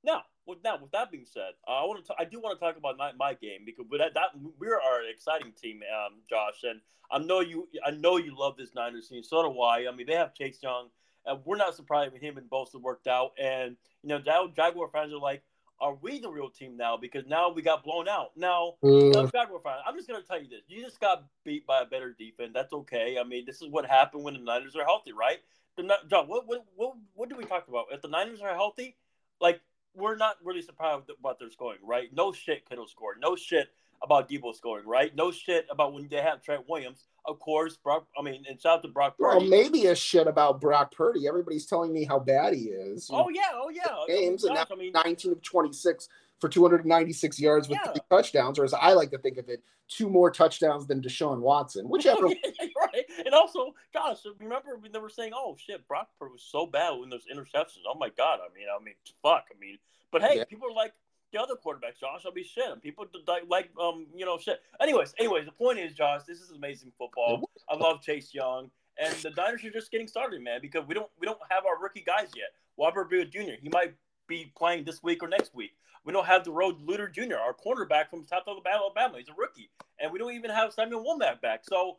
now, 0.04 0.22
with 0.46 0.62
that, 0.62 0.81
with 0.81 0.90
that 0.92 1.11
being 1.11 1.26
said, 1.26 1.52
uh, 1.66 1.72
I 1.72 1.85
want 1.85 2.04
to. 2.07 2.14
I 2.18 2.24
do 2.24 2.40
want 2.40 2.59
to 2.59 2.64
talk 2.64 2.76
about 2.76 2.96
my, 2.96 3.12
my 3.18 3.35
game 3.35 3.61
because 3.66 3.87
that, 3.98 4.14
that 4.14 4.31
we 4.59 4.68
are 4.68 5.00
an 5.00 5.11
exciting 5.12 5.52
team, 5.61 5.81
um, 5.83 6.14
Josh, 6.28 6.62
and 6.62 6.81
I 7.11 7.18
know 7.18 7.40
you. 7.40 7.68
I 7.85 7.90
know 7.90 8.16
you 8.16 8.37
love 8.38 8.57
this 8.57 8.74
Niners 8.74 9.09
team. 9.09 9.22
So 9.22 9.42
do 9.42 9.61
I. 9.61 9.87
I 9.88 9.94
mean, 9.94 10.07
they 10.07 10.14
have 10.14 10.35
Chase 10.35 10.59
Young. 10.62 10.88
and 11.26 11.40
we're 11.44 11.57
not 11.57 11.74
surprised 11.74 12.12
when 12.12 12.20
him 12.20 12.38
and 12.38 12.48
Bosa 12.48 12.81
worked 12.81 13.07
out. 13.07 13.33
And 13.38 13.76
you 14.02 14.09
know, 14.09 14.18
Jaguar 14.54 14.88
fans 14.92 15.12
are 15.12 15.18
like, 15.18 15.42
are 15.81 15.95
we 15.95 16.19
the 16.19 16.31
real 16.31 16.51
team 16.51 16.77
now? 16.77 16.97
Because 16.97 17.25
now 17.27 17.51
we 17.51 17.62
got 17.62 17.85
blown 17.85 18.09
out. 18.09 18.31
Now, 18.37 18.75
Uh, 19.64 19.83
I'm 19.87 19.97
just 19.97 20.09
gonna 20.09 20.23
tell 20.23 20.41
you 20.41 20.49
this: 20.49 20.62
you 20.69 20.83
just 20.83 21.01
got 21.01 21.25
beat 21.45 21.67
by 21.67 21.83
a 21.83 21.87
better 21.87 22.12
defense. 22.12 22.53
That's 22.55 22.73
okay. 22.73 23.19
I 23.19 23.25
mean, 23.25 23.45
this 23.45 23.62
is 23.62 23.69
what 23.69 23.87
happened 23.87 24.25
when 24.25 24.35
the 24.35 24.41
Niners 24.41 24.77
are 24.77 24.85
healthy, 24.85 25.12
right? 25.12 25.38
The 25.77 25.97
John, 26.11 26.27
what 26.29 26.47
what 26.47 26.64
what 26.75 26.95
what 27.14 27.29
do 27.29 27.37
we 27.37 27.45
talk 27.45 27.69
about? 27.69 27.87
If 27.93 28.03
the 28.03 28.09
Niners 28.09 28.41
are 28.41 28.55
healthy, 28.55 28.97
like 29.41 29.61
we're 29.95 30.17
not 30.17 30.37
really 30.45 30.62
surprised 30.62 31.11
about 31.11 31.38
their 31.38 31.51
scoring, 31.51 31.81
right? 31.83 32.12
No 32.12 32.33
shit, 32.33 32.69
Kittle 32.69 32.87
scored. 32.87 33.19
No 33.21 33.37
shit 33.37 33.69
about 34.02 34.28
Deebo 34.28 34.54
scoring, 34.54 34.87
right? 34.87 35.14
No 35.14 35.30
shit 35.32 35.66
about 35.70 35.92
when 35.92 36.08
they 36.08 36.16
have 36.22 36.42
Trent 36.42 36.64
Williams. 36.68 37.04
Of 37.26 37.38
course, 37.40 37.76
Brock. 37.76 38.06
I 38.18 38.22
mean, 38.22 38.44
and 38.48 38.61
shout 38.61 38.78
out 38.78 38.82
to 38.82 38.88
Brock 38.88 39.16
well, 39.18 39.34
Purdy. 39.38 39.48
maybe 39.50 39.87
a 39.87 39.94
shit 39.94 40.26
about 40.26 40.61
Brock 40.61 40.92
Purdy. 40.94 41.26
Everybody's 41.28 41.66
telling 41.66 41.92
me 41.92 42.04
how 42.04 42.18
bad 42.18 42.54
he 42.54 42.66
is. 42.66 43.11
oh 43.12 43.28
yeah, 43.28 43.50
oh 43.54 43.70
yeah. 43.70 43.82
Games 44.06 44.44
and 44.44 44.54
now 44.54 44.64
I 44.70 44.74
mean, 44.76 44.92
19 44.92 45.32
of 45.32 45.42
26 45.42 46.08
for 46.40 46.48
296 46.48 47.40
yards 47.40 47.68
with 47.68 47.78
Yeah. 47.84 47.92
three 47.92 48.00
touchdowns, 48.11 48.58
or 48.58 48.64
as 48.64 48.72
I 48.72 48.92
like 48.92 49.11
to 49.11 49.18
think 49.18 49.38
of 49.38 49.48
it, 49.48 49.62
two 49.88 50.08
more 50.08 50.30
touchdowns 50.30 50.87
than 50.87 51.02
Deshaun 51.02 51.40
Watson, 51.40 51.87
whichever. 51.88 52.28
Oh, 52.28 52.34
yeah, 52.44 52.66
right. 52.80 53.04
And 53.26 53.34
also, 53.34 53.74
gosh, 53.92 54.18
remember 54.38 54.76
when 54.76 54.92
they 54.92 54.98
were 55.00 55.11
saying, 55.11 55.32
"Oh 55.34 55.56
shit, 55.58 55.87
Brock 55.88 56.08
Purdy 56.18 56.32
was 56.32 56.46
so 56.48 56.64
bad 56.66 56.92
when 56.98 57.11
those 57.11 57.24
interceptions." 57.32 57.82
Oh 57.87 57.96
my 57.98 58.08
god. 58.11 58.38
I 58.40 58.54
mean, 58.56 58.66
I 58.74 58.82
mean, 58.82 58.94
fuck. 59.22 59.46
I 59.54 59.58
mean, 59.58 59.78
but 60.12 60.22
hey, 60.22 60.37
Yeah. 60.38 60.44
people 60.44 60.68
are 60.68 60.74
like 60.74 60.92
the 61.33 61.41
other 61.41 61.55
quarterbacks, 61.55 62.01
Josh. 62.01 62.23
I'll 62.25 62.33
be 62.33 62.43
shit. 62.43 62.83
People 62.83 63.07
like, 63.49 63.71
um, 63.81 64.07
you 64.14 64.25
know, 64.25 64.38
shit. 64.38 64.61
Anyways, 64.81 65.14
anyways, 65.19 65.47
the 65.47 65.53
point 65.53 65.79
is, 65.79 65.93
Josh, 65.93 66.23
this 66.27 66.41
is 66.41 66.51
amazing 66.51 66.93
football. 66.99 67.43
I 67.69 67.77
love 67.77 68.01
Chase 68.03 68.33
Young, 68.33 68.71
and 68.99 69.14
the 69.17 69.31
Niners 69.31 69.64
are 69.64 69.71
just 69.71 69.91
getting 69.91 70.09
started, 70.09 70.43
man, 70.43 70.61
because 70.62 70.87
we 70.87 70.95
don't 70.95 71.11
we 71.19 71.27
don't 71.27 71.38
have 71.51 71.64
our 71.67 71.81
rookie 71.81 72.05
guys 72.07 72.29
yet. 72.35 72.49
Robert 72.79 73.11
Jr. 73.11 73.59
He 73.61 73.69
might 73.71 73.95
be 74.27 74.53
playing 74.57 74.85
this 74.85 75.03
week 75.03 75.23
or 75.23 75.29
next 75.29 75.55
week. 75.55 75.73
We 76.05 76.12
don't 76.12 76.27
have 76.27 76.45
the 76.45 76.53
Road 76.53 76.81
Luter 76.87 77.12
Jr., 77.12 77.37
our 77.37 77.55
cornerback 77.55 78.09
from 78.09 78.25
South 78.27 78.45
Alabama. 78.47 79.19
He's 79.19 79.29
a 79.29 79.35
rookie, 79.37 79.71
and 80.01 80.12
we 80.12 80.19
don't 80.19 80.33
even 80.33 80.51
have 80.51 80.73
Samuel 80.73 81.05
Womack 81.05 81.41
back. 81.41 81.64
So, 81.69 81.99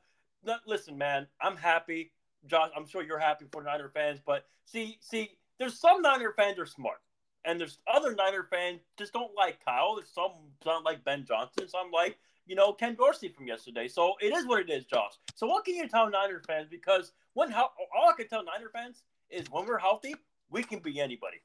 listen, 0.65 0.97
man, 0.97 1.27
I'm 1.41 1.57
happy. 1.57 2.11
Josh, 2.47 2.69
I'm 2.75 2.87
sure 2.87 3.03
you're 3.03 3.19
happy 3.19 3.45
for 3.51 3.61
Niner 3.61 3.91
fans, 3.93 4.19
but 4.25 4.45
see, 4.65 4.97
see, 5.01 5.31
there's 5.59 5.77
some 5.77 6.01
Niner 6.01 6.33
fans 6.35 6.57
are 6.57 6.65
smart, 6.65 6.99
and 7.45 7.59
there's 7.59 7.79
other 7.91 8.13
Niner 8.15 8.47
fans 8.49 8.81
just 8.97 9.13
don't 9.13 9.33
like 9.35 9.63
Kyle. 9.63 9.95
There's 9.95 10.09
some 10.09 10.31
don't 10.63 10.85
like 10.85 11.03
Ben 11.03 11.25
Johnson, 11.25 11.67
some 11.67 11.91
like 11.91 12.17
you 12.45 12.55
know 12.55 12.73
Ken 12.73 12.95
Dorsey 12.95 13.29
from 13.29 13.47
yesterday. 13.47 13.87
So 13.87 14.15
it 14.21 14.33
is 14.33 14.45
what 14.45 14.59
it 14.61 14.69
is, 14.69 14.85
Josh. 14.85 15.13
So 15.35 15.47
what 15.47 15.65
can 15.65 15.75
you 15.75 15.87
tell 15.87 16.09
Niner 16.09 16.41
fans? 16.45 16.67
Because 16.69 17.13
when 17.33 17.53
all 17.53 18.09
I 18.09 18.13
can 18.17 18.27
tell 18.27 18.43
Niner 18.43 18.69
fans 18.73 19.03
is 19.29 19.49
when 19.51 19.65
we're 19.65 19.77
healthy, 19.77 20.15
we 20.49 20.63
can 20.63 20.79
be 20.79 20.99
anybody. 20.99 21.37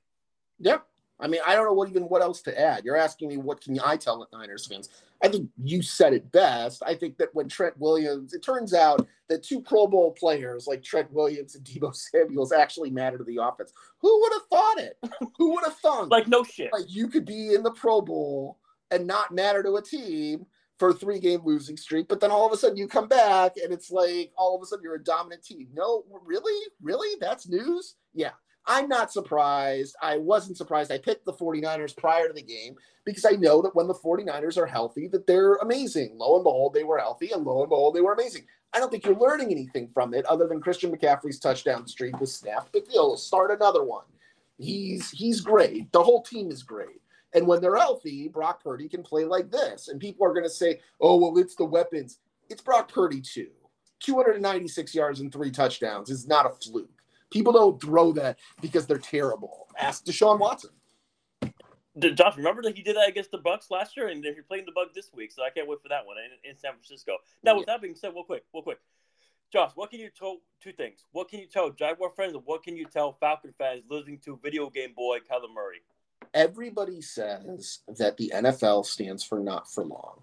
Yeah. 0.59 0.79
I 1.21 1.29
mean, 1.29 1.41
I 1.47 1.55
don't 1.55 1.65
know 1.65 1.73
what 1.73 1.89
even 1.89 2.05
what 2.05 2.23
else 2.23 2.43
to 2.43 2.61
add. 2.61 2.85
You're 2.85 2.97
asking 2.97 3.29
me 3.29 3.37
what 3.37 3.61
can 3.61 3.79
I 3.85 3.97
tell 3.97 4.27
Niners 4.33 4.67
fans? 4.67 4.89
I 5.23 5.29
think 5.29 5.49
you 5.63 5.81
said 5.81 6.13
it 6.13 6.31
best. 6.33 6.83
I 6.85 6.95
think 6.95 7.17
that 7.19 7.35
when 7.35 7.49
Trent 7.49 7.79
Williams, 7.79 8.35
it 8.35 8.43
turns 8.43 8.75
out 8.75 9.07
that 9.29 9.43
two 9.43 9.61
Pro 9.61 9.87
Bowl 9.87 10.13
players 10.13 10.67
like 10.67 10.83
Trent 10.83 11.11
Williams 11.13 11.55
and 11.55 11.65
Deebo 11.65 11.95
Samuels 11.95 12.53
actually 12.53 12.91
matter 12.91 13.17
to 13.17 13.25
the 13.25 13.39
offense. 13.41 13.73
Who 13.99 14.21
would 14.21 14.33
have 14.33 14.47
thought 14.51 14.79
it? 14.79 14.99
Who 15.39 15.55
would 15.55 15.65
have 15.65 15.77
thought? 15.77 16.09
Like 16.09 16.29
no 16.29 16.45
shit. 16.45 16.73
like 16.73 16.87
you 16.89 17.09
could 17.09 17.25
be 17.25 17.55
in 17.55 17.63
the 17.63 17.73
Pro 17.73 18.01
Bowl 18.01 18.59
and 18.91 19.07
not 19.07 19.33
matter 19.33 19.63
to 19.63 19.77
a 19.77 19.83
team 19.83 20.47
for 20.79 20.91
a 20.91 20.95
three 20.95 21.21
game 21.21 21.41
losing 21.45 21.77
streak, 21.77 22.09
but 22.09 22.21
then 22.21 22.31
all 22.31 22.47
of 22.47 22.53
a 22.53 22.57
sudden 22.57 22.77
you 22.77 22.89
come 22.89 23.09
back 23.09 23.53
and 23.57 23.73
it's 23.73 23.91
like 23.91 24.33
all 24.37 24.57
of 24.57 24.63
a 24.63 24.67
sudden 24.67 24.83
you're 24.83 24.97
a 24.97 25.03
dominant 25.03 25.45
team. 25.45 25.69
No, 25.73 26.05
really? 26.25 26.61
Really? 26.83 27.17
That's 27.21 27.49
news? 27.49 27.95
Yeah. 28.13 28.33
I'm 28.67 28.89
not 28.89 29.13
surprised. 29.13 29.95
I 30.01 30.17
wasn't 30.17 30.57
surprised. 30.57 30.91
I 30.91 30.99
picked 30.99 31.27
the 31.27 31.33
49ers 31.33 31.97
prior 31.97 32.29
to 32.29 32.33
the 32.33 32.43
game 32.43 32.77
because 33.05 33.25
I 33.25 33.33
know 33.33 33.61
that 33.61 33.75
when 33.75 33.87
the 33.87 33.95
49ers 33.95 34.57
are 34.57 34.67
healthy, 34.67 35.07
that 35.09 35.27
they're 35.27 35.57
amazing. 35.57 36.17
Lo 36.17 36.37
and 36.37 36.45
behold, 36.45 36.73
they 36.73 36.85
were 36.85 36.99
healthy, 36.99 37.31
and 37.33 37.45
lo 37.45 37.61
and 37.61 37.69
behold, 37.69 37.95
they 37.95 38.01
were 38.01 38.15
amazing. 38.15 38.47
I 38.73 38.79
don't 38.79 38.91
think 38.91 39.05
you're 39.05 39.19
learning 39.19 39.51
anything 39.51 39.89
from 39.93 40.15
it 40.15 40.25
other 40.27 40.49
than 40.49 40.61
Christian 40.61 40.91
McCaffrey's 40.91 41.39
touchdown 41.39 41.87
streak 41.87 42.19
was 42.19 42.35
snapped. 42.35 42.73
Big 42.73 42.89
deal. 42.89 43.17
Start 43.17 43.51
another 43.51 43.85
one. 43.85 44.05
He's 44.59 45.11
he's 45.11 45.41
great. 45.41 45.93
The 45.93 46.03
whole 46.03 46.23
team 46.23 46.51
is 46.51 46.63
great. 46.63 47.01
And 47.35 47.47
when 47.47 47.61
they're 47.61 47.77
healthy, 47.77 48.29
Brock 48.29 48.63
Purdy 48.63 48.89
can 48.89 49.03
play 49.03 49.25
like 49.25 49.51
this. 49.51 49.89
And 49.89 50.01
people 50.01 50.27
are 50.27 50.33
going 50.33 50.45
to 50.45 50.51
say, 50.51 50.81
"Oh, 51.01 51.17
well, 51.17 51.39
it's 51.39 51.57
the 51.57 51.65
weapons." 51.65 52.19
It's 52.49 52.63
Brock 52.63 52.93
Purdy 52.93 53.21
too. 53.21 53.51
296 54.01 54.95
yards 54.95 55.21
and 55.21 55.33
three 55.33 55.51
touchdowns 55.51 56.11
is 56.11 56.27
not 56.27 56.47
a 56.47 56.51
fluke. 56.51 56.94
People 57.35 57.53
don't 57.53 57.83
throw 57.83 58.13
that 58.13 58.39
because 58.63 58.87
they're 58.87 58.97
terrible. 58.97 59.67
Ask 59.77 60.05
Deshaun 60.05 60.39
Watson. 60.39 60.71
Josh, 61.99 62.37
remember 62.37 62.63
that 62.63 62.77
he 62.77 62.83
did 62.85 62.95
that 62.95 63.09
against 63.09 63.33
the 63.33 63.39
Bucks 63.39 63.73
last 63.73 63.97
year, 63.97 64.07
and 64.07 64.23
they're 64.23 64.41
playing 64.45 64.67
the 64.67 64.73
Bucks 64.73 64.93
this 64.95 65.11
week, 65.13 65.33
so 65.33 65.43
I 65.43 65.51
can't 65.51 65.69
wait 65.69 65.83
for 65.83 65.89
that 65.89 66.07
one 66.07 66.17
in, 66.19 66.49
in 66.49 66.57
San 66.57 66.75
Francisco. 66.75 67.17
Now, 67.43 67.57
with 67.57 67.67
that 67.67 67.83
being 67.83 67.97
said, 67.97 68.13
real 68.15 68.23
quick, 68.23 68.45
real 68.55 68.63
quick, 68.63 68.79
Josh, 69.53 69.73
what 69.75 69.91
can 69.91 69.99
you 69.99 70.11
tell? 70.17 70.37
Two 70.63 70.73
things. 70.73 71.01
What 71.11 71.29
can 71.29 71.41
you 71.41 71.47
tell 71.47 71.71
Jaguar 71.71 72.13
fans, 72.17 72.35
and 72.35 72.45
what 72.47 72.63
can 72.63 72.77
you 72.77 72.87
tell 72.87 73.17
Falcon 73.19 73.53
fans 73.59 73.83
listening 73.91 74.21
to 74.27 74.39
Video 74.41 74.71
Game 74.71 74.93
Boy 74.95 75.19
Kyler 75.19 75.53
Murray? 75.53 75.83
Everybody 76.35 77.01
says 77.01 77.81
that 77.99 78.17
the 78.17 78.33
NFL 78.33 78.87
stands 78.87 79.25
for 79.25 79.41
not 79.41 79.69
for 79.69 79.85
long. 79.85 80.21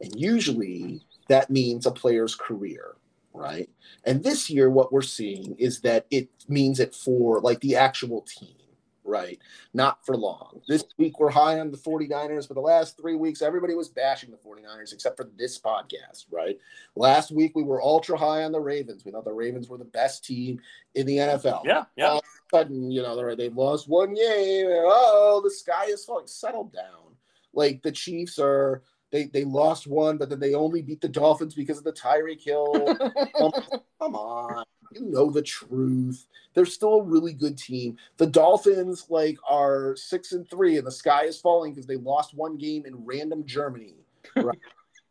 And 0.00 0.18
usually 0.18 1.02
that 1.28 1.50
means 1.50 1.84
a 1.84 1.90
player's 1.90 2.34
career, 2.34 2.96
right? 3.34 3.68
And 4.04 4.22
this 4.22 4.48
year, 4.48 4.70
what 4.70 4.92
we're 4.92 5.02
seeing 5.02 5.56
is 5.58 5.80
that 5.80 6.06
it 6.10 6.28
means 6.48 6.80
it 6.80 6.94
for 6.94 7.40
like 7.40 7.60
the 7.60 7.76
actual 7.76 8.22
team, 8.22 8.54
right? 9.02 9.38
Not 9.74 10.04
for 10.06 10.16
long. 10.16 10.60
This 10.68 10.84
week, 10.98 11.18
we're 11.18 11.30
high 11.30 11.58
on 11.58 11.70
the 11.72 11.76
49ers. 11.76 12.46
For 12.46 12.54
the 12.54 12.60
last 12.60 12.96
three 12.96 13.16
weeks, 13.16 13.42
everybody 13.42 13.74
was 13.74 13.88
bashing 13.88 14.30
the 14.30 14.36
49ers 14.36 14.92
except 14.92 15.16
for 15.16 15.28
this 15.36 15.58
podcast, 15.58 16.26
right? 16.30 16.58
Last 16.94 17.32
week, 17.32 17.52
we 17.56 17.64
were 17.64 17.82
ultra 17.82 18.16
high 18.16 18.44
on 18.44 18.52
the 18.52 18.60
Ravens. 18.60 19.04
We 19.04 19.10
thought 19.10 19.24
the 19.24 19.32
Ravens 19.32 19.68
were 19.68 19.78
the 19.78 19.84
best 19.84 20.24
team 20.24 20.60
in 20.94 21.04
the 21.06 21.16
NFL 21.18 21.62
Yeah, 21.64 21.84
yeah. 21.96 22.10
all 22.10 22.18
of 22.18 22.24
a 22.24 22.56
sudden, 22.56 22.90
you 22.90 23.02
know, 23.02 23.16
they're, 23.16 23.36
they've 23.36 23.56
lost 23.56 23.88
one 23.88 24.14
game. 24.14 24.66
Oh, 24.68 25.40
the 25.42 25.50
sky 25.50 25.86
is 25.88 26.04
falling. 26.04 26.28
Settle 26.28 26.64
down. 26.64 27.16
Like 27.52 27.82
the 27.82 27.92
Chiefs 27.92 28.38
are, 28.38 28.82
they 29.14 29.26
they 29.26 29.44
lost 29.44 29.86
one, 29.86 30.18
but 30.18 30.28
then 30.28 30.40
they 30.40 30.54
only 30.54 30.82
beat 30.82 31.00
the 31.00 31.08
Dolphins 31.08 31.54
because 31.54 31.78
of 31.78 31.84
the 31.84 31.92
Tyreek 31.92 32.42
Hill. 32.42 32.98
Um, 33.40 33.52
come 34.00 34.14
on, 34.14 34.64
you 34.92 35.06
know 35.06 35.30
the 35.30 35.42
truth. 35.42 36.26
They're 36.52 36.66
still 36.66 37.00
a 37.00 37.02
really 37.02 37.32
good 37.32 37.56
team. 37.56 37.96
The 38.16 38.26
Dolphins 38.26 39.06
like 39.08 39.38
are 39.48 39.94
six 39.96 40.32
and 40.32 40.48
three, 40.48 40.78
and 40.78 40.86
the 40.86 40.92
sky 40.92 41.24
is 41.24 41.40
falling 41.40 41.72
because 41.72 41.86
they 41.86 41.96
lost 41.96 42.34
one 42.34 42.56
game 42.56 42.86
in 42.86 43.04
random 43.04 43.44
Germany, 43.44 43.94
right? 44.36 44.58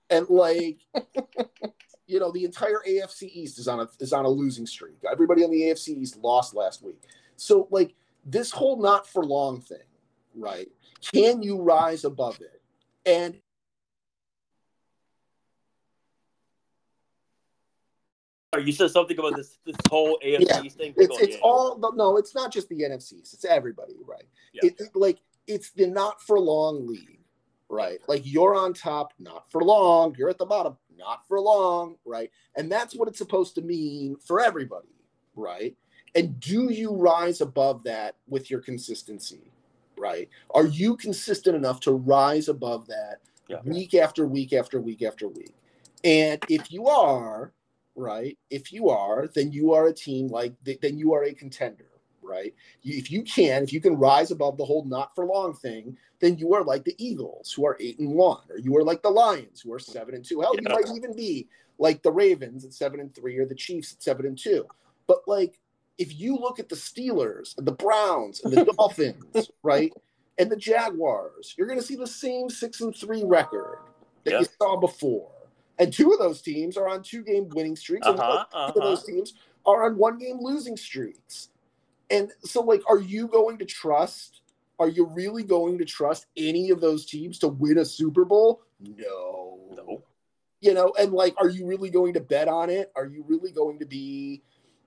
and 0.10 0.30
like 0.30 0.80
you 2.08 2.20
know, 2.20 2.32
the 2.32 2.44
entire 2.44 2.82
AFC 2.88 3.30
East 3.34 3.58
is 3.60 3.68
on 3.68 3.80
a 3.80 3.88
is 4.00 4.12
on 4.12 4.26
a 4.26 4.30
losing 4.30 4.66
streak. 4.66 4.98
Everybody 5.10 5.44
on 5.44 5.52
the 5.52 5.62
AFC 5.62 5.90
East 5.90 6.18
lost 6.18 6.54
last 6.54 6.84
week. 6.84 7.02
So 7.38 7.68
like 7.72 7.96
this 8.26 8.52
whole 8.52 8.82
not 8.82 9.08
for 9.08 9.24
long 9.24 9.62
thing, 9.62 9.88
right? 10.36 10.70
Can 11.14 11.42
you 11.42 11.62
rise 11.62 12.04
above 12.04 12.40
it? 12.42 12.62
And 13.06 13.40
You 18.60 18.72
said 18.72 18.92
something 18.92 19.18
about 19.18 19.36
this 19.36 19.60
this 19.66 19.76
whole 19.90 20.20
AFC 20.26 20.48
Yeah, 20.50 20.62
thing. 20.70 20.94
it's 20.98 21.18
it's 21.22 21.38
all 21.42 21.80
no, 21.96 22.18
it's 22.18 22.36
not 22.36 22.52
just 22.52 22.70
the 22.70 22.82
NFCs, 22.82 23.34
it's 23.34 23.46
everybody, 23.46 23.96
right? 24.08 24.26
Yeah. 24.54 24.66
It, 24.68 24.76
it- 24.80 24.96
like 24.96 25.20
it's 25.48 25.72
the 25.72 25.88
not 25.88 26.22
for 26.22 26.40
long 26.40 26.88
league, 26.88 27.20
right? 27.70 28.00
Like 28.08 28.22
you're 28.26 28.56
on 28.56 28.74
top, 28.74 29.14
not 29.20 29.52
for 29.52 29.62
long, 29.64 30.16
you're 30.18 30.30
at 30.30 30.38
the 30.38 30.46
bottom, 30.46 30.78
not 30.98 31.28
for 31.28 31.40
long, 31.40 31.98
right? 32.06 32.32
And 32.56 32.72
that's 32.72 32.96
what 32.96 33.08
it's 33.10 33.18
supposed 33.18 33.56
to 33.56 33.62
mean 33.62 34.18
for 34.26 34.42
everybody, 34.42 34.96
right? 35.36 35.76
And 36.16 36.40
do 36.40 36.72
you 36.72 36.94
rise 36.96 37.42
above 37.42 37.84
that 37.86 38.16
with 38.28 38.52
your 38.52 38.62
consistency, 38.62 39.52
right? 39.98 40.30
Are 40.56 40.68
you 40.68 40.96
consistent 40.98 41.56
enough 41.58 41.80
to 41.82 41.94
rise 41.94 42.50
above 42.50 42.88
that 42.88 43.18
Yeah. 43.50 43.62
week 43.66 43.96
after 43.96 44.28
week 44.28 44.54
after 44.54 44.82
week 44.82 45.02
after 45.04 45.28
week? 45.28 45.56
And 46.04 46.42
if 46.50 46.72
you 46.72 46.88
are, 46.88 47.54
right, 47.96 48.38
if 48.50 48.72
you 48.72 48.90
are, 48.90 49.28
then 49.28 49.52
you 49.52 49.74
are 49.74 49.88
a 49.88 49.94
team 49.94 50.28
like, 50.28 50.54
then 50.64 50.98
you 50.98 51.14
are 51.14 51.24
a 51.24 51.34
contender, 51.34 51.90
right? 52.22 52.54
If 52.84 53.12
you 53.12 53.24
can, 53.24 53.64
if 53.64 53.74
you 53.74 53.82
can 53.82 53.96
rise 53.96 54.32
above 54.32 54.58
the 54.58 54.66
whole 54.66 54.86
not 54.86 55.14
for 55.16 55.26
long 55.26 55.54
thing, 55.54 55.98
then 56.20 56.38
you 56.38 56.54
are 56.54 56.64
like 56.64 56.84
the 56.86 56.96
Eagles 56.98 57.52
who 57.52 57.66
are 57.66 57.78
eight 57.80 58.00
and 58.00 58.14
one, 58.14 58.42
or 58.50 58.58
you 58.58 58.76
are 58.78 58.84
like 58.84 59.02
the 59.02 59.10
Lions 59.10 59.62
who 59.62 59.74
are 59.74 59.80
seven 59.80 60.16
and 60.16 60.26
two. 60.26 60.42
Hell, 60.42 60.56
you 60.56 60.70
might 60.70 60.96
even 60.96 61.16
be 61.16 61.48
like 61.78 62.02
the 62.04 62.12
Ravens 62.12 62.66
at 62.66 62.74
seven 62.74 63.00
and 63.00 63.14
three, 63.14 63.38
or 63.38 63.46
the 63.46 63.56
Chiefs 63.56 63.94
at 63.94 64.02
seven 64.02 64.26
and 64.26 64.38
two. 64.38 64.66
But 65.08 65.28
like, 65.28 65.60
if 65.98 66.20
you 66.20 66.36
look 66.36 66.60
at 66.60 66.70
the 66.70 66.76
Steelers 66.76 67.58
and 67.58 67.68
the 67.68 67.74
Browns 67.74 68.42
and 68.44 68.54
the 68.54 68.66
Dolphins, 68.78 69.50
right, 69.62 69.94
and 70.38 70.50
the 70.50 70.56
Jaguars, 70.58 71.54
you're 71.58 71.68
going 71.68 71.80
to 71.80 71.86
see 71.86 71.96
the 71.96 72.08
same 72.08 72.50
six 72.50 72.82
and 72.82 72.96
three 72.96 73.24
record 73.24 73.78
that 74.24 74.32
Yeah. 74.32 74.40
you 74.40 74.46
saw 74.60 74.78
before. 74.78 75.30
And 75.84 75.92
two 75.92 76.12
of 76.14 76.20
those 76.20 76.42
teams 76.42 76.78
are 76.78 76.88
on 76.88 77.04
two 77.04 77.24
game 77.24 77.50
winning 77.50 77.76
streaks, 77.76 78.08
and 78.08 78.18
Uh-huh, 78.18 78.46
two 78.52 78.58
of 78.58 78.78
uh-huh. 78.78 78.80
those 78.80 79.04
teams 79.04 79.34
are 79.66 79.84
on 79.84 79.98
one 79.98 80.18
game 80.18 80.40
losing 80.40 80.78
streaks. 80.78 81.50
And 82.10 82.32
so, 82.44 82.62
like, 82.62 82.82
are 82.90 83.00
you 83.00 83.28
going 83.28 83.58
to 83.58 83.66
trust 83.66 84.40
Are 84.80 84.90
you 84.90 85.06
really 85.06 85.44
going 85.44 85.78
to 85.78 85.86
trust 85.86 86.26
any 86.36 86.72
of 86.72 86.82
those 86.82 87.06
teams 87.06 87.38
to 87.40 87.48
win 87.48 87.78
a 87.78 87.86
Super 87.86 88.26
Bowl? 88.26 88.64
No. 88.80 89.60
No. 89.76 90.04
You 90.62 90.74
know, 90.74 90.94
and 91.00 91.14
like, 91.14 91.36
are 91.38 91.50
you 91.50 91.68
really 91.68 91.90
going 91.90 92.14
to 92.16 92.20
bet 92.20 92.48
on 92.48 92.70
it? 92.70 92.92
Are 92.96 93.06
you 93.06 93.24
really 93.28 93.52
going 93.52 93.78
to 93.80 93.86
be, 93.86 94.42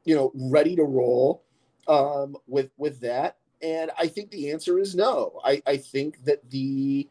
you 0.04 0.16
know, 0.16 0.32
ready 0.34 0.74
to 0.76 0.82
roll 0.82 1.44
um, 1.86 2.36
with 2.46 2.70
with 2.76 3.00
that? 3.00 3.36
And 3.62 3.90
I 3.98 4.08
think 4.08 4.30
the 4.30 4.50
answer 4.50 4.78
is 4.78 4.94
no. 4.94 5.40
I, 5.44 5.62
I 5.66 5.76
think 5.76 6.24
that 6.24 6.50
the 6.50 7.08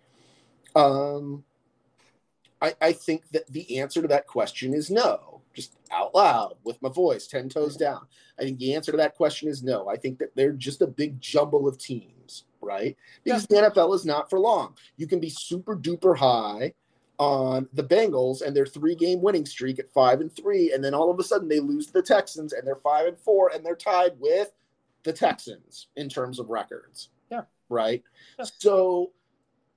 um 0.75 1.43
I, 2.65 2.73
I 2.81 2.91
think 2.91 3.29
that 3.31 3.47
the 3.51 3.79
answer 3.79 4.01
to 4.01 4.07
that 4.07 4.27
question 4.27 4.73
is 4.73 4.89
no. 4.89 5.41
Just 5.53 5.77
out 5.91 6.13
loud 6.13 6.55
with 6.63 6.81
my 6.81 6.89
voice, 6.89 7.27
ten 7.27 7.47
toes 7.47 7.77
down. 7.77 8.07
I 8.37 8.43
think 8.43 8.59
the 8.59 8.73
answer 8.73 8.91
to 8.91 8.97
that 8.97 9.15
question 9.15 9.47
is 9.47 9.63
no. 9.63 9.87
I 9.87 9.95
think 9.95 10.19
that 10.19 10.35
they're 10.35 10.51
just 10.51 10.81
a 10.81 10.87
big 10.87 11.21
jumble 11.21 11.67
of 11.67 11.77
teams, 11.77 12.43
right? 12.59 12.97
Because 13.23 13.47
yeah. 13.49 13.61
the 13.61 13.69
NFL 13.69 13.95
is 13.95 14.05
not 14.05 14.29
for 14.29 14.39
long. 14.39 14.75
You 14.97 15.07
can 15.07 15.19
be 15.19 15.29
super 15.29 15.77
duper 15.77 16.17
high 16.17 16.73
on 17.17 17.69
the 17.73 17.83
Bengals 17.83 18.41
and 18.41 18.53
their 18.53 18.65
three 18.65 18.95
game 18.95 19.21
winning 19.21 19.45
streak 19.45 19.79
at 19.79 19.93
five 19.93 20.19
and 20.19 20.35
three, 20.35 20.73
and 20.73 20.83
then 20.83 20.93
all 20.93 21.09
of 21.09 21.19
a 21.19 21.23
sudden 21.23 21.47
they 21.47 21.59
lose 21.59 21.87
to 21.87 21.93
the 21.93 22.01
Texans 22.01 22.51
and 22.51 22.67
they're 22.67 22.75
five 22.75 23.07
and 23.07 23.17
four 23.17 23.51
and 23.53 23.65
they're 23.65 23.75
tied 23.75 24.19
with 24.19 24.51
the 25.03 25.13
Texans 25.13 25.87
in 25.95 26.09
terms 26.09 26.39
of 26.39 26.49
records. 26.49 27.09
Yeah. 27.31 27.43
Right. 27.69 28.03
Yeah. 28.37 28.45
So, 28.59 29.11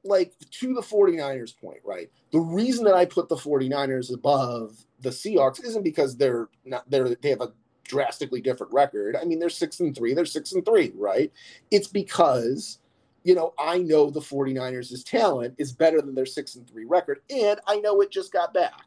like, 0.09 0.35
to 0.51 0.75
the 0.75 0.81
49ers 0.81 1.59
point, 1.59 1.81
right? 1.85 2.11
The 2.33 2.41
reason 2.41 2.85
that 2.85 2.95
I 2.95 3.05
put 3.05 3.29
the 3.29 3.37
49ers 3.37 4.13
above 4.13 4.77
the 5.01 5.11
Seahawks 5.11 5.65
isn't 5.65 5.85
because 5.85 6.17
they're 6.17 6.49
not 6.65 6.89
they're 6.91 7.15
they 7.15 7.31
have 7.31 7.41
a 7.41 7.53
drastically 7.85 8.41
different 8.41 8.73
record. 8.73 9.17
I 9.17 9.25
mean, 9.25 9.39
they're 9.39 9.49
six 9.49 9.81
and 9.81 9.95
three, 9.95 10.15
they're 10.15 10.27
six 10.27 10.53
and 10.53 10.65
three, 10.65 10.93
right? 10.97 11.33
It's 11.71 11.89
because 11.89 12.79
you 13.25 13.35
know, 13.35 13.53
I 13.59 13.79
know 13.79 14.11
the 14.11 14.21
49ers' 14.21 15.05
talent 15.05 15.55
is 15.59 15.73
better 15.73 16.01
than 16.01 16.15
their 16.15 16.27
six 16.27 16.55
and 16.55 16.69
three 16.69 16.85
record, 16.85 17.21
and 17.29 17.61
I 17.67 17.77
know 17.77 18.01
it 18.01 18.11
just 18.11 18.33
got 18.33 18.55
back, 18.55 18.87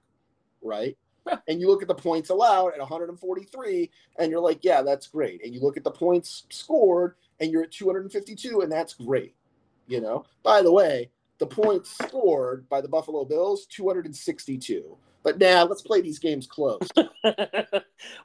right? 0.61 0.97
and 1.47 1.59
you 1.59 1.67
look 1.67 1.81
at 1.81 1.87
the 1.87 1.95
points 1.95 2.29
allowed 2.29 2.69
at 2.69 2.79
143, 2.79 3.89
and 4.17 4.31
you're 4.31 4.39
like, 4.39 4.63
yeah, 4.63 4.81
that's 4.81 5.07
great. 5.07 5.43
And 5.43 5.53
you 5.53 5.61
look 5.61 5.77
at 5.77 5.83
the 5.83 5.91
points 5.91 6.45
scored, 6.49 7.15
and 7.39 7.51
you're 7.51 7.63
at 7.63 7.71
252, 7.71 8.61
and 8.61 8.71
that's 8.71 8.93
great. 8.93 9.35
You 9.91 10.01
know, 10.01 10.25
by 10.41 10.61
the 10.61 10.71
way, 10.71 11.09
the 11.39 11.47
points 11.47 11.97
scored 11.97 12.69
by 12.69 12.81
the 12.81 12.87
Buffalo 12.87 13.25
Bills, 13.25 13.65
262. 13.65 14.97
But 15.23 15.37
now 15.37 15.63
nah, 15.63 15.69
let's 15.69 15.81
play 15.81 15.99
these 15.99 16.17
games 16.17 16.47
close. 16.47 16.87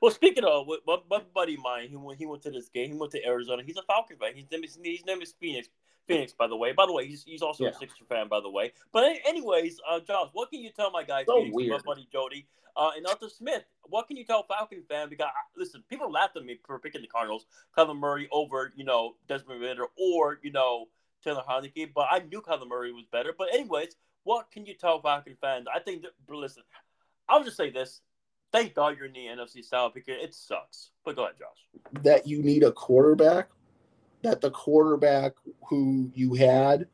well, 0.00 0.10
speaking 0.10 0.44
of, 0.44 0.66
my, 0.86 0.98
my 1.10 1.20
buddy 1.34 1.54
of 1.54 1.60
mine, 1.60 1.88
he 1.88 1.96
went, 1.96 2.18
he 2.18 2.26
went 2.26 2.42
to 2.44 2.50
this 2.50 2.68
game. 2.68 2.92
He 2.92 2.96
went 2.96 3.12
to 3.12 3.26
Arizona. 3.26 3.62
He's 3.64 3.76
a 3.76 3.82
Falcon 3.82 4.16
fan. 4.16 4.34
His 4.34 4.44
name 4.50 4.64
is, 4.64 4.78
his 4.82 5.04
name 5.04 5.20
is 5.20 5.34
Phoenix. 5.40 5.68
Phoenix, 6.06 6.32
by 6.32 6.46
the 6.46 6.56
way. 6.56 6.72
By 6.72 6.86
the 6.86 6.92
way, 6.92 7.06
he's, 7.06 7.24
he's 7.24 7.42
also 7.42 7.64
yeah. 7.64 7.70
a 7.70 7.74
Sixer 7.74 8.04
fan, 8.08 8.28
by 8.28 8.40
the 8.40 8.48
way. 8.48 8.72
But 8.92 9.16
anyways, 9.26 9.80
uh, 9.90 10.00
Josh, 10.00 10.28
what 10.32 10.50
can 10.50 10.60
you 10.60 10.70
tell 10.70 10.90
my 10.90 11.02
guy, 11.02 11.24
so 11.24 11.38
Phoenix, 11.38 11.54
weird. 11.54 11.70
my 11.72 11.78
buddy 11.84 12.08
Jody, 12.12 12.46
uh, 12.76 12.92
and 12.96 13.06
Arthur 13.06 13.28
Smith? 13.28 13.64
What 13.84 14.06
can 14.06 14.16
you 14.16 14.24
tell 14.24 14.44
Falcon 14.44 14.82
fan? 14.88 15.08
Because 15.08 15.28
listen, 15.56 15.82
people 15.90 16.10
laughed 16.10 16.36
at 16.36 16.44
me 16.44 16.58
for 16.64 16.78
picking 16.78 17.02
the 17.02 17.08
Cardinals, 17.08 17.46
Kevin 17.76 17.96
Murray 17.96 18.28
over, 18.30 18.72
you 18.76 18.84
know, 18.84 19.16
Desmond 19.28 19.60
Ridder 19.60 19.86
or 19.98 20.38
you 20.42 20.52
know 20.52 20.86
Taylor 21.26 21.42
Heinicke, 21.48 21.92
but 21.94 22.06
I 22.10 22.20
knew 22.20 22.40
Kyler 22.40 22.68
Murray 22.68 22.92
was 22.92 23.04
better. 23.10 23.34
But 23.36 23.52
anyways, 23.52 23.96
what 24.24 24.50
can 24.50 24.64
you 24.64 24.74
tell 24.74 25.00
Falcon 25.00 25.36
fans? 25.40 25.66
I 25.74 25.80
think 25.80 26.02
that 26.02 26.12
listen, 26.28 26.62
I'll 27.28 27.44
just 27.44 27.56
say 27.56 27.70
this. 27.70 28.00
Thank 28.52 28.74
God 28.74 28.96
you're 28.96 29.06
in 29.06 29.12
the 29.12 29.26
NFC 29.26 29.64
South 29.64 29.92
because 29.92 30.16
it 30.22 30.34
sucks. 30.34 30.90
But 31.04 31.16
go 31.16 31.24
ahead, 31.24 31.34
Josh. 31.38 32.02
That 32.04 32.26
you 32.26 32.42
need 32.42 32.62
a 32.62 32.72
quarterback 32.72 33.48
that 34.22 34.40
the 34.40 34.50
quarterback 34.50 35.32
who 35.68 36.10
you 36.14 36.34
had 36.34 36.86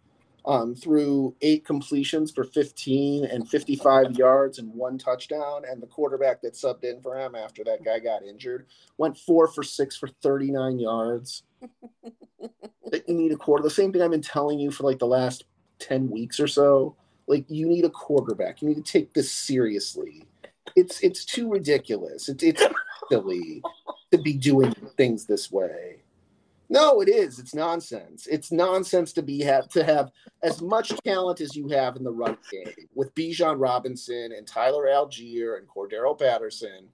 um, 0.44 0.74
threw 0.74 1.34
eight 1.40 1.64
completions 1.64 2.30
for 2.30 2.44
15 2.44 3.24
and 3.24 3.48
55 3.48 4.12
yards 4.12 4.58
and 4.58 4.74
one 4.74 4.98
touchdown. 4.98 5.62
And 5.68 5.80
the 5.80 5.86
quarterback 5.86 6.42
that 6.42 6.54
subbed 6.54 6.84
in 6.84 7.00
for 7.00 7.16
him 7.16 7.34
after 7.34 7.62
that 7.64 7.84
guy 7.84 8.00
got 8.00 8.22
injured 8.24 8.66
went 8.98 9.16
four 9.16 9.46
for 9.46 9.62
six 9.62 9.96
for 9.96 10.08
39 10.08 10.78
yards. 10.78 11.44
that 12.90 13.08
you 13.08 13.14
need 13.14 13.32
a 13.32 13.36
quarter. 13.36 13.62
The 13.62 13.70
same 13.70 13.92
thing 13.92 14.02
I've 14.02 14.10
been 14.10 14.22
telling 14.22 14.58
you 14.58 14.70
for 14.70 14.84
like 14.84 14.98
the 14.98 15.06
last 15.06 15.44
10 15.78 16.10
weeks 16.10 16.40
or 16.40 16.46
so. 16.46 16.96
Like 17.26 17.44
you 17.48 17.68
need 17.68 17.84
a 17.84 17.90
quarterback. 17.90 18.62
You 18.62 18.68
need 18.68 18.84
to 18.84 18.92
take 18.92 19.12
this 19.14 19.30
seriously. 19.30 20.24
It's 20.76 21.00
it's 21.00 21.24
too 21.24 21.50
ridiculous. 21.50 22.28
It's 22.28 22.42
it's 22.42 22.62
silly 23.08 23.62
to 24.10 24.18
be 24.18 24.34
doing 24.34 24.72
things 24.96 25.26
this 25.26 25.50
way. 25.50 26.02
No, 26.68 27.02
it 27.02 27.08
is. 27.08 27.38
It's 27.38 27.54
nonsense. 27.54 28.26
It's 28.26 28.50
nonsense 28.50 29.12
to 29.12 29.22
be 29.22 29.40
have 29.42 29.68
to 29.70 29.84
have 29.84 30.10
as 30.42 30.62
much 30.62 30.88
talent 31.04 31.40
as 31.40 31.54
you 31.54 31.68
have 31.68 31.96
in 31.96 32.02
the 32.02 32.10
run 32.10 32.38
game 32.50 32.88
with 32.94 33.14
Bijan 33.14 33.60
Robinson 33.60 34.32
and 34.32 34.46
Tyler 34.46 34.86
Allgeier 34.86 35.58
and 35.58 35.68
Cordarrelle 35.68 36.18
Patterson, 36.18 36.88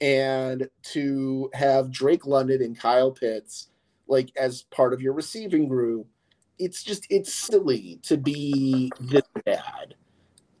and 0.00 0.68
to 0.92 1.50
have 1.54 1.92
Drake 1.92 2.26
London 2.26 2.62
and 2.62 2.76
Kyle 2.76 3.12
Pitts 3.12 3.68
like 4.06 4.30
as 4.36 4.62
part 4.62 4.92
of 4.92 5.00
your 5.00 5.12
receiving 5.12 5.68
group. 5.68 6.06
It's 6.58 6.82
just 6.82 7.06
it's 7.10 7.32
silly 7.32 7.98
to 8.04 8.16
be 8.16 8.92
this 9.00 9.22
bad. 9.44 9.94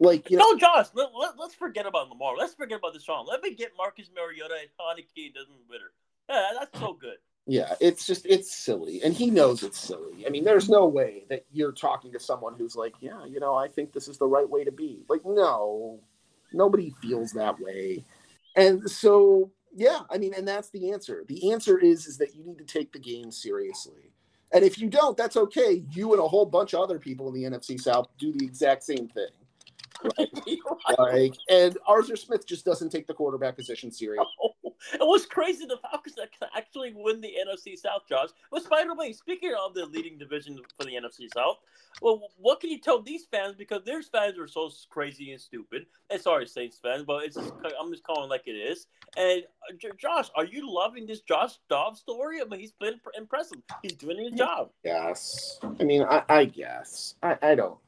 Like 0.00 0.30
you 0.30 0.36
know, 0.36 0.50
no, 0.50 0.58
Josh. 0.58 0.86
Let, 0.94 1.10
let, 1.14 1.38
us 1.38 1.54
forget 1.54 1.86
about 1.86 2.08
Lamar. 2.08 2.36
Let's 2.36 2.54
forget 2.54 2.78
about 2.78 2.94
Deshaun. 2.94 3.26
Let 3.28 3.40
me 3.40 3.54
get 3.54 3.70
Marcus 3.76 4.10
Mariota 4.14 4.54
and 4.60 4.68
Heinicke 4.80 5.26
and 5.26 5.34
Desmond 5.34 5.60
Ridder. 5.70 5.92
Yeah, 6.28 6.48
that's 6.58 6.80
so 6.80 6.94
good. 6.94 7.18
Yeah, 7.46 7.74
it's 7.80 8.06
just 8.06 8.24
it's 8.26 8.54
silly, 8.54 9.02
and 9.02 9.14
he 9.14 9.30
knows 9.30 9.62
it's 9.62 9.78
silly. 9.78 10.24
I 10.26 10.30
mean, 10.30 10.44
there's 10.44 10.68
no 10.68 10.86
way 10.86 11.24
that 11.28 11.44
you're 11.52 11.72
talking 11.72 12.12
to 12.12 12.20
someone 12.20 12.54
who's 12.56 12.76
like, 12.76 12.94
yeah, 13.00 13.24
you 13.26 13.40
know, 13.40 13.54
I 13.54 13.68
think 13.68 13.92
this 13.92 14.06
is 14.06 14.18
the 14.18 14.26
right 14.26 14.48
way 14.48 14.64
to 14.64 14.70
be. 14.70 15.04
Like, 15.08 15.22
no, 15.24 16.00
nobody 16.52 16.94
feels 17.02 17.32
that 17.32 17.58
way, 17.58 18.04
and 18.56 18.88
so 18.88 19.50
yeah, 19.74 20.00
I 20.10 20.18
mean, 20.18 20.34
and 20.34 20.46
that's 20.46 20.70
the 20.70 20.92
answer. 20.92 21.24
The 21.26 21.52
answer 21.52 21.78
is 21.78 22.06
is 22.06 22.18
that 22.18 22.34
you 22.34 22.44
need 22.44 22.58
to 22.58 22.64
take 22.64 22.92
the 22.92 22.98
game 22.98 23.30
seriously, 23.30 24.12
and 24.52 24.64
if 24.64 24.78
you 24.78 24.88
don't, 24.88 25.16
that's 25.16 25.36
okay. 25.36 25.84
You 25.90 26.12
and 26.12 26.20
a 26.20 26.28
whole 26.28 26.46
bunch 26.46 26.74
of 26.74 26.80
other 26.80 26.98
people 26.98 27.28
in 27.28 27.34
the 27.34 27.44
NFC 27.44 27.80
South 27.80 28.08
do 28.18 28.32
the 28.32 28.44
exact 28.44 28.82
same 28.82 29.08
thing. 29.08 29.28
Right? 30.98 30.98
like, 30.98 31.34
and 31.48 31.78
Arthur 31.86 32.16
Smith 32.16 32.44
just 32.44 32.64
doesn't 32.64 32.90
take 32.90 33.06
the 33.06 33.14
quarterback 33.14 33.56
position 33.56 33.92
seriously. 33.92 34.26
Oh, 34.42 34.50
It 34.94 35.00
was 35.00 35.26
crazy 35.26 35.66
the 35.66 35.78
Falcons 35.78 36.16
actually 36.56 36.92
win 36.94 37.20
the 37.20 37.32
NFC 37.46 37.78
South, 37.78 38.02
Josh. 38.08 38.30
But 38.50 38.68
by 38.68 38.84
the 38.86 38.94
way, 38.94 39.12
speaking 39.12 39.54
of 39.64 39.74
the 39.74 39.86
leading 39.86 40.18
division 40.18 40.58
for 40.78 40.84
the 40.84 40.92
NFC 40.92 41.32
South, 41.32 41.58
well, 42.00 42.22
what 42.38 42.60
can 42.60 42.70
you 42.70 42.78
tell 42.78 43.02
these 43.02 43.26
fans? 43.26 43.54
Because 43.56 43.82
their 43.84 44.02
fans 44.02 44.38
are 44.38 44.48
so 44.48 44.70
crazy 44.90 45.32
and 45.32 45.40
stupid. 45.40 45.86
And 46.10 46.20
sorry, 46.20 46.46
Saints 46.46 46.78
fans, 46.82 47.04
but 47.04 47.24
it's 47.24 47.36
just, 47.36 47.52
I'm 47.80 47.90
just 47.90 48.04
calling 48.04 48.24
it 48.24 48.30
like 48.30 48.46
it 48.46 48.52
is. 48.52 48.86
And 49.16 49.44
uh, 49.68 49.92
Josh, 49.98 50.30
are 50.34 50.44
you 50.44 50.72
loving 50.72 51.06
this 51.06 51.20
Josh 51.20 51.58
Dobbs 51.68 52.00
story? 52.00 52.40
I 52.40 52.44
mean, 52.44 52.60
he's 52.60 52.72
been 52.72 53.00
impressive. 53.16 53.58
He's 53.82 53.94
doing 53.94 54.18
his 54.18 54.32
job. 54.32 54.70
Yes. 54.84 55.58
I 55.80 55.84
mean, 55.84 56.02
I, 56.02 56.22
I 56.28 56.44
guess. 56.46 57.14
I, 57.22 57.36
I 57.42 57.54
don't. 57.54 57.78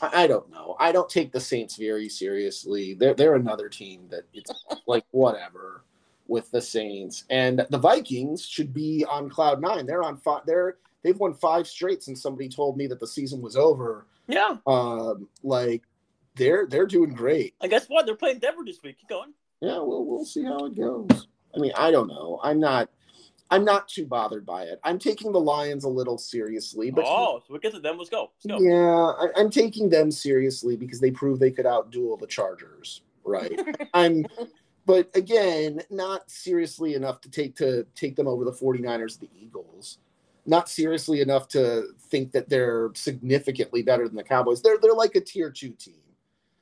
I 0.00 0.26
don't 0.26 0.50
know. 0.50 0.76
I 0.78 0.92
don't 0.92 1.08
take 1.08 1.32
the 1.32 1.40
Saints 1.40 1.76
very 1.76 2.08
seriously. 2.08 2.94
They're 2.94 3.14
they're 3.14 3.36
another 3.36 3.68
team 3.68 4.06
that 4.10 4.24
it's 4.32 4.50
like 4.86 5.04
whatever 5.10 5.82
with 6.28 6.50
the 6.50 6.60
Saints 6.60 7.24
and 7.30 7.64
the 7.70 7.78
Vikings 7.78 8.44
should 8.44 8.74
be 8.74 9.04
on 9.08 9.30
cloud 9.30 9.60
nine. 9.60 9.86
They're 9.86 10.02
on 10.02 10.16
five. 10.18 10.42
They're 10.46 10.76
they've 11.02 11.18
won 11.18 11.34
five 11.34 11.66
straight 11.66 12.02
since 12.02 12.20
somebody 12.20 12.48
told 12.48 12.76
me 12.76 12.86
that 12.88 13.00
the 13.00 13.06
season 13.06 13.40
was 13.40 13.56
over. 13.56 14.06
Yeah. 14.26 14.56
Um, 14.66 15.28
like 15.42 15.82
they're 16.34 16.66
they're 16.66 16.86
doing 16.86 17.14
great. 17.14 17.54
I 17.60 17.68
guess 17.68 17.86
what? 17.86 18.06
They're 18.06 18.16
playing 18.16 18.40
Denver 18.40 18.62
this 18.64 18.82
week. 18.82 18.98
Keep 18.98 19.08
going. 19.08 19.32
Yeah, 19.60 19.78
we'll 19.78 20.04
we'll 20.04 20.24
see 20.24 20.44
how 20.44 20.66
it 20.66 20.76
goes. 20.76 21.28
I 21.54 21.58
mean, 21.58 21.72
I 21.76 21.90
don't 21.90 22.08
know. 22.08 22.38
I'm 22.42 22.60
not. 22.60 22.90
I'm 23.50 23.64
not 23.64 23.88
too 23.88 24.06
bothered 24.06 24.44
by 24.44 24.64
it. 24.64 24.80
I'm 24.82 24.98
taking 24.98 25.32
the 25.32 25.40
Lions 25.40 25.84
a 25.84 25.88
little 25.88 26.18
seriously, 26.18 26.90
but 26.90 27.04
oh, 27.06 27.42
so 27.46 27.54
we 27.54 27.60
get 27.60 27.72
to 27.74 27.80
them. 27.80 27.96
Let's 27.96 28.10
go. 28.10 28.32
Let's 28.44 28.60
go. 28.60 28.64
Yeah, 28.64 29.28
I, 29.36 29.40
am 29.40 29.50
taking 29.50 29.88
them 29.88 30.10
seriously 30.10 30.76
because 30.76 31.00
they 31.00 31.12
prove 31.12 31.38
they 31.38 31.52
could 31.52 31.66
outduel 31.66 32.18
the 32.18 32.26
Chargers. 32.26 33.02
Right. 33.24 33.60
I'm, 33.94 34.26
but 34.84 35.10
again, 35.14 35.80
not 35.90 36.28
seriously 36.28 36.94
enough 36.94 37.20
to 37.20 37.30
take 37.30 37.54
to 37.56 37.86
take 37.94 38.16
them 38.16 38.26
over 38.26 38.44
the 38.44 38.52
49ers, 38.52 39.20
the 39.20 39.30
Eagles. 39.38 39.98
Not 40.44 40.68
seriously 40.68 41.20
enough 41.20 41.48
to 41.48 41.88
think 42.08 42.32
that 42.32 42.48
they're 42.48 42.90
significantly 42.94 43.82
better 43.82 44.08
than 44.08 44.16
the 44.16 44.24
Cowboys. 44.24 44.60
They're 44.60 44.78
they're 44.78 44.92
like 44.92 45.14
a 45.14 45.20
tier 45.20 45.50
two 45.50 45.70
team. 45.70 45.94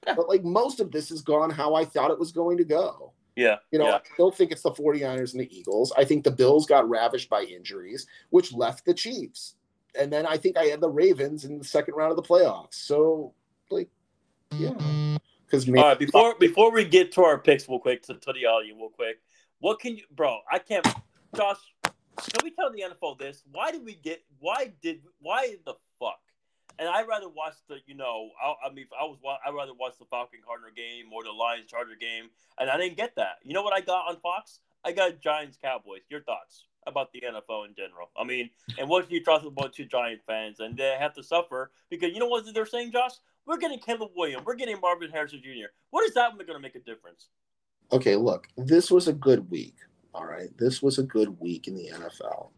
But 0.04 0.28
like 0.28 0.44
most 0.44 0.80
of 0.80 0.92
this 0.92 1.08
has 1.08 1.22
gone 1.22 1.48
how 1.48 1.74
I 1.74 1.86
thought 1.86 2.10
it 2.10 2.18
was 2.18 2.30
going 2.30 2.58
to 2.58 2.64
go. 2.64 3.13
Yeah. 3.36 3.56
You 3.70 3.78
know, 3.78 3.86
yeah. 3.86 3.96
I 3.96 4.00
still 4.12 4.30
think 4.30 4.52
it's 4.52 4.62
the 4.62 4.70
49ers 4.70 5.32
and 5.32 5.40
the 5.40 5.56
Eagles. 5.56 5.92
I 5.96 6.04
think 6.04 6.24
the 6.24 6.30
Bills 6.30 6.66
got 6.66 6.88
ravished 6.88 7.28
by 7.28 7.42
injuries, 7.42 8.06
which 8.30 8.52
left 8.52 8.84
the 8.84 8.94
Chiefs. 8.94 9.56
And 9.98 10.12
then 10.12 10.26
I 10.26 10.36
think 10.36 10.56
I 10.56 10.64
had 10.64 10.80
the 10.80 10.88
Ravens 10.88 11.44
in 11.44 11.58
the 11.58 11.64
second 11.64 11.94
round 11.94 12.10
of 12.10 12.16
the 12.16 12.22
playoffs. 12.22 12.74
So, 12.74 13.32
like, 13.70 13.88
yeah. 14.52 15.18
Because 15.46 15.68
all 15.68 15.74
right, 15.74 15.98
before 15.98 16.34
before 16.38 16.72
we 16.72 16.84
get 16.84 17.12
to 17.12 17.22
our 17.22 17.38
picks, 17.38 17.68
real 17.68 17.78
quick 17.78 18.02
to, 18.04 18.14
to 18.14 18.32
the 18.32 18.46
audience, 18.46 18.76
real 18.80 18.88
quick, 18.88 19.20
what 19.60 19.78
can 19.78 19.96
you, 19.96 20.02
bro? 20.10 20.40
I 20.50 20.58
can't, 20.58 20.86
Josh. 21.36 21.58
can 21.82 22.40
we 22.42 22.50
tell 22.50 22.72
the 22.72 22.82
NFL 22.82 23.18
this? 23.18 23.44
Why 23.52 23.70
did 23.70 23.84
we 23.84 23.94
get? 23.94 24.24
Why 24.40 24.72
did? 24.82 25.02
Why 25.20 25.56
the? 25.64 25.74
And 26.78 26.88
I'd 26.88 27.06
rather 27.08 27.28
watch 27.28 27.54
the, 27.68 27.78
you 27.86 27.94
know, 27.94 28.30
I, 28.42 28.68
I 28.68 28.72
mean, 28.72 28.84
if 28.84 28.92
I 28.92 29.04
was, 29.04 29.18
I'd 29.46 29.54
rather 29.54 29.74
watch 29.74 29.94
the 29.98 30.06
Falcon 30.06 30.40
Cardinal 30.44 30.70
game 30.74 31.12
or 31.12 31.22
the 31.22 31.32
Lions 31.32 31.66
Charger 31.70 31.96
game, 31.98 32.30
and 32.58 32.70
I 32.70 32.76
didn't 32.76 32.96
get 32.96 33.16
that. 33.16 33.38
You 33.44 33.54
know 33.54 33.62
what 33.62 33.74
I 33.74 33.80
got 33.80 34.08
on 34.08 34.20
Fox? 34.20 34.60
I 34.84 34.92
got 34.92 35.20
Giants 35.20 35.58
Cowboys. 35.60 36.02
Your 36.10 36.20
thoughts 36.20 36.66
about 36.86 37.12
the 37.12 37.20
NFL 37.20 37.66
in 37.68 37.74
general? 37.74 38.10
I 38.16 38.24
mean, 38.24 38.50
and 38.78 38.88
what 38.88 39.08
do 39.08 39.14
you 39.14 39.22
trust 39.22 39.46
about 39.46 39.72
two 39.72 39.86
Giant 39.86 40.20
fans, 40.26 40.60
and 40.60 40.76
they 40.76 40.96
have 40.98 41.14
to 41.14 41.22
suffer 41.22 41.70
because 41.90 42.12
you 42.12 42.18
know 42.18 42.26
what 42.26 42.44
they're 42.52 42.66
saying, 42.66 42.92
Josh? 42.92 43.12
We're 43.46 43.58
getting 43.58 43.78
Caleb 43.78 44.10
Williams, 44.16 44.44
we're 44.46 44.54
getting 44.54 44.80
Marvin 44.80 45.10
Harrison 45.10 45.40
Jr. 45.42 45.68
What 45.90 46.04
is 46.04 46.14
that 46.14 46.32
going 46.36 46.46
to 46.46 46.58
make 46.58 46.76
a 46.76 46.80
difference? 46.80 47.28
Okay, 47.92 48.16
look, 48.16 48.48
this 48.56 48.90
was 48.90 49.08
a 49.08 49.12
good 49.12 49.50
week. 49.50 49.76
All 50.14 50.24
right, 50.24 50.56
this 50.56 50.82
was 50.82 50.98
a 50.98 51.02
good 51.02 51.38
week 51.40 51.68
in 51.68 51.74
the 51.74 51.90
NFL. 51.90 52.48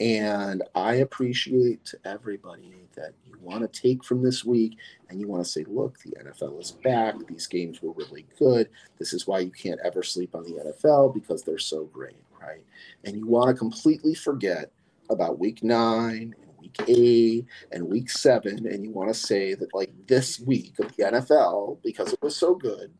And 0.00 0.62
I 0.74 0.94
appreciate 0.94 1.84
to 1.86 1.98
everybody 2.04 2.72
that 2.94 3.14
you 3.26 3.36
want 3.40 3.60
to 3.62 3.80
take 3.80 4.04
from 4.04 4.22
this 4.22 4.44
week 4.44 4.76
and 5.08 5.20
you 5.20 5.26
want 5.26 5.44
to 5.44 5.50
say, 5.50 5.64
look, 5.66 5.98
the 6.00 6.12
NFL 6.12 6.60
is 6.60 6.70
back. 6.70 7.14
These 7.26 7.48
games 7.48 7.82
were 7.82 7.92
really 7.92 8.26
good. 8.38 8.68
This 8.98 9.12
is 9.12 9.26
why 9.26 9.40
you 9.40 9.50
can't 9.50 9.80
ever 9.84 10.02
sleep 10.02 10.34
on 10.34 10.44
the 10.44 10.52
NFL 10.52 11.14
because 11.14 11.42
they're 11.42 11.58
so 11.58 11.84
great, 11.86 12.22
right? 12.40 12.62
And 13.04 13.16
you 13.16 13.26
want 13.26 13.48
to 13.48 13.54
completely 13.54 14.14
forget 14.14 14.70
about 15.10 15.38
week 15.38 15.64
nine 15.64 16.34
and 16.42 16.58
week 16.60 16.76
eight 16.86 17.46
and 17.72 17.88
week 17.88 18.10
seven. 18.10 18.66
And 18.66 18.84
you 18.84 18.90
want 18.90 19.08
to 19.08 19.14
say 19.14 19.54
that, 19.54 19.74
like, 19.74 19.90
this 20.06 20.38
week 20.38 20.78
of 20.78 20.94
the 20.96 21.04
NFL, 21.04 21.78
because 21.82 22.12
it 22.12 22.22
was 22.22 22.36
so 22.36 22.54
good, 22.54 22.92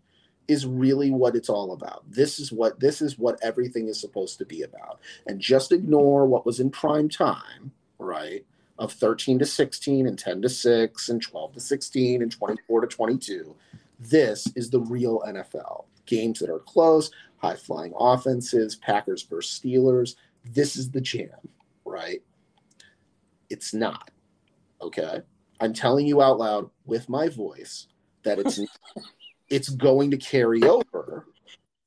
is 0.48 0.66
really 0.66 1.10
what 1.10 1.36
it's 1.36 1.50
all 1.50 1.72
about. 1.72 2.10
This 2.10 2.40
is 2.40 2.50
what 2.50 2.80
this 2.80 3.02
is 3.02 3.18
what 3.18 3.38
everything 3.42 3.86
is 3.86 4.00
supposed 4.00 4.38
to 4.38 4.46
be 4.46 4.62
about. 4.62 5.00
And 5.26 5.40
just 5.40 5.72
ignore 5.72 6.26
what 6.26 6.46
was 6.46 6.58
in 6.58 6.70
prime 6.70 7.08
time, 7.08 7.70
right? 7.98 8.44
Of 8.78 8.92
13 8.92 9.38
to 9.40 9.46
16 9.46 10.06
and 10.06 10.18
10 10.18 10.42
to 10.42 10.48
6 10.48 11.08
and 11.08 11.22
12 11.22 11.52
to 11.52 11.60
16 11.60 12.22
and 12.22 12.32
24 12.32 12.80
to 12.80 12.86
22. 12.86 13.54
This 14.00 14.46
is 14.56 14.70
the 14.70 14.80
real 14.80 15.22
NFL. 15.26 15.84
Games 16.06 16.38
that 16.38 16.50
are 16.50 16.60
close, 16.60 17.10
high 17.36 17.56
flying 17.56 17.92
offenses, 17.98 18.76
Packers 18.76 19.22
versus 19.22 19.60
Steelers. 19.60 20.14
This 20.44 20.76
is 20.76 20.90
the 20.90 21.00
jam, 21.00 21.28
right? 21.84 22.22
It's 23.50 23.74
not. 23.74 24.10
Okay. 24.80 25.20
I'm 25.60 25.74
telling 25.74 26.06
you 26.06 26.22
out 26.22 26.38
loud 26.38 26.70
with 26.86 27.08
my 27.08 27.28
voice 27.28 27.88
that 28.22 28.38
it's 28.38 28.60
it's 29.50 29.68
going 29.68 30.10
to 30.10 30.16
carry 30.16 30.62
over 30.62 31.26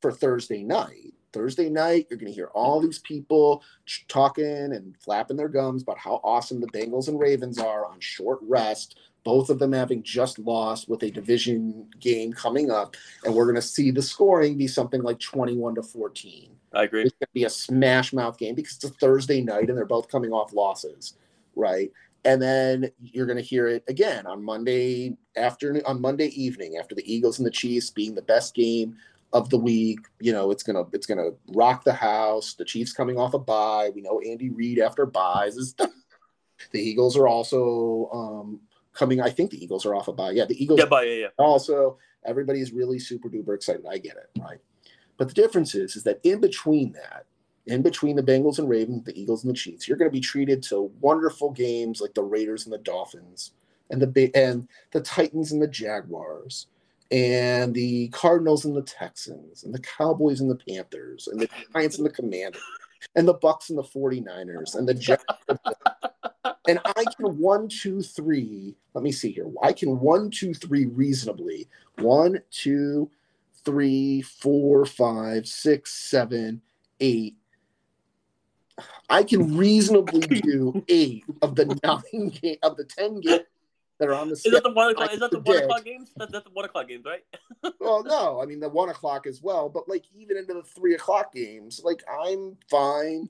for 0.02 0.12
Thursday 0.12 0.64
night. 0.64 1.14
Thursday 1.34 1.70
night, 1.70 2.08
you're 2.10 2.20
going 2.20 2.32
to 2.32 2.36
hear 2.36 2.50
all 2.54 2.82
these 2.82 3.00
people 3.00 3.64
talking 4.08 4.46
and 4.46 4.96
flapping 4.98 5.38
their 5.38 5.48
gums 5.48 5.82
about 5.82 5.98
how 5.98 6.20
awesome 6.24 6.60
the 6.60 6.68
Bengals 6.68 7.08
and 7.08 7.20
Ravens 7.20 7.58
are 7.58 7.86
on 7.86 8.00
short 8.00 8.40
rest. 8.42 9.00
Both 9.24 9.50
of 9.50 9.60
them 9.60 9.72
having 9.72 10.04
just 10.04 10.40
lost 10.40 10.90
with 10.90 11.04
a 11.04 11.12
division 11.12 11.88
game 12.00 12.34
coming 12.34 12.72
up, 12.72 12.96
and 13.24 13.34
we're 13.34 13.46
going 13.46 13.56
to 13.56 13.62
see 13.62 13.92
the 13.92 14.02
scoring 14.02 14.58
be 14.58 14.68
something 14.68 15.04
like 15.04 15.20
21 15.20 15.76
to 15.76 15.84
14. 15.84 16.50
I 16.74 16.84
agree. 16.84 17.04
It's 17.04 17.12
going 17.12 17.28
to 17.28 17.34
be 17.34 17.44
a 17.44 17.50
smash 17.50 18.14
mouth 18.14 18.38
game 18.38 18.56
because 18.56 18.76
it's 18.76 18.86
a 18.86 18.90
Thursday 18.90 19.42
night 19.42 19.70
and 19.70 19.78
they're 19.78 19.86
both 19.86 20.10
coming 20.10 20.32
off 20.32 20.54
losses, 20.54 21.14
right? 21.56 21.92
And 22.26 22.42
then 22.42 22.92
you're 23.02 23.26
going 23.26 23.38
to 23.38 23.44
hear 23.44 23.68
it 23.68 23.84
again 23.88 24.26
on 24.28 24.44
Monday 24.44 25.18
afternoon, 25.36 25.82
on 25.86 26.02
Monday 26.02 26.28
evening 26.28 26.78
after 26.78 26.96
the 26.96 27.14
Eagles 27.14 27.40
and 27.40 27.46
the 27.46 27.52
Chiefs 27.52 27.90
being 27.90 28.16
the 28.16 28.22
best 28.22 28.54
game 28.54 28.96
of 29.34 29.50
the 29.50 29.58
week. 29.58 30.00
You 30.20 30.34
know, 30.34 30.52
it's 30.52 30.64
gonna 30.64 30.84
it's 30.94 31.08
gonna 31.08 31.30
rock 31.48 31.84
the 31.84 31.94
house. 31.94 32.54
The 32.54 32.66
Chiefs 32.66 32.94
coming 32.94 33.18
off 33.18 33.34
a 33.34 33.40
bye. 33.40 33.92
We 33.96 34.02
know 34.02 34.20
Andy 34.20 34.50
Reid 34.50 34.80
after 34.80 35.06
buys 35.06 35.56
is. 35.58 35.76
The 36.72 36.80
Eagles 36.80 37.18
are 37.18 37.28
also 37.28 38.10
um, 38.14 38.60
coming. 38.94 39.20
I 39.20 39.30
think 39.30 39.52
the 39.52 39.64
Eagles 39.64 39.86
are 39.86 39.96
off 39.96 40.08
a 40.08 40.14
bye. 40.14 40.32
Yeah, 40.32 40.46
the 40.46 40.62
Eagles. 40.62 40.80
Yeah, 40.80 40.86
bye. 40.86 41.04
Yeah, 41.04 41.14
yeah. 41.14 41.28
Also, 41.38 41.98
everybody's 42.26 42.72
really 42.72 43.00
super 43.00 43.30
duper 43.30 43.56
excited. 43.56 43.84
I 43.90 43.98
get 43.98 44.16
it, 44.16 44.30
right? 44.40 44.60
But 45.18 45.28
the 45.28 45.34
difference 45.34 45.76
is, 45.76 45.96
is 45.96 46.04
that 46.04 46.20
in 46.24 46.40
between 46.40 46.92
that, 46.94 47.26
in 47.68 47.82
between 47.82 48.16
the 48.16 48.24
Bengals 48.24 48.60
and 48.60 48.70
Ravens, 48.70 49.04
the 49.04 49.20
Eagles 49.20 49.44
and 49.44 49.54
the 49.54 49.58
Chiefs. 49.58 49.88
You're 49.88 49.98
going 49.98 50.10
to 50.10 50.14
be 50.14 50.22
treated 50.22 50.64
to 50.64 50.92
wonderful 51.00 51.52
games 51.52 52.02
like 52.02 52.14
the 52.14 52.24
Raiders 52.24 52.66
and 52.66 52.74
the 52.74 52.80
Dolphins, 52.80 53.52
and 53.90 54.02
the 54.02 54.32
and 54.36 54.68
the 54.92 55.02
Titans 55.02 55.52
and 55.52 55.62
the 55.62 55.68
Jaguars, 55.68 56.68
and 57.12 57.74
the 57.74 58.08
Cardinals 58.10 58.66
and 58.66 58.76
the 58.76 58.82
Texans, 58.82 59.64
and 59.64 59.74
the 59.74 59.80
Cowboys 59.80 60.42
and 60.42 60.50
the 60.50 60.56
Panthers, 60.56 61.28
and 61.28 61.40
the 61.40 61.50
Giants 61.74 61.98
and 61.98 62.06
the 62.06 62.12
Commanders, 62.12 62.62
and 63.16 63.28
the 63.28 63.34
Bucks 63.34 63.70
and 63.70 63.78
the 63.78 63.84
49ers, 63.84 64.76
and 64.76 64.88
the 64.88 64.94
Jets. 64.94 65.24
and 66.68 66.80
I 66.86 67.04
can 67.18 67.38
one, 67.38 67.68
two, 67.68 68.02
three. 68.02 68.76
Let 68.94 69.04
me 69.04 69.12
see 69.12 69.32
here. 69.32 69.48
I 69.62 69.74
can 69.74 70.00
one, 70.00 70.32
two, 70.32 70.54
three 70.54 70.86
reasonably. 70.86 71.68
One, 71.98 72.40
two, 72.50 73.10
three, 73.64 74.22
four, 74.22 74.86
five, 74.86 75.48
six, 75.48 75.94
seven, 75.94 76.62
eight, 77.00 77.36
I 79.10 79.24
can 79.24 79.58
reasonably 79.58 80.20
do 80.42 80.84
eight 80.88 81.26
of 81.42 81.56
the 81.56 81.66
nine 81.84 82.30
game, 82.42 82.58
of 82.64 82.78
the 82.78 82.86
ten 82.86 83.20
games 83.20 83.44
that 84.02 84.10
are 84.10 84.14
on 84.16 84.30
the. 84.30 84.34
Is 84.34 84.44
that 84.44 84.64
the 84.64 84.72
one 84.72 84.90
o'clock? 84.90 85.14
Is 85.14 85.20
that 85.20 85.32
the 85.32 85.40
one 85.40 85.58
o'clock 85.58 85.86
games? 85.86 86.10
That, 86.18 86.32
that's 86.32 86.44
the 86.44 86.52
one 86.52 86.66
o'clock 86.66 86.88
games, 86.90 87.06
right? 87.06 87.24
well, 87.80 88.04
no, 88.04 88.42
I 88.42 88.46
mean 88.46 88.60
the 88.60 88.68
one 88.68 88.90
o'clock 88.90 89.28
as 89.28 89.42
well, 89.42 89.70
but 89.70 89.88
like 89.88 90.06
even 90.14 90.38
into 90.38 90.54
the 90.54 90.64
three 90.64 90.96
o'clock 90.96 91.34
games, 91.34 91.82
like 91.84 92.04
I'm 92.12 92.58
fine 92.70 93.30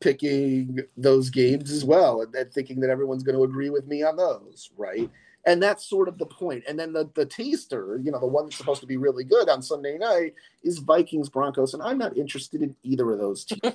picking 0.00 0.80
those 0.96 1.30
games 1.30 1.70
as 1.70 1.84
well, 1.84 2.22
and, 2.22 2.34
and 2.34 2.52
thinking 2.52 2.80
that 2.80 2.90
everyone's 2.90 3.22
going 3.22 3.36
to 3.36 3.44
agree 3.44 3.70
with 3.70 3.86
me 3.86 4.02
on 4.02 4.16
those, 4.16 4.70
right? 4.76 5.08
And 5.46 5.62
that's 5.62 5.88
sort 5.88 6.08
of 6.08 6.18
the 6.18 6.26
point. 6.26 6.64
And 6.68 6.78
then 6.78 6.92
the 6.92 7.08
the 7.14 7.24
taster, 7.24 8.00
you 8.02 8.10
know, 8.10 8.18
the 8.18 8.26
one 8.26 8.46
that's 8.46 8.56
supposed 8.56 8.80
to 8.80 8.86
be 8.86 8.96
really 8.96 9.24
good 9.24 9.48
on 9.48 9.62
Sunday 9.62 9.96
night 9.96 10.34
is 10.64 10.78
Vikings 10.78 11.28
Broncos, 11.28 11.72
and 11.72 11.82
I'm 11.82 11.98
not 11.98 12.16
interested 12.16 12.62
in 12.62 12.74
either 12.82 13.12
of 13.12 13.20
those 13.20 13.44
teams. 13.44 13.74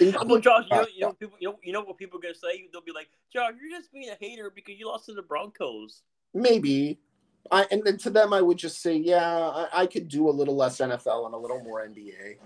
Well, 0.00 0.40
Josh, 0.40 0.64
you 0.70 0.76
know, 0.76 0.86
you 0.94 1.00
know, 1.00 1.12
people, 1.12 1.36
you 1.40 1.48
know, 1.48 1.58
you 1.62 1.72
know 1.72 1.82
what 1.82 1.98
people 1.98 2.18
are 2.18 2.22
gonna 2.22 2.34
say? 2.34 2.68
They'll 2.72 2.82
be 2.82 2.92
like, 2.92 3.08
"Josh, 3.32 3.52
you're 3.60 3.78
just 3.78 3.92
being 3.92 4.10
a 4.10 4.16
hater 4.18 4.50
because 4.54 4.78
you 4.78 4.86
lost 4.86 5.06
to 5.06 5.14
the 5.14 5.22
Broncos." 5.22 6.02
Maybe, 6.34 6.98
I 7.50 7.66
and 7.70 7.82
then 7.84 7.96
to 7.98 8.10
them, 8.10 8.32
I 8.32 8.42
would 8.42 8.58
just 8.58 8.82
say, 8.82 8.96
yeah, 8.96 9.38
I, 9.38 9.82
I 9.82 9.86
could 9.86 10.08
do 10.08 10.28
a 10.28 10.30
little 10.30 10.56
less 10.56 10.78
NFL 10.78 11.26
and 11.26 11.34
a 11.34 11.38
little 11.38 11.62
more 11.62 11.86
NBA. 11.86 12.36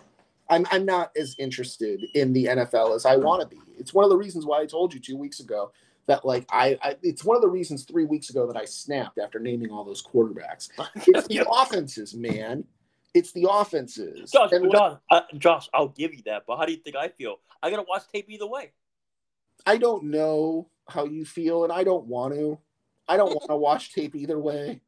I'm 0.49 0.67
I'm 0.71 0.85
not 0.85 1.13
as 1.17 1.37
interested 1.39 2.05
in 2.15 2.33
the 2.33 2.47
NFL 2.47 2.95
as 2.95 3.07
I 3.07 3.17
want 3.17 3.43
to 3.43 3.49
be. 3.49 3.61
It's 3.79 3.95
one 3.95 4.05
of 4.05 4.11
the 4.11 4.17
reasons 4.17 4.45
why 4.45 4.61
I 4.61 4.67
told 4.67 4.93
you 4.93 5.01
two 5.01 5.17
weeks 5.17 5.41
ago 5.41 5.73
that 6.07 6.25
like 6.25 6.45
I, 6.51 6.77
I, 6.83 6.97
it's 7.03 7.25
one 7.25 7.37
of 7.37 7.43
the 7.43 7.49
reasons 7.49 7.85
three 7.85 8.05
weeks 8.05 8.31
ago 8.31 8.47
that 8.47 8.57
I 8.57 8.65
snapped 8.65 9.19
after 9.19 9.39
naming 9.39 9.71
all 9.71 9.85
those 9.85 10.03
quarterbacks. 10.03 10.69
It's 11.07 11.29
the 11.29 11.47
offenses, 11.49 12.15
man. 12.15 12.65
It's 13.13 13.33
the 13.33 13.49
offenses. 13.51 14.31
Josh, 14.31 14.53
and 14.53 14.71
Josh, 14.71 14.99
uh, 15.11 15.21
Josh, 15.37 15.69
I'll 15.75 15.89
give 15.89 16.15
you 16.15 16.23
that. 16.27 16.45
But 16.47 16.59
how 16.59 16.65
do 16.65 16.73
you 16.73 16.79
think 16.79 16.97
I 16.97 17.09
feel? 17.09 17.37
I 17.63 17.71
gotta 17.71 17.85
watch 17.89 18.05
tape 18.13 18.27
either 18.29 18.47
way. 18.47 18.73
I 19.67 19.77
don't 19.77 20.05
know 20.05 20.69
how 20.89 21.05
you 21.07 21.25
feel, 21.25 21.65
and 21.65 21.73
I 21.73 21.85
don't 21.85 22.07
want 22.07 22.35
to. 22.35 22.59
I 23.09 23.17
don't 23.17 23.31
want 23.31 23.49
to 23.49 23.57
watch 23.57 23.93
tape 23.93 24.15
either 24.15 24.39
way. 24.39 24.81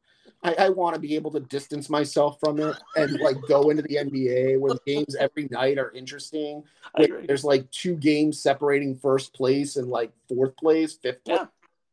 I, 0.43 0.55
I 0.59 0.69
want 0.69 0.93
to 0.95 0.99
be 0.99 1.15
able 1.15 1.31
to 1.31 1.39
distance 1.39 1.89
myself 1.89 2.37
from 2.39 2.59
it 2.59 2.75
and 2.95 3.19
like 3.19 3.37
go 3.47 3.69
into 3.69 3.81
the 3.81 3.95
NBA 3.95 4.59
where 4.59 4.73
the 4.73 4.79
games 4.85 5.15
every 5.15 5.47
night 5.51 5.77
are 5.77 5.91
interesting. 5.91 6.63
There's 6.97 7.43
like 7.43 7.69
two 7.71 7.95
games 7.95 8.41
separating 8.41 8.95
first 8.95 9.33
place 9.33 9.77
and 9.77 9.87
like 9.87 10.11
fourth 10.27 10.55
place, 10.57 10.93
fifth 10.93 11.23
place. 11.23 11.39
Yeah. 11.39 11.45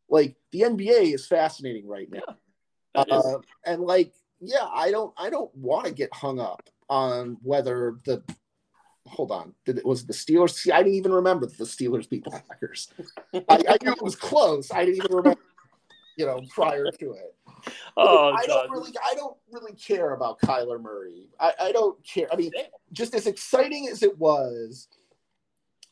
Like 0.09 0.37
the 0.51 0.63
NBA 0.63 1.15
is 1.15 1.27
fascinating 1.27 1.87
right 1.87 2.11
now. 2.11 2.37
Yeah, 2.95 3.03
uh, 3.03 3.39
and 3.65 3.83
like 3.83 4.13
yeah, 4.41 4.67
I 4.73 4.91
don't 4.91 5.13
I 5.17 5.31
don't 5.31 5.55
want 5.55 5.87
to 5.87 5.93
get 5.93 6.13
hung 6.13 6.41
up 6.41 6.69
on 6.89 7.37
whether 7.43 7.97
the 8.05 8.23
hold 9.07 9.31
on 9.31 9.55
did 9.65 9.79
it 9.79 9.87
was 9.87 10.07
the 10.07 10.13
Steelers. 10.13 10.51
See, 10.51 10.73
I 10.73 10.79
didn't 10.79 10.95
even 10.95 11.13
remember 11.13 11.47
the 11.47 11.65
Steelers 11.65 12.09
beat 12.09 12.25
the 12.25 12.31
Packers. 12.31 12.89
I, 13.35 13.41
I, 13.49 13.77
knew 13.83 13.93
it 13.93 14.03
was 14.03 14.17
close. 14.17 14.71
I 14.71 14.85
didn't 14.85 14.99
even 14.99 15.17
remember, 15.17 15.41
you 16.17 16.27
know, 16.27 16.41
prior 16.51 16.91
to 16.91 17.13
it. 17.13 17.35
Oh, 17.97 18.33
I 18.33 18.47
don't 18.47 18.71
really 18.71 18.93
I 19.05 19.15
don't 19.15 19.37
really 19.51 19.75
care 19.75 20.15
about 20.15 20.41
Kyler 20.41 20.81
Murray. 20.81 21.29
I, 21.39 21.53
I 21.61 21.73
don't 21.73 22.03
care. 22.05 22.27
I 22.33 22.37
mean, 22.37 22.53
just 22.93 23.15
as 23.15 23.27
exciting 23.27 23.89
as 23.89 24.03
it 24.03 24.17
was 24.19 24.89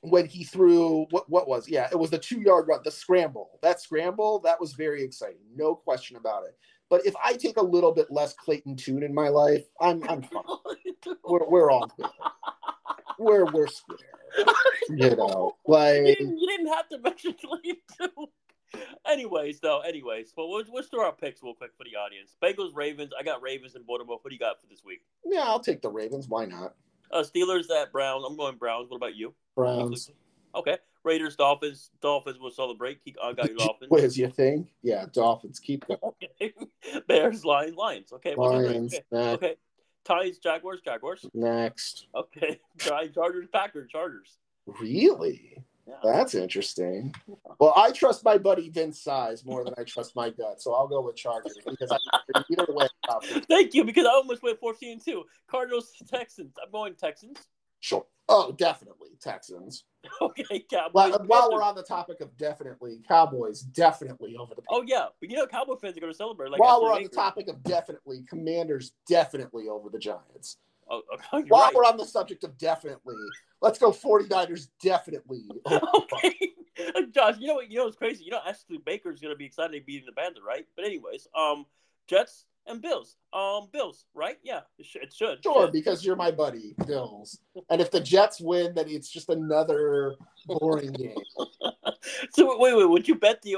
when 0.01 0.27
he 0.27 0.45
threw 0.45 1.07
what 1.11 1.29
what 1.29 1.49
was 1.49 1.69
yeah 1.69 1.89
it 1.91 1.99
was 1.99 2.11
the 2.11 2.19
two 2.19 2.41
yard 2.41 2.67
run 2.69 2.79
the 2.85 2.91
scramble 2.91 3.59
that 3.63 3.81
scramble 3.81 4.39
that 4.39 4.61
was 4.61 4.75
very 4.75 5.03
exciting 5.03 5.41
no 5.57 5.75
question 5.75 6.17
about 6.17 6.45
it 6.45 6.57
but 6.91 7.05
if 7.07 7.15
I 7.23 7.35
take 7.35 7.57
a 7.57 7.65
little 7.65 7.93
bit 7.93 8.11
less 8.11 8.35
Clayton 8.35 8.77
Tune 8.77 9.03
in 9.03 9.15
my 9.15 9.29
life, 9.29 9.65
I'm 9.81 10.03
I'm 10.09 10.23
fine. 10.23 10.43
we're 11.25 11.49
we're 11.49 11.71
all 11.71 11.91
good. 11.97 12.07
We're 13.19 13.45
we're 13.47 13.67
square. 13.67 13.99
You 14.89 15.17
know, 15.17 15.57
like 15.67 15.97
you 15.97 16.15
didn't, 16.15 16.39
you 16.39 16.47
didn't 16.49 16.73
have 16.73 16.89
to 16.91 16.99
mention 16.99 17.35
Clayton 17.35 17.77
Tune. 17.97 18.83
anyways, 19.07 19.61
though, 19.61 19.81
anyways, 19.81 20.33
well, 20.37 20.49
we'll, 20.49 20.65
let's 20.73 20.89
throw 20.89 21.05
our 21.05 21.13
picks 21.13 21.43
real 21.43 21.55
quick 21.55 21.73
for 21.77 21.85
the 21.85 21.97
audience. 21.97 22.37
Bengals, 22.43 22.75
Ravens. 22.75 23.13
I 23.19 23.23
got 23.23 23.43
Ravens 23.43 23.75
and 23.75 23.87
Baltimore. 23.87 24.19
What 24.21 24.29
do 24.29 24.35
you 24.35 24.39
got 24.39 24.61
for 24.61 24.67
this 24.67 24.83
week? 24.85 25.01
Yeah, 25.25 25.45
I'll 25.45 25.61
take 25.61 25.83
the 25.83 25.91
Ravens. 25.91 26.29
Why 26.29 26.45
not? 26.45 26.75
Uh, 27.11 27.23
Steelers 27.23 27.71
at 27.71 27.93
Browns. 27.93 28.25
I'm 28.27 28.37
going 28.37 28.57
Browns. 28.57 28.91
What 28.91 28.97
about 28.97 29.17
you? 29.17 29.35
Browns. 29.57 30.11
Okay. 30.59 30.79
Raiders, 31.05 31.37
Dolphins. 31.37 31.91
Dolphins 32.01 32.39
will 32.39 32.51
celebrate. 32.51 33.03
Keep, 33.05 33.17
I 33.23 33.33
got 33.33 33.47
your 33.47 33.57
Dolphins. 33.57 33.91
What 33.91 34.05
is 34.05 34.19
your 34.19 34.31
thing? 34.31 34.69
Yeah, 34.83 35.07
Dolphins. 35.13 35.59
Keep 35.59 35.87
going. 35.87 36.01
Okay. 36.03 36.53
Bears, 37.09 37.45
Lions, 37.45 37.77
Lions. 37.77 38.13
Okay. 38.13 38.35
Lions. 38.35 38.95
Okay. 38.95 39.05
Next. 39.11 39.35
okay. 39.35 39.57
Titans, 40.05 40.39
Jaguars, 40.39 40.81
Jaguars. 40.85 41.25
Next. 41.35 42.07
Okay. 42.15 42.61
Chargers, 42.79 43.47
Packers, 43.53 43.91
Chargers. 43.91 44.39
Really? 44.81 45.63
Yeah. 45.87 45.95
That's 46.03 46.35
interesting. 46.35 47.15
Well, 47.59 47.73
I 47.75 47.93
trust 47.93 48.25
my 48.25 48.37
buddy 48.37 48.69
Vince 48.69 49.01
Size 49.01 49.45
more 49.45 49.65
than 49.65 49.75
I 49.79 49.85
trust 49.85 50.15
my 50.15 50.29
gut, 50.29 50.61
so 50.61 50.75
I'll 50.75 50.87
go 50.87 51.01
with 51.01 51.17
Chargers 51.17 51.57
because 51.67 51.91
I, 51.91 52.43
either 52.51 52.67
way. 52.69 52.87
Thank 53.49 53.73
you, 53.73 53.85
because 53.85 54.05
I 54.05 54.11
almost 54.11 54.43
went 54.43 54.61
14 54.61 54.93
and 54.93 55.05
2. 55.05 55.25
Cardinals, 55.47 55.93
Texans. 56.07 56.55
I'm 56.63 56.71
going 56.71 56.95
Texans. 56.95 57.39
Sure. 57.81 58.07
Oh, 58.29 58.53
definitely 58.53 59.11
Texans. 59.21 59.85
Okay, 60.23 60.65
Cowboys. 60.71 60.93
While, 60.93 61.19
while 61.27 61.51
we're 61.53 61.63
on 61.63 61.75
the 61.75 61.83
topic 61.83 62.21
of 62.21 62.35
definitely 62.39 63.01
Cowboys, 63.07 63.61
definitely 63.61 64.37
over 64.37 64.55
the. 64.55 64.63
Oh, 64.71 64.83
yeah. 64.87 65.07
But 65.21 65.29
you 65.29 65.37
know, 65.37 65.47
Cowboy 65.47 65.77
fans 65.77 65.97
are 65.97 66.01
going 66.01 66.13
to 66.13 66.17
celebrate. 66.17 66.51
Like 66.51 66.61
while 66.61 66.83
we're 66.83 66.93
on 66.93 67.03
the 67.03 67.09
topic 67.09 67.49
of 67.49 67.63
definitely, 67.65 68.25
Commanders 68.29 68.93
definitely 69.09 69.69
over 69.69 69.91
the 69.91 69.99
Giants. 69.99 70.59
Oh, 70.89 71.03
oh, 71.33 71.43
While 71.49 71.65
right. 71.65 71.75
we're 71.75 71.85
on 71.85 71.97
the 71.97 72.05
subject 72.05 72.45
of 72.45 72.57
definitely, 72.59 73.17
let's 73.61 73.79
go 73.79 73.91
49ers 73.91 74.69
definitely. 74.83 75.45
okay. 75.71 76.53
Josh, 77.11 77.37
you 77.39 77.49
know 77.49 77.55
what? 77.55 77.71
You 77.71 77.79
know 77.79 77.85
what's 77.85 77.97
crazy? 77.97 78.25
You 78.25 78.31
know, 78.31 78.41
Ashley 78.47 78.79
Baker's 78.79 79.21
going 79.21 79.35
to 79.35 79.39
be 79.39 79.45
excited 79.45 79.79
to 79.79 79.85
beating 79.85 80.07
the 80.07 80.13
Panther, 80.13 80.41
right? 80.47 80.67
But 80.77 80.85
anyways, 80.85 81.27
um, 81.37 81.67
Jets 82.07 82.47
and 82.69 82.81
Bills. 82.83 83.17
Um, 83.33 83.69
Bills, 83.73 84.05
right? 84.15 84.39
Yeah, 84.43 84.61
it 84.79 84.87
should. 84.87 85.03
It 85.03 85.13
should. 85.15 85.43
Sure, 85.43 85.69
because 85.71 86.05
you're 86.05 86.17
my 86.17 86.31
buddy, 86.31 86.75
Bills. 86.87 87.39
And 87.71 87.81
if 87.81 87.91
the 87.91 88.01
Jets 88.01 88.41
win, 88.41 88.75
then 88.75 88.87
it's 88.89 89.09
just 89.11 89.29
another 89.29 90.15
boring 90.47 90.93
game. 90.93 91.15
So 92.31 92.59
wait, 92.59 92.75
wait. 92.77 92.89
Would 92.89 93.07
you 93.09 93.17
bet 93.17 93.43
the? 93.43 93.57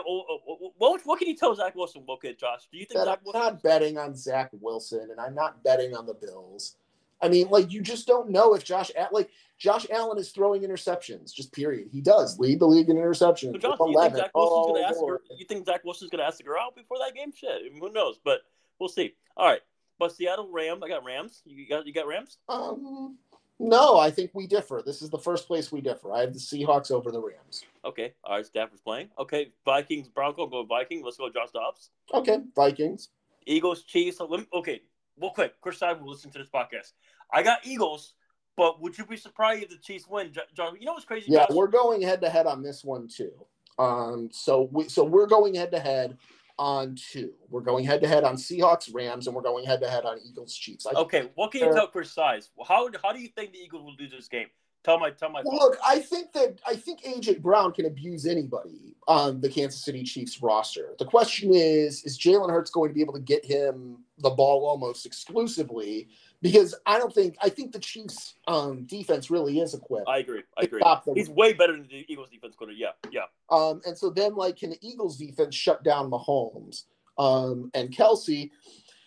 What? 0.76 1.00
What 1.04 1.18
can 1.18 1.28
you 1.28 1.36
tell 1.36 1.54
Zach 1.54 1.74
Wilson? 1.76 2.04
Okay, 2.08 2.34
Josh. 2.34 2.62
Do 2.72 2.78
you 2.78 2.84
think 2.84 2.98
That 2.98 3.08
I'm 3.08 3.18
Wilson? 3.24 3.40
not 3.40 3.62
betting 3.62 3.98
on 3.98 4.16
Zach 4.16 4.50
Wilson, 4.60 5.08
and 5.10 5.20
I'm 5.20 5.34
not 5.34 5.62
betting 5.62 5.94
on 5.94 6.06
the 6.06 6.14
Bills. 6.14 6.76
I 7.22 7.28
mean, 7.28 7.48
like 7.48 7.70
you 7.70 7.80
just 7.80 8.06
don't 8.06 8.30
know 8.30 8.54
if 8.54 8.64
Josh 8.64 8.90
At- 8.96 9.12
like 9.12 9.30
Josh 9.58 9.86
Allen 9.90 10.18
is 10.18 10.30
throwing 10.30 10.62
interceptions. 10.62 11.32
Just 11.32 11.52
period. 11.52 11.88
He 11.92 12.00
does 12.00 12.38
lead 12.38 12.60
the 12.60 12.66
league 12.66 12.88
in 12.88 12.96
interceptions. 12.96 13.52
But 13.52 13.60
Josh, 13.60 13.76
you 13.78 13.86
think 13.86 13.94
11. 13.96 14.16
Zach 14.18 14.30
Wilson's 14.34 14.56
Oh, 14.56 14.68
going 14.72 14.82
to 14.82 14.88
ask 14.88 15.00
her? 15.00 15.20
You 15.38 15.44
think 15.46 15.66
Zach 15.66 15.84
Wilson's 15.84 16.10
going 16.10 16.20
to 16.20 16.26
ask 16.26 16.38
the 16.38 16.44
girl 16.44 16.60
out 16.60 16.74
before 16.74 16.96
that 16.98 17.14
game? 17.14 17.30
Shit, 17.36 17.50
I 17.50 17.68
mean, 17.70 17.80
who 17.80 17.92
knows? 17.92 18.18
But 18.24 18.40
we'll 18.80 18.88
see. 18.88 19.14
All 19.36 19.46
right, 19.46 19.60
but 19.98 20.12
Seattle 20.12 20.48
Rams. 20.50 20.82
I 20.84 20.88
got 20.88 21.04
Rams. 21.04 21.42
You 21.44 21.68
got 21.68 21.86
you 21.86 21.92
got 21.92 22.06
Rams. 22.06 22.38
Um, 22.48 23.16
no, 23.58 23.98
I 23.98 24.10
think 24.10 24.30
we 24.34 24.46
differ. 24.46 24.82
This 24.84 25.02
is 25.02 25.10
the 25.10 25.18
first 25.18 25.46
place 25.46 25.70
we 25.70 25.80
differ. 25.82 26.12
I 26.12 26.20
have 26.22 26.32
the 26.32 26.38
Seahawks 26.38 26.90
over 26.90 27.10
the 27.12 27.20
Rams. 27.20 27.62
Okay. 27.84 28.14
All 28.24 28.36
right. 28.36 28.46
Stafford's 28.46 28.80
playing. 28.80 29.10
Okay. 29.18 29.52
Vikings 29.66 30.08
Bronco. 30.08 30.46
Go 30.46 30.64
Vikings. 30.64 31.02
Let's 31.04 31.18
go. 31.18 31.28
Josh 31.28 31.50
Dobbs. 31.52 31.90
Okay, 32.14 32.38
Vikings. 32.56 33.10
Eagles, 33.46 33.82
Chiefs. 33.84 34.18
So 34.18 34.26
let 34.26 34.40
me- 34.40 34.46
Okay, 34.52 34.82
real 35.20 35.30
quick. 35.30 35.60
Chris 35.60 35.78
Side 35.78 36.00
will 36.00 36.10
listen 36.10 36.30
to 36.30 36.38
this 36.38 36.48
podcast. 36.48 36.92
I 37.32 37.42
got 37.42 37.66
Eagles, 37.66 38.14
but 38.56 38.80
would 38.80 38.96
you 38.96 39.04
be 39.06 39.16
surprised 39.16 39.62
if 39.64 39.70
the 39.70 39.76
Chiefs 39.78 40.06
win? 40.08 40.32
John, 40.54 40.76
you 40.78 40.86
know 40.86 40.92
what's 40.92 41.04
crazy? 41.04 41.30
Yeah, 41.30 41.46
Josh? 41.46 41.56
we're 41.56 41.66
going 41.68 42.02
head 42.02 42.20
to 42.22 42.28
head 42.30 42.46
on 42.46 42.62
this 42.62 42.82
one 42.84 43.08
too. 43.08 43.32
Um, 43.78 44.28
so 44.32 44.68
we 44.72 44.88
so 44.88 45.04
we're 45.04 45.26
going 45.26 45.54
head 45.54 45.70
to 45.72 45.78
head 45.80 46.18
on 46.60 46.94
two. 46.94 47.32
We're 47.48 47.62
going 47.62 47.86
head 47.86 48.02
to 48.02 48.06
head 48.06 48.22
on 48.22 48.36
Seahawks, 48.36 48.94
Rams, 48.94 49.26
and 49.26 49.34
we're 49.34 49.42
going 49.42 49.64
head 49.64 49.80
to 49.80 49.88
head 49.88 50.04
on 50.04 50.18
Eagles, 50.22 50.54
Chiefs. 50.54 50.86
I, 50.86 50.90
okay. 50.90 51.30
What 51.34 51.52
can 51.52 51.62
you 51.62 51.72
tell 51.72 51.86
Chris 51.86 52.12
Size? 52.12 52.50
How 52.68 52.90
how 53.02 53.12
do 53.12 53.20
you 53.20 53.28
think 53.28 53.52
the 53.52 53.58
Eagles 53.58 53.82
will 53.82 53.96
do 53.96 54.06
this 54.06 54.28
game? 54.28 54.46
Tell 54.84 54.98
my 54.98 55.10
tell 55.10 55.30
my. 55.30 55.40
Well, 55.42 55.56
look, 55.56 55.78
I 55.84 56.00
think 56.00 56.32
that 56.32 56.60
I 56.66 56.76
think 56.76 57.02
AJ 57.02 57.40
Brown 57.40 57.72
can 57.72 57.86
abuse 57.86 58.26
anybody 58.26 58.94
on 59.08 59.40
the 59.40 59.48
Kansas 59.48 59.82
City 59.82 60.02
Chiefs 60.04 60.42
roster. 60.42 60.94
The 60.98 61.06
question 61.06 61.54
is, 61.54 62.04
is 62.04 62.18
Jalen 62.18 62.50
Hurts 62.50 62.70
going 62.70 62.90
to 62.90 62.94
be 62.94 63.00
able 63.00 63.14
to 63.14 63.20
get 63.20 63.44
him 63.44 64.04
the 64.18 64.30
ball 64.30 64.66
almost 64.66 65.06
exclusively? 65.06 66.08
Because 66.42 66.74
I 66.86 66.98
don't 66.98 67.14
think 67.14 67.36
I 67.42 67.50
think 67.50 67.72
the 67.72 67.78
Chiefs 67.78 68.34
um, 68.46 68.84
defense 68.84 69.30
really 69.30 69.60
is 69.60 69.74
equipped. 69.74 70.08
I 70.08 70.18
agree. 70.18 70.42
I 70.56 70.62
agree. 70.62 70.80
He's 71.14 71.28
way 71.28 71.52
better 71.52 71.74
than 71.74 71.86
the 71.88 72.06
Eagles 72.08 72.30
defense 72.30 72.54
have. 72.58 72.78
Yeah, 72.78 72.92
yeah. 73.10 73.24
Um, 73.50 73.82
and 73.86 73.96
so 73.96 74.08
then, 74.08 74.34
like, 74.34 74.56
can 74.56 74.70
the 74.70 74.78
Eagles 74.80 75.18
defense 75.18 75.54
shut 75.54 75.84
down 75.84 76.10
Mahomes 76.10 76.84
um, 77.18 77.70
and 77.74 77.90
Kelce? 77.90 78.50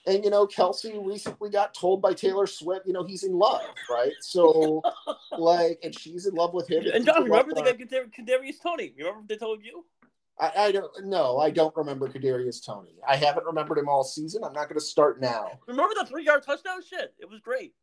And 0.05 0.23
you 0.23 0.29
know, 0.29 0.45
Kelce 0.45 1.03
recently 1.05 1.49
got 1.49 1.73
told 1.73 2.01
by 2.01 2.13
Taylor 2.13 2.45
Swift, 2.45 2.85
you 2.85 2.93
know, 2.93 3.05
he's 3.05 3.23
in 3.23 3.33
love, 3.33 3.61
right? 3.89 4.11
So, 4.19 4.83
like, 5.37 5.79
and 5.81 5.97
she's 5.97 6.25
in 6.27 6.35
love 6.35 6.53
with 6.53 6.69
him. 6.69 6.83
And 6.93 7.05
John, 7.05 7.23
remember 7.23 7.53
they 7.53 7.61
got 7.61 7.77
Kadar- 7.77 8.13
Kadarius 8.13 8.61
Toney? 8.61 8.93
Remember 8.97 9.23
they 9.27 9.37
told 9.37 9.63
you? 9.63 9.85
I, 10.39 10.51
I 10.57 10.71
don't 10.71 11.05
no, 11.05 11.37
I 11.37 11.51
don't 11.51 11.75
remember 11.75 12.07
Kadarius 12.09 12.65
Toney. 12.65 12.95
I 13.07 13.15
haven't 13.15 13.45
remembered 13.45 13.77
him 13.77 13.87
all 13.87 14.03
season. 14.03 14.43
I'm 14.43 14.53
not 14.53 14.67
going 14.67 14.79
to 14.79 14.85
start 14.85 15.21
now. 15.21 15.59
Remember 15.67 15.93
the 15.97 16.05
three 16.05 16.25
yard 16.25 16.43
touchdown 16.43 16.81
shit? 16.87 17.13
It 17.19 17.29
was 17.29 17.39
great. 17.39 17.73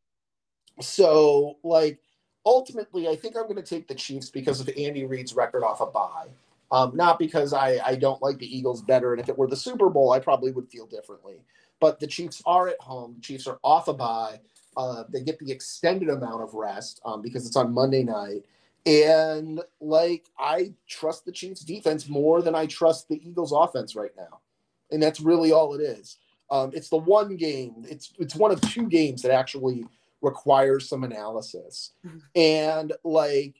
So, 0.79 1.57
like, 1.63 1.99
ultimately, 2.45 3.07
I 3.07 3.15
think 3.15 3.35
I'm 3.35 3.43
going 3.43 3.55
to 3.55 3.61
take 3.61 3.87
the 3.87 3.95
Chiefs 3.95 4.29
because 4.29 4.59
of 4.59 4.69
Andy 4.77 5.05
Reid's 5.05 5.33
record 5.33 5.63
off 5.63 5.81
a 5.81 5.85
bye. 5.85 6.29
Um, 6.71 6.95
not 6.95 7.19
because 7.19 7.53
I, 7.53 7.79
I 7.85 7.95
don't 7.95 8.21
like 8.21 8.37
the 8.37 8.57
Eagles 8.57 8.81
better. 8.81 9.13
And 9.13 9.21
if 9.21 9.27
it 9.27 9.37
were 9.37 9.47
the 9.47 9.57
Super 9.57 9.89
Bowl, 9.89 10.13
I 10.13 10.19
probably 10.19 10.51
would 10.51 10.69
feel 10.69 10.87
differently. 10.87 11.43
But 11.81 11.99
the 11.99 12.07
Chiefs 12.07 12.41
are 12.45 12.69
at 12.69 12.79
home. 12.79 13.15
The 13.15 13.21
Chiefs 13.21 13.47
are 13.47 13.59
off 13.63 13.87
a 13.89 13.93
bye. 13.93 14.39
Uh, 14.77 15.03
they 15.09 15.21
get 15.21 15.37
the 15.39 15.51
extended 15.51 16.09
amount 16.09 16.41
of 16.41 16.53
rest 16.53 17.01
um, 17.03 17.21
because 17.21 17.45
it's 17.45 17.57
on 17.57 17.73
Monday 17.73 18.03
night. 18.03 18.45
And 18.85 19.61
like 19.79 20.25
I 20.39 20.73
trust 20.87 21.25
the 21.25 21.31
Chiefs 21.31 21.61
defense 21.61 22.09
more 22.09 22.41
than 22.41 22.55
I 22.55 22.65
trust 22.65 23.09
the 23.09 23.21
Eagles 23.27 23.51
offense 23.51 23.95
right 23.95 24.11
now. 24.17 24.39
And 24.91 25.01
that's 25.01 25.21
really 25.21 25.51
all 25.51 25.75
it 25.75 25.81
is. 25.81 26.17
Um, 26.49 26.71
it's 26.73 26.89
the 26.89 26.97
one 26.97 27.37
game, 27.37 27.85
it's 27.87 28.11
it's 28.19 28.35
one 28.35 28.51
of 28.51 28.59
two 28.61 28.87
games 28.87 29.21
that 29.21 29.31
actually 29.31 29.85
requires 30.21 30.87
some 30.87 31.03
analysis. 31.03 31.91
And 32.35 32.93
like 33.03 33.55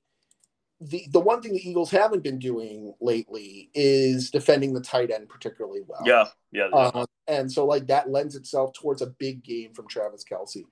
the 0.81 1.05
the 1.11 1.19
one 1.19 1.41
thing 1.41 1.53
the 1.53 1.69
Eagles 1.69 1.91
haven't 1.91 2.23
been 2.23 2.39
doing 2.39 2.93
lately 2.99 3.69
is 3.75 4.31
defending 4.31 4.73
the 4.73 4.81
tight 4.81 5.11
end 5.11 5.29
particularly 5.29 5.81
well. 5.87 6.01
Yeah, 6.03 6.25
yeah. 6.51 6.67
Um, 6.69 7.05
and 7.27 7.51
so 7.51 7.65
like 7.65 7.87
that 7.87 8.09
lends 8.09 8.35
itself 8.35 8.73
towards 8.73 9.01
a 9.03 9.07
big 9.07 9.43
game 9.43 9.73
from 9.73 9.87
Travis 9.87 10.23
Kelce. 10.23 10.63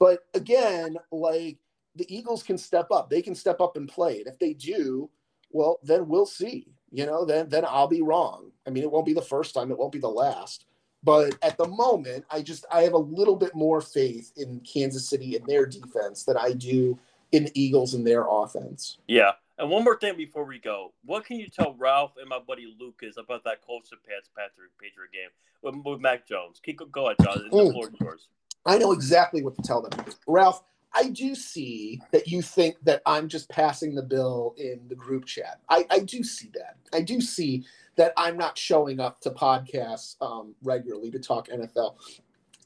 But 0.00 0.20
again, 0.32 0.96
like 1.12 1.58
the 1.98 2.14
Eagles 2.14 2.42
can 2.42 2.56
step 2.56 2.90
up. 2.90 3.10
They 3.10 3.22
can 3.22 3.34
step 3.34 3.60
up 3.60 3.76
and 3.76 3.88
play. 3.88 4.18
And 4.18 4.26
if 4.26 4.38
they 4.38 4.54
do, 4.54 5.10
well, 5.50 5.78
then 5.82 6.08
we'll 6.08 6.26
see. 6.26 6.68
You 6.90 7.04
know, 7.04 7.24
then 7.24 7.48
then 7.48 7.64
I'll 7.66 7.88
be 7.88 8.02
wrong. 8.02 8.50
I 8.66 8.70
mean, 8.70 8.82
it 8.82 8.90
won't 8.90 9.06
be 9.06 9.14
the 9.14 9.20
first 9.20 9.54
time, 9.54 9.70
it 9.70 9.78
won't 9.78 9.92
be 9.92 9.98
the 9.98 10.08
last. 10.08 10.64
But 11.04 11.36
at 11.42 11.56
the 11.58 11.68
moment, 11.68 12.24
I 12.30 12.42
just 12.42 12.64
I 12.72 12.82
have 12.82 12.94
a 12.94 12.98
little 12.98 13.36
bit 13.36 13.54
more 13.54 13.80
faith 13.80 14.32
in 14.36 14.60
Kansas 14.60 15.08
City 15.08 15.36
and 15.36 15.46
their 15.46 15.66
defense 15.66 16.24
than 16.24 16.36
I 16.36 16.52
do 16.52 16.98
in 17.32 17.44
the 17.44 17.52
Eagles 17.54 17.94
and 17.94 18.06
their 18.06 18.24
offense. 18.28 18.98
Yeah. 19.06 19.32
And 19.58 19.70
one 19.70 19.84
more 19.84 19.98
thing 19.98 20.16
before 20.16 20.44
we 20.44 20.58
go. 20.58 20.92
What 21.04 21.24
can 21.24 21.38
you 21.38 21.48
tell 21.48 21.74
Ralph 21.76 22.12
and 22.18 22.28
my 22.28 22.38
buddy 22.38 22.74
Lucas 22.78 23.16
about 23.16 23.44
that 23.44 23.60
Colts 23.66 23.90
and 23.90 24.00
Pats 24.02 24.30
Patrick 24.34 24.70
Patriot 24.80 25.12
game 25.12 25.30
with, 25.62 25.74
with 25.84 26.00
Mac 26.00 26.26
Jones? 26.28 26.60
Keep, 26.62 26.80
go 26.92 27.06
ahead, 27.06 27.16
John. 27.22 27.42
The 27.42 27.50
floor 27.50 27.88
is 27.88 28.00
yours. 28.00 28.28
I 28.64 28.78
know 28.78 28.92
exactly 28.92 29.42
what 29.42 29.56
to 29.56 29.62
tell 29.62 29.82
them. 29.82 30.04
Ralph, 30.26 30.62
I 30.94 31.10
do 31.10 31.34
see 31.34 32.00
that 32.12 32.28
you 32.28 32.42
think 32.42 32.76
that 32.84 33.02
I'm 33.06 33.28
just 33.28 33.48
passing 33.48 33.94
the 33.94 34.02
bill 34.02 34.54
in 34.56 34.80
the 34.88 34.94
group 34.94 35.26
chat. 35.26 35.60
I, 35.68 35.86
I 35.90 36.00
do 36.00 36.22
see 36.22 36.50
that. 36.54 36.76
I 36.92 37.02
do 37.02 37.20
see 37.20 37.64
that 37.96 38.12
I'm 38.16 38.36
not 38.36 38.56
showing 38.56 39.00
up 39.00 39.20
to 39.20 39.30
podcasts 39.30 40.16
um, 40.20 40.54
regularly 40.62 41.10
to 41.10 41.18
talk 41.18 41.48
NFL. 41.48 41.96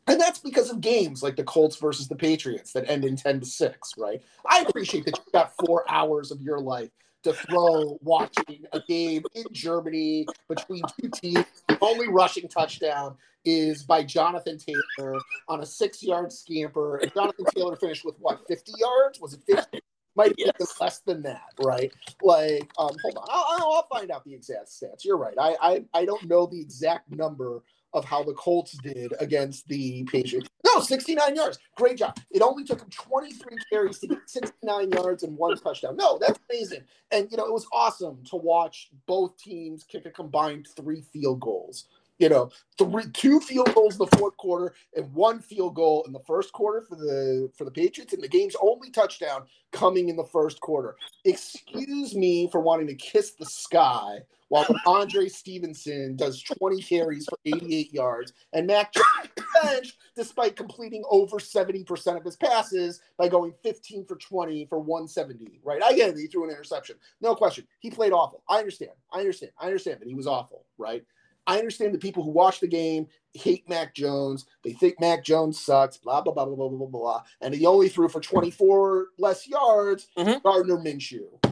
And 0.07 0.21
that's 0.21 0.39
because 0.39 0.71
of 0.71 0.81
games 0.81 1.23
like 1.23 1.37
the 1.37 1.45
Colts 1.45 1.77
versus 1.77 2.09
the 2.09 2.17
Patriots 2.17 2.73
that 2.73 2.89
end 2.89 3.05
in 3.05 3.17
10 3.17 3.41
to 3.41 3.47
6, 3.47 3.93
right? 3.99 4.21
I 4.47 4.65
appreciate 4.69 5.05
that 5.05 5.17
you've 5.17 5.33
got 5.33 5.53
four 5.65 5.85
hours 5.89 6.31
of 6.31 6.43
your 6.43 6.59
life 6.59 6.91
to 7.23 7.33
throw 7.33 7.99
watching 8.03 8.65
a 8.73 8.81
game 8.81 9.23
in 9.35 9.45
Germany 9.53 10.27
between 10.49 10.83
two 11.01 11.09
teams. 11.11 11.45
The 11.69 11.79
only 11.81 12.09
rushing 12.09 12.49
touchdown 12.49 13.17
is 13.45 13.83
by 13.83 14.03
Jonathan 14.03 14.59
Taylor 14.59 15.19
on 15.49 15.61
a 15.61 15.67
six 15.67 16.03
yard 16.03 16.33
scamper. 16.33 16.97
And 16.99 17.13
Jonathan 17.15 17.45
Taylor 17.55 17.77
finished 17.77 18.05
with 18.05 18.17
what, 18.19 18.47
50 18.49 18.73
yards? 18.79 19.21
Was 19.21 19.35
it 19.35 19.41
50? 19.47 19.81
Might 20.15 20.29
have 20.29 20.37
been 20.37 20.53
Yes. 20.61 20.81
less 20.81 20.99
than 21.01 21.23
that, 21.23 21.55
right? 21.65 21.91
Like, 22.23 22.71
um, 22.79 22.91
hold 23.03 23.17
on. 23.17 23.25
I'll, 23.31 23.47
I'll- 23.49 23.73
I'll 23.73 23.87
find 23.91 24.11
out 24.11 24.25
the 24.25 24.35
exact 24.35 24.67
stats. 24.69 25.05
You're 25.05 25.17
right. 25.17 25.35
I, 25.41 25.57
I, 25.61 25.85
I 25.95 26.05
don't 26.05 26.25
know 26.29 26.45
the 26.47 26.61
exact 26.61 27.11
number 27.11 27.63
of 27.95 28.05
how 28.05 28.23
the 28.23 28.35
Colts 28.35 28.73
did 28.79 29.13
against 29.21 29.69
the 29.69 30.05
Patriots. 30.05 30.49
No, 30.65 30.81
69 30.81 31.37
yards. 31.37 31.59
Great 31.77 31.99
job. 31.99 32.17
It 32.31 32.41
only 32.43 32.65
took 32.65 32.81
him 32.81 32.89
23 32.91 33.57
carries 33.71 33.99
to 33.99 34.07
get 34.09 34.19
69 34.27 34.91
yards 34.93 35.23
and 35.23 35.37
one 35.37 35.57
touchdown. 35.57 35.97
No, 35.97 36.19
that's 36.19 36.39
amazing. 36.51 36.83
And, 37.11 37.31
you 37.31 37.37
know, 37.37 37.45
it 37.45 37.53
was 37.53 37.67
awesome 37.73 38.23
to 38.31 38.37
watch 38.37 38.89
both 39.07 39.37
teams 39.37 39.85
kick 39.85 40.07
a 40.07 40.11
combined 40.11 40.69
three 40.77 41.03
field 41.13 41.41
goals 41.41 41.87
You 42.19 42.29
know, 42.29 42.51
three, 42.79 43.05
two 43.13 43.41
field 43.41 43.75
goals 43.75 43.95
in 43.95 43.99
the 43.99 44.17
fourth 44.17 44.37
quarter 44.37 44.75
and 44.97 45.13
one 45.13 45.41
field 45.41 45.75
goal 45.75 46.05
in 46.07 46.13
the 46.13 46.21
first 46.21 46.53
quarter 46.53 46.81
for 46.83 46.97
the 46.97 47.51
for 47.57 47.65
the 47.65 47.71
Patriots, 47.71 48.13
and 48.13 48.23
the 48.23 48.29
game's 48.29 48.57
only 48.63 48.91
touchdown 48.91 49.43
coming 49.73 50.09
in 50.09 50.17
the 50.17 50.25
first 50.25 50.61
quarter. 50.61 50.97
Excuse 51.25 52.15
me 52.15 52.49
for 52.51 52.61
wanting 52.61 52.87
to 52.87 52.95
kiss 52.95 53.33
the 53.33 53.47
sky 53.47 54.21
while 54.53 54.67
Andre 54.85 55.29
Stevenson 55.29 56.15
does 56.15 56.43
20 56.43 56.83
carries 56.83 57.25
for 57.25 57.39
88 57.47 57.95
yards, 57.95 58.35
and 58.53 58.67
Mac 58.67 58.93
Jones 58.93 59.47
bench 59.63 59.97
despite 60.15 60.57
completing 60.57 61.03
over 61.11 61.39
70% 61.39 62.19
of 62.19 62.23
his 62.23 62.37
passes 62.37 63.01
by 63.17 63.29
going 63.29 63.55
15 63.63 64.05
for 64.05 64.17
20 64.17 64.67
for 64.67 64.79
170. 64.79 65.63
Right? 65.65 65.83
I 65.83 65.95
get 65.95 66.11
it. 66.11 66.19
He 66.19 66.27
threw 66.27 66.45
an 66.45 66.51
interception. 66.51 66.97
No 67.23 67.35
question. 67.35 67.67
He 67.81 67.91
played 67.91 68.13
awful. 68.13 68.43
I 68.47 68.59
understand. 68.59 68.91
I 69.11 69.21
understand. 69.21 69.53
I 69.59 69.69
understand 69.69 70.01
that 70.01 70.09
he 70.09 70.15
was 70.15 70.27
awful. 70.27 70.67
Right? 70.77 71.03
I 71.47 71.59
understand 71.59 71.95
the 71.95 71.99
people 71.99 72.23
who 72.23 72.31
watch 72.31 72.61
the 72.61 72.69
game 72.69 73.07
hate 73.33 73.67
Mac 73.71 73.95
Jones. 73.95 74.45
They 74.65 74.75
think 74.75 75.01
Mac 75.01 75.25
Jones 75.25 75.59
sucks, 75.59 75.97
blah, 75.97 76.21
blah, 76.21 76.35
blah, 76.35 76.45
blah, 76.45 76.55
blah, 76.55 76.69
blah, 76.69 76.87
blah. 76.87 77.23
And 77.41 77.55
he 77.55 77.65
only 77.65 77.89
threw 77.89 78.11
for 78.11 78.21
24 78.21 79.07
less 79.17 79.49
yards, 79.49 80.09
mm-hmm. 80.19 80.41
Gardner 80.45 80.77
Minshew, 80.77 81.43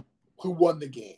who 0.40 0.50
won 0.50 0.78
the 0.78 0.86
game. 0.86 1.16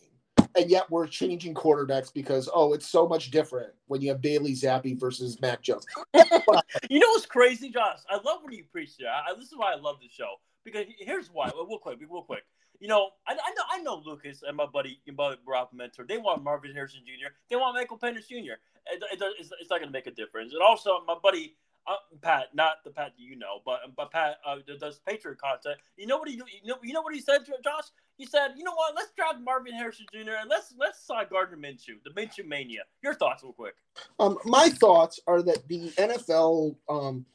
And 0.56 0.70
yet 0.70 0.90
we're 0.90 1.06
changing 1.06 1.54
quarterbacks 1.54 2.12
because, 2.12 2.48
oh, 2.54 2.72
it's 2.72 2.86
so 2.86 3.08
much 3.08 3.30
different 3.30 3.72
when 3.86 4.00
you 4.00 4.10
have 4.10 4.20
Bailey 4.20 4.52
Zappe 4.52 4.98
versus 4.98 5.40
Mac 5.40 5.62
Jones. 5.62 5.86
you 6.14 6.98
know 6.98 7.08
what's 7.10 7.26
crazy, 7.26 7.70
Josh? 7.70 7.98
I 8.08 8.16
love 8.16 8.40
when 8.42 8.54
you 8.54 8.64
preach 8.70 8.96
that. 8.98 9.06
I, 9.06 9.34
this 9.34 9.46
is 9.46 9.54
why 9.56 9.72
I 9.72 9.76
love 9.76 9.96
the 10.00 10.08
show. 10.08 10.34
Because 10.64 10.86
here's 10.98 11.28
why. 11.28 11.50
Real 11.54 11.78
quick, 11.78 11.98
real 12.00 12.22
quick 12.22 12.44
you 12.82 12.88
know, 12.88 13.10
I, 13.28 13.34
I, 13.34 13.54
know 13.54 13.62
I 13.72 13.78
know 13.82 14.02
Lucas 14.04 14.42
and 14.42 14.56
my 14.56 14.66
buddy, 14.66 15.00
my 15.06 15.14
buddy 15.14 15.36
Ralph 15.46 15.72
Mentor. 15.72 16.04
They 16.04 16.18
want 16.18 16.42
Marvin 16.42 16.74
Harrison 16.74 17.02
Jr. 17.06 17.32
They 17.48 17.54
want 17.54 17.76
Michael 17.76 17.96
Penix 17.96 18.26
Jr. 18.26 18.58
It, 18.90 19.00
it, 19.12 19.22
it's, 19.38 19.52
it's 19.60 19.70
not 19.70 19.78
going 19.78 19.88
to 19.88 19.92
make 19.92 20.08
a 20.08 20.10
difference. 20.10 20.52
And 20.52 20.60
also, 20.60 20.98
my 21.06 21.14
buddy 21.22 21.54
uh, 21.86 21.96
Pat, 22.20 22.54
not 22.54 22.76
the 22.84 22.90
Pat 22.90 23.12
you 23.16 23.36
know, 23.36 23.60
but 23.64 23.80
but 23.96 24.10
Pat 24.10 24.36
uh, 24.46 24.56
does 24.78 25.00
Patriot 25.06 25.38
content. 25.40 25.78
You 25.96 26.06
know 26.06 26.18
what 26.18 26.28
he 26.28 26.34
you 26.34 26.44
know 26.64 26.76
you 26.82 26.92
know 26.92 27.02
what 27.02 27.14
he 27.14 27.20
said, 27.20 27.40
Josh? 27.64 27.84
He 28.16 28.26
said, 28.26 28.52
you 28.56 28.64
know 28.64 28.74
what? 28.74 28.94
Let's 28.94 29.10
draft 29.16 29.40
Marvin 29.42 29.72
Harrison 29.72 30.06
Jr. 30.12 30.32
and 30.40 30.48
let's 30.48 30.74
let's 30.78 31.04
sign 31.04 31.26
Gardner 31.30 31.56
Minshew, 31.56 32.02
the 32.04 32.10
Minshew 32.10 32.46
mania. 32.46 32.82
Your 33.02 33.14
thoughts, 33.14 33.42
real 33.42 33.52
quick. 33.52 33.74
Um, 34.18 34.38
my 34.44 34.68
thoughts 34.68 35.20
are 35.26 35.42
that 35.42 35.66
the 35.68 35.90
NFL 35.90 36.76
um 36.88 37.26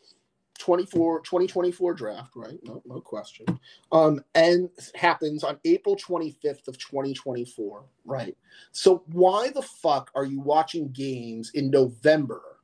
24 0.60 1.20
2024 1.22 1.94
draft 1.94 2.36
right 2.36 2.58
no, 2.64 2.82
no 2.86 3.00
question 3.00 3.46
um 3.92 4.20
and 4.34 4.70
happens 4.96 5.44
on 5.44 5.60
april 5.66 5.96
25th 5.96 6.68
of 6.68 6.78
2024 6.80 7.86
right 8.06 8.36
so 8.72 9.04
why 9.12 9.50
the 9.52 9.62
fuck 9.62 10.10
are 10.16 10.26
you 10.26 10.40
watching 10.40 10.90
games 10.90 11.52
in 11.54 11.70
november 11.70 12.57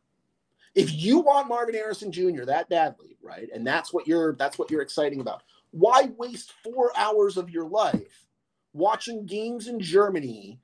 if 0.75 0.93
you 0.93 1.19
want 1.19 1.47
marvin 1.47 1.75
harrison 1.75 2.11
jr 2.11 2.43
that 2.43 2.69
badly 2.69 3.17
right 3.21 3.49
and 3.53 3.65
that's 3.65 3.93
what 3.93 4.07
you're 4.07 4.35
that's 4.35 4.57
what 4.57 4.69
you're 4.71 4.81
exciting 4.81 5.21
about 5.21 5.43
why 5.71 6.09
waste 6.17 6.53
four 6.63 6.91
hours 6.97 7.37
of 7.37 7.49
your 7.49 7.65
life 7.65 8.27
watching 8.73 9.25
games 9.25 9.67
in 9.67 9.79
germany 9.79 10.59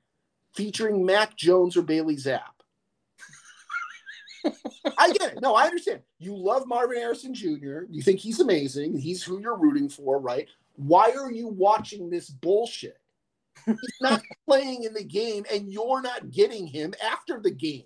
featuring 0.54 1.04
mac 1.04 1.36
jones 1.36 1.76
or 1.76 1.82
bailey 1.82 2.16
Zappe? 2.16 2.40
I 4.98 5.12
get 5.12 5.34
it. 5.34 5.42
No, 5.42 5.54
I 5.54 5.64
understand. 5.64 6.00
You 6.18 6.36
love 6.36 6.66
Marvin 6.66 6.96
Harrison 6.96 7.34
Jr. 7.34 7.82
You 7.88 8.02
think 8.02 8.20
he's 8.20 8.40
amazing. 8.40 8.98
He's 8.98 9.22
who 9.22 9.40
you're 9.40 9.58
rooting 9.58 9.88
for, 9.88 10.18
right? 10.18 10.48
Why 10.76 11.12
are 11.12 11.30
you 11.30 11.48
watching 11.48 12.08
this 12.08 12.30
bullshit? 12.30 12.98
He's 13.66 13.76
not 14.00 14.22
playing 14.46 14.84
in 14.84 14.94
the 14.94 15.04
game, 15.04 15.44
and 15.52 15.70
you're 15.70 16.00
not 16.00 16.30
getting 16.30 16.66
him 16.66 16.94
after 17.02 17.40
the 17.40 17.50
game. 17.50 17.84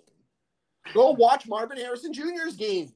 Go 0.93 1.11
watch 1.11 1.47
Marvin 1.47 1.77
Harrison 1.77 2.13
Jr.'s 2.13 2.55
game. 2.55 2.91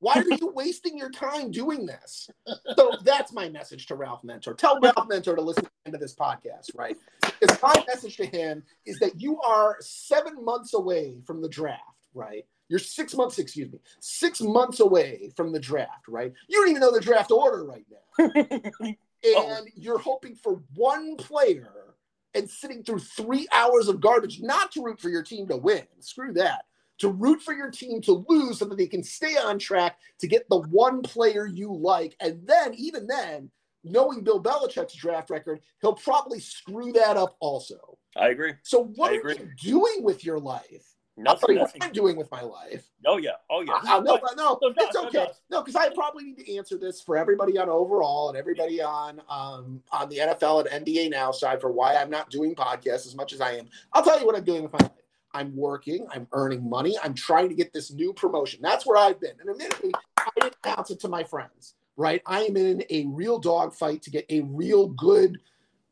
Why 0.00 0.16
are 0.16 0.36
you 0.38 0.52
wasting 0.54 0.98
your 0.98 1.10
time 1.10 1.50
doing 1.50 1.86
this? 1.86 2.28
So 2.76 2.98
that's 3.04 3.32
my 3.32 3.48
message 3.48 3.86
to 3.86 3.94
Ralph 3.94 4.22
Mentor. 4.22 4.52
Tell 4.52 4.78
Ralph 4.78 5.08
Mentor 5.08 5.34
to 5.34 5.40
listen 5.40 5.66
to 5.90 5.96
this 5.96 6.14
podcast, 6.14 6.70
right? 6.74 6.96
Because 7.40 7.62
my 7.62 7.84
message 7.88 8.18
to 8.18 8.26
him 8.26 8.62
is 8.84 8.98
that 8.98 9.18
you 9.18 9.40
are 9.40 9.76
seven 9.80 10.44
months 10.44 10.74
away 10.74 11.22
from 11.26 11.40
the 11.40 11.48
draft, 11.48 11.80
right? 12.12 12.44
You're 12.68 12.80
six 12.80 13.14
months, 13.14 13.38
excuse 13.38 13.72
me, 13.72 13.78
six 14.00 14.42
months 14.42 14.80
away 14.80 15.32
from 15.36 15.52
the 15.52 15.60
draft, 15.60 16.06
right? 16.08 16.34
You 16.48 16.58
don't 16.58 16.68
even 16.68 16.80
know 16.80 16.92
the 16.92 17.00
draft 17.00 17.30
order 17.30 17.64
right 17.64 17.86
now. 17.90 18.30
and 18.84 18.96
oh. 19.24 19.64
you're 19.74 19.98
hoping 19.98 20.34
for 20.34 20.62
one 20.74 21.16
player 21.16 21.94
and 22.34 22.48
sitting 22.50 22.82
through 22.82 22.98
three 22.98 23.46
hours 23.54 23.88
of 23.88 24.00
garbage, 24.00 24.40
not 24.42 24.72
to 24.72 24.82
root 24.82 25.00
for 25.00 25.08
your 25.08 25.22
team 25.22 25.46
to 25.48 25.56
win. 25.56 25.84
Screw 26.00 26.32
that. 26.34 26.64
To 27.00 27.08
root 27.08 27.42
for 27.42 27.52
your 27.52 27.70
team 27.70 28.00
to 28.02 28.24
lose 28.28 28.58
so 28.58 28.66
that 28.66 28.78
they 28.78 28.86
can 28.86 29.02
stay 29.02 29.36
on 29.36 29.58
track 29.58 29.98
to 30.20 30.28
get 30.28 30.48
the 30.48 30.60
one 30.60 31.02
player 31.02 31.44
you 31.46 31.74
like. 31.74 32.16
And 32.20 32.46
then, 32.46 32.72
even 32.74 33.06
then, 33.06 33.50
knowing 33.82 34.22
Bill 34.22 34.42
Belichick's 34.42 34.94
draft 34.94 35.28
record, 35.30 35.60
he'll 35.80 35.94
probably 35.94 36.40
screw 36.40 36.92
that 36.92 37.16
up 37.16 37.36
also. 37.40 37.98
I 38.16 38.28
agree. 38.28 38.54
So, 38.62 38.84
what 38.94 39.12
I 39.12 39.16
are 39.16 39.18
agree. 39.18 39.36
you 39.38 39.72
doing 39.72 40.04
with 40.04 40.24
your 40.24 40.38
life? 40.38 40.94
Nothing, 41.16 41.60
what 41.60 41.72
I'm 41.80 41.92
doing 41.92 42.16
with 42.16 42.28
my 42.32 42.42
life. 42.42 42.90
Oh 43.06 43.18
yeah, 43.18 43.32
oh 43.48 43.60
yeah. 43.60 43.74
Uh, 43.74 44.00
no, 44.00 44.18
no, 44.36 44.58
no, 44.60 44.72
it's 44.76 44.96
okay. 44.96 45.28
No, 45.48 45.62
because 45.62 45.76
I 45.76 45.88
probably 45.94 46.24
need 46.24 46.38
to 46.38 46.56
answer 46.56 46.76
this 46.76 47.00
for 47.00 47.16
everybody 47.16 47.56
on 47.56 47.68
overall 47.68 48.30
and 48.30 48.36
everybody 48.36 48.82
on 48.82 49.20
um 49.28 49.80
on 49.92 50.08
the 50.08 50.18
NFL 50.18 50.66
and 50.66 50.84
NBA 50.84 51.10
now 51.10 51.30
side 51.30 51.60
for 51.60 51.70
why 51.70 51.94
I'm 51.94 52.10
not 52.10 52.30
doing 52.30 52.56
podcasts 52.56 53.06
as 53.06 53.14
much 53.14 53.32
as 53.32 53.40
I 53.40 53.52
am. 53.52 53.68
I'll 53.92 54.02
tell 54.02 54.18
you 54.18 54.26
what 54.26 54.34
I'm 54.34 54.42
doing 54.42 54.64
with 54.64 54.72
my 54.72 54.80
life. 54.80 55.03
I'm 55.34 55.54
working. 55.56 56.06
I'm 56.10 56.28
earning 56.32 56.68
money. 56.68 56.96
I'm 57.02 57.14
trying 57.14 57.48
to 57.48 57.54
get 57.54 57.72
this 57.72 57.92
new 57.92 58.12
promotion. 58.12 58.60
That's 58.62 58.86
where 58.86 58.96
I've 58.96 59.20
been. 59.20 59.34
And 59.40 59.50
admittedly, 59.50 59.92
I 60.16 60.28
didn't 60.40 60.56
announce 60.64 60.90
it 60.90 61.00
to 61.00 61.08
my 61.08 61.24
friends. 61.24 61.74
Right? 61.96 62.22
I 62.26 62.42
am 62.42 62.56
in 62.56 62.84
a 62.90 63.06
real 63.06 63.38
dog 63.38 63.74
fight 63.74 64.02
to 64.02 64.10
get 64.10 64.26
a 64.28 64.40
real 64.40 64.88
good, 64.88 65.38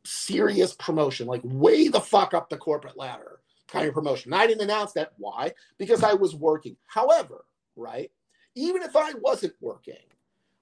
serious 0.05 0.74
promotion, 0.74 1.26
like 1.26 1.43
way 1.45 1.88
the 1.88 2.01
fuck 2.01 2.34
up 2.34 2.49
the 2.49 2.57
corporate 2.57 2.97
ladder 2.97 3.40
kind 3.68 3.88
of 3.88 3.95
promotion. 3.95 4.32
I 4.32 4.47
didn't 4.47 4.62
announce 4.62 4.93
that. 4.93 5.12
Why? 5.16 5.53
Because 5.78 6.03
I 6.03 6.14
was 6.14 6.34
working. 6.34 6.76
However, 6.86 7.45
right, 7.76 8.11
even 8.55 8.82
if 8.82 8.97
I 8.97 9.12
wasn't 9.20 9.55
working, 9.61 9.95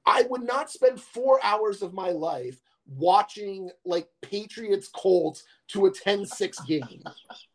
I 0.06 0.22
would 0.30 0.42
not 0.42 0.70
spend 0.70 1.00
four 1.00 1.40
hours 1.42 1.82
of 1.82 1.92
my 1.92 2.10
life 2.10 2.60
watching 2.96 3.70
like 3.84 4.08
Patriots 4.22 4.88
Colts 4.88 5.44
to 5.68 5.86
a 5.86 5.90
10 5.90 6.26
6 6.26 6.60
game. 6.60 7.02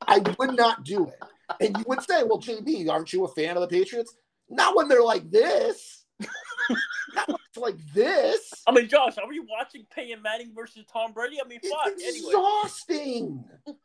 I 0.08 0.20
would 0.38 0.56
not 0.56 0.84
do 0.84 1.08
it. 1.08 1.20
And 1.60 1.78
you 1.78 1.84
would 1.88 2.02
say, 2.02 2.24
well, 2.24 2.40
JB, 2.40 2.90
aren't 2.90 3.14
you 3.14 3.26
a 3.26 3.28
fan 3.28 3.56
of 3.58 3.62
the 3.62 3.68
Patriots? 3.68 4.16
Not 4.50 4.76
when 4.76 4.88
they're 4.88 5.04
like 5.04 5.30
this. 5.30 6.06
not 7.14 7.28
when 7.28 7.38
it's 7.50 7.58
like 7.58 7.78
this. 7.94 8.52
I 8.68 8.72
mean, 8.72 8.88
Josh, 8.88 9.18
are 9.18 9.34
you 9.34 9.46
watching 9.50 9.86
Peyton 9.94 10.22
Manning 10.22 10.54
versus 10.56 10.86
Tom 10.92 11.14
Brady? 11.14 11.38
I 11.44 11.48
mean, 11.48 11.60
fuck. 11.62 11.94
It's 11.98 12.18
exhausting. 12.18 13.44
Anyway. 13.68 13.78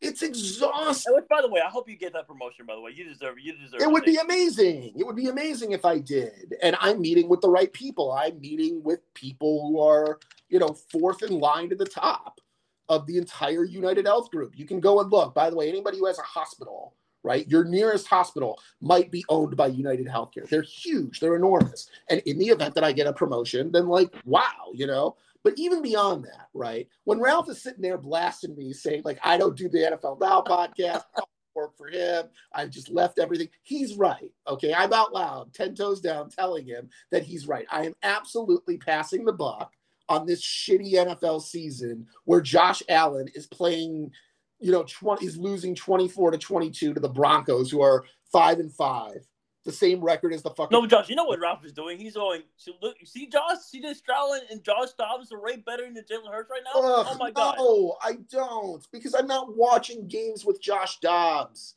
It's 0.00 0.22
exhausting. 0.22 1.14
Which, 1.14 1.28
by 1.28 1.40
the 1.42 1.48
way, 1.48 1.60
I 1.60 1.68
hope 1.68 1.88
you 1.88 1.96
get 1.96 2.12
that 2.12 2.28
promotion. 2.28 2.66
By 2.66 2.74
the 2.74 2.80
way, 2.80 2.92
you 2.94 3.04
deserve 3.04 3.36
it. 3.38 3.44
You 3.44 3.56
deserve. 3.56 3.80
It 3.80 3.90
would 3.90 4.04
be 4.04 4.16
amazing. 4.16 4.92
It 4.96 5.04
would 5.04 5.16
be 5.16 5.28
amazing 5.28 5.72
if 5.72 5.84
I 5.84 5.98
did. 5.98 6.54
And 6.62 6.76
I'm 6.80 7.00
meeting 7.00 7.28
with 7.28 7.40
the 7.40 7.50
right 7.50 7.72
people. 7.72 8.12
I'm 8.12 8.40
meeting 8.40 8.82
with 8.84 9.00
people 9.14 9.66
who 9.66 9.80
are, 9.80 10.20
you 10.48 10.60
know, 10.60 10.76
fourth 10.92 11.22
in 11.22 11.40
line 11.40 11.68
to 11.70 11.74
the 11.74 11.84
top 11.84 12.40
of 12.88 13.06
the 13.06 13.18
entire 13.18 13.64
United 13.64 14.06
Health 14.06 14.30
Group. 14.30 14.56
You 14.56 14.66
can 14.66 14.80
go 14.80 15.00
and 15.00 15.10
look. 15.10 15.34
By 15.34 15.50
the 15.50 15.56
way, 15.56 15.68
anybody 15.68 15.98
who 15.98 16.06
has 16.06 16.18
a 16.18 16.22
hospital, 16.22 16.94
right? 17.24 17.46
Your 17.48 17.64
nearest 17.64 18.06
hospital 18.06 18.60
might 18.80 19.10
be 19.10 19.24
owned 19.28 19.56
by 19.56 19.66
United 19.66 20.06
Healthcare. 20.06 20.48
They're 20.48 20.62
huge. 20.62 21.18
They're 21.18 21.36
enormous. 21.36 21.90
And 22.08 22.20
in 22.20 22.38
the 22.38 22.46
event 22.46 22.74
that 22.76 22.84
I 22.84 22.92
get 22.92 23.08
a 23.08 23.12
promotion, 23.12 23.72
then 23.72 23.88
like, 23.88 24.14
wow, 24.24 24.70
you 24.72 24.86
know, 24.86 25.16
but 25.44 25.54
even 25.56 25.82
beyond 25.82 26.24
that, 26.24 26.48
right? 26.54 26.88
When 27.04 27.20
Ralph 27.20 27.48
is 27.48 27.62
sitting 27.62 27.82
there 27.82 27.98
blasting 27.98 28.56
me, 28.56 28.72
saying, 28.72 29.02
like, 29.04 29.18
I 29.22 29.36
don't 29.36 29.56
do 29.56 29.68
the 29.68 29.78
NFL 29.78 30.20
Now 30.20 30.42
podcast, 30.42 31.02
I 31.16 31.20
don't 31.20 31.28
work 31.54 31.76
for 31.76 31.88
him, 31.88 32.26
I 32.52 32.66
just 32.66 32.90
left 32.90 33.18
everything. 33.18 33.48
He's 33.62 33.96
right. 33.96 34.30
Okay. 34.46 34.74
I'm 34.74 34.92
out 34.92 35.12
loud, 35.12 35.54
10 35.54 35.74
toes 35.74 36.00
down, 36.00 36.30
telling 36.30 36.66
him 36.66 36.88
that 37.10 37.22
he's 37.22 37.46
right. 37.46 37.66
I 37.70 37.86
am 37.86 37.94
absolutely 38.02 38.78
passing 38.78 39.24
the 39.24 39.32
buck 39.32 39.72
on 40.08 40.26
this 40.26 40.42
shitty 40.42 40.94
NFL 40.94 41.42
season 41.42 42.06
where 42.24 42.40
Josh 42.40 42.82
Allen 42.88 43.28
is 43.34 43.46
playing, 43.46 44.10
you 44.58 44.72
know, 44.72 44.84
20, 44.84 45.24
he's 45.24 45.36
losing 45.36 45.74
24 45.74 46.32
to 46.32 46.38
22 46.38 46.94
to 46.94 47.00
the 47.00 47.08
Broncos, 47.08 47.70
who 47.70 47.82
are 47.82 48.04
five 48.32 48.58
and 48.58 48.72
five 48.72 49.27
the 49.68 49.74
same 49.74 50.00
record 50.00 50.32
as 50.32 50.42
the 50.42 50.48
fucking. 50.48 50.76
No, 50.76 50.86
Josh, 50.86 51.10
you 51.10 51.14
know 51.14 51.26
what 51.26 51.38
Ralph 51.38 51.62
is 51.62 51.72
doing? 51.72 51.98
He's 51.98 52.14
going. 52.14 52.42
So 52.56 52.72
look, 52.80 52.96
see 53.04 53.26
Josh, 53.26 53.58
see 53.58 53.80
this 53.80 53.98
Stroud 53.98 54.40
and 54.50 54.64
Josh 54.64 54.92
Dobbs 54.98 55.30
are 55.30 55.40
way 55.40 55.56
better 55.56 55.84
than 55.84 56.02
Jalen 56.04 56.32
Hurts 56.32 56.50
right 56.50 56.62
now. 56.64 56.80
Ugh, 56.80 57.06
oh 57.10 57.16
my 57.18 57.30
god. 57.30 57.56
No, 57.58 57.96
I 58.02 58.14
don't 58.30 58.84
because 58.90 59.14
I'm 59.14 59.26
not 59.26 59.54
watching 59.54 60.08
games 60.08 60.44
with 60.44 60.60
Josh 60.60 60.98
Dobbs. 61.00 61.74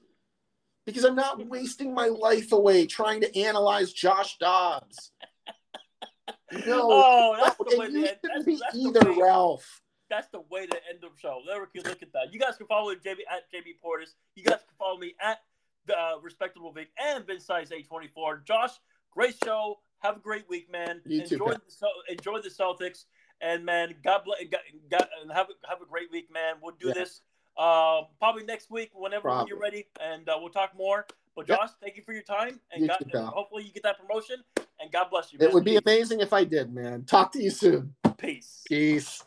Because 0.86 1.04
I'm 1.04 1.16
not 1.16 1.46
wasting 1.48 1.94
my 1.94 2.08
life 2.08 2.54
away 2.54 2.88
trying 2.88 3.22
to 3.22 3.38
analyze 3.38 3.94
Josh 3.94 4.38
Dobbs. 4.39 5.12
No, 6.66 6.82
oh, 6.89 7.36
that's 7.39 7.58
the 7.58 7.78
way 7.78 7.88
you 7.88 8.08
shouldn't 8.08 8.46
be 8.46 8.60
either, 8.74 9.22
Ralph. 9.22 9.82
That's 10.10 10.28
the 10.30 10.42
way 10.50 10.66
to 10.66 10.78
end 10.89 11.00
the 11.02 11.10
show. 11.22 11.39
Never 11.46 11.68
can 11.68 11.84
look 11.84 12.02
at 12.02 12.12
that. 12.14 12.34
You 12.34 12.39
guys 12.39 12.56
can 12.58 12.68
follow 12.68 12.94
JB 12.96 13.20
at 13.30 13.52
JB 13.54 13.78
Portis. 13.84 14.14
You 14.36 14.44
guys 14.44 14.60
can 14.60 14.76
follow 14.80 14.98
me 14.98 15.14
at 15.22 15.39
uh, 15.90 16.20
respectable 16.22 16.72
week, 16.74 16.90
and 17.04 17.26
Vince 17.26 17.46
Size 17.46 17.70
A24. 17.72 18.46
Josh, 18.46 18.72
great 19.12 19.36
show. 19.44 19.80
Have 20.00 20.18
a 20.18 20.20
great 20.20 20.50
week, 20.50 20.72
man. 20.72 21.02
You 21.06 21.22
enjoy 21.22 21.52
Pat. 21.52 21.62
the 21.68 22.14
enjoy 22.14 22.40
the 22.42 22.50
Celtics, 22.50 23.06
and 23.40 23.64
man, 23.66 23.96
God 24.04 24.22
bless. 24.26 24.40
God, 24.50 24.62
God, 24.90 25.08
and 25.22 25.32
have 25.32 25.48
a, 25.50 25.68
have 25.70 25.82
a 25.82 25.86
great 25.86 26.12
week, 26.12 26.32
man. 26.34 26.56
We'll 26.62 26.76
do 26.80 26.88
Yeah. 26.88 26.94
this 26.96 27.22
uh, 27.58 28.02
probably 28.20 28.44
next 28.44 28.72
week, 28.72 28.90
whenever 28.94 29.30
when 29.30 29.48
you're 29.48 29.60
ready, 29.60 29.88
and 30.00 30.28
uh, 30.28 30.38
we'll 30.40 30.50
talk 30.50 30.76
more. 30.76 31.06
But. 31.36 31.48
Josh, 31.48 31.70
thank 31.82 31.96
you 31.96 32.04
for 32.04 32.14
your 32.14 32.24
time, 32.24 32.60
and 32.72 32.82
You 32.82 32.88
God, 32.88 32.98
too, 33.00 33.06
pal. 33.12 33.28
hopefully 33.28 33.64
you 33.64 33.72
get 33.72 33.84
that 33.84 34.00
promotion. 34.00 34.38
And 34.80 34.92
God 34.92 35.08
bless 35.12 35.32
you. 35.32 35.38
It 35.40 35.54
would 35.54 35.64
be 35.64 35.76
amazing 35.78 36.22
if 36.22 36.34
I 36.34 36.44
did, 36.44 36.74
man. 36.74 37.04
Talk 37.06 37.32
to 37.34 37.42
you 37.44 37.52
soon. 37.52 37.94
Peace. 38.18 38.64
Peace. 38.68 39.24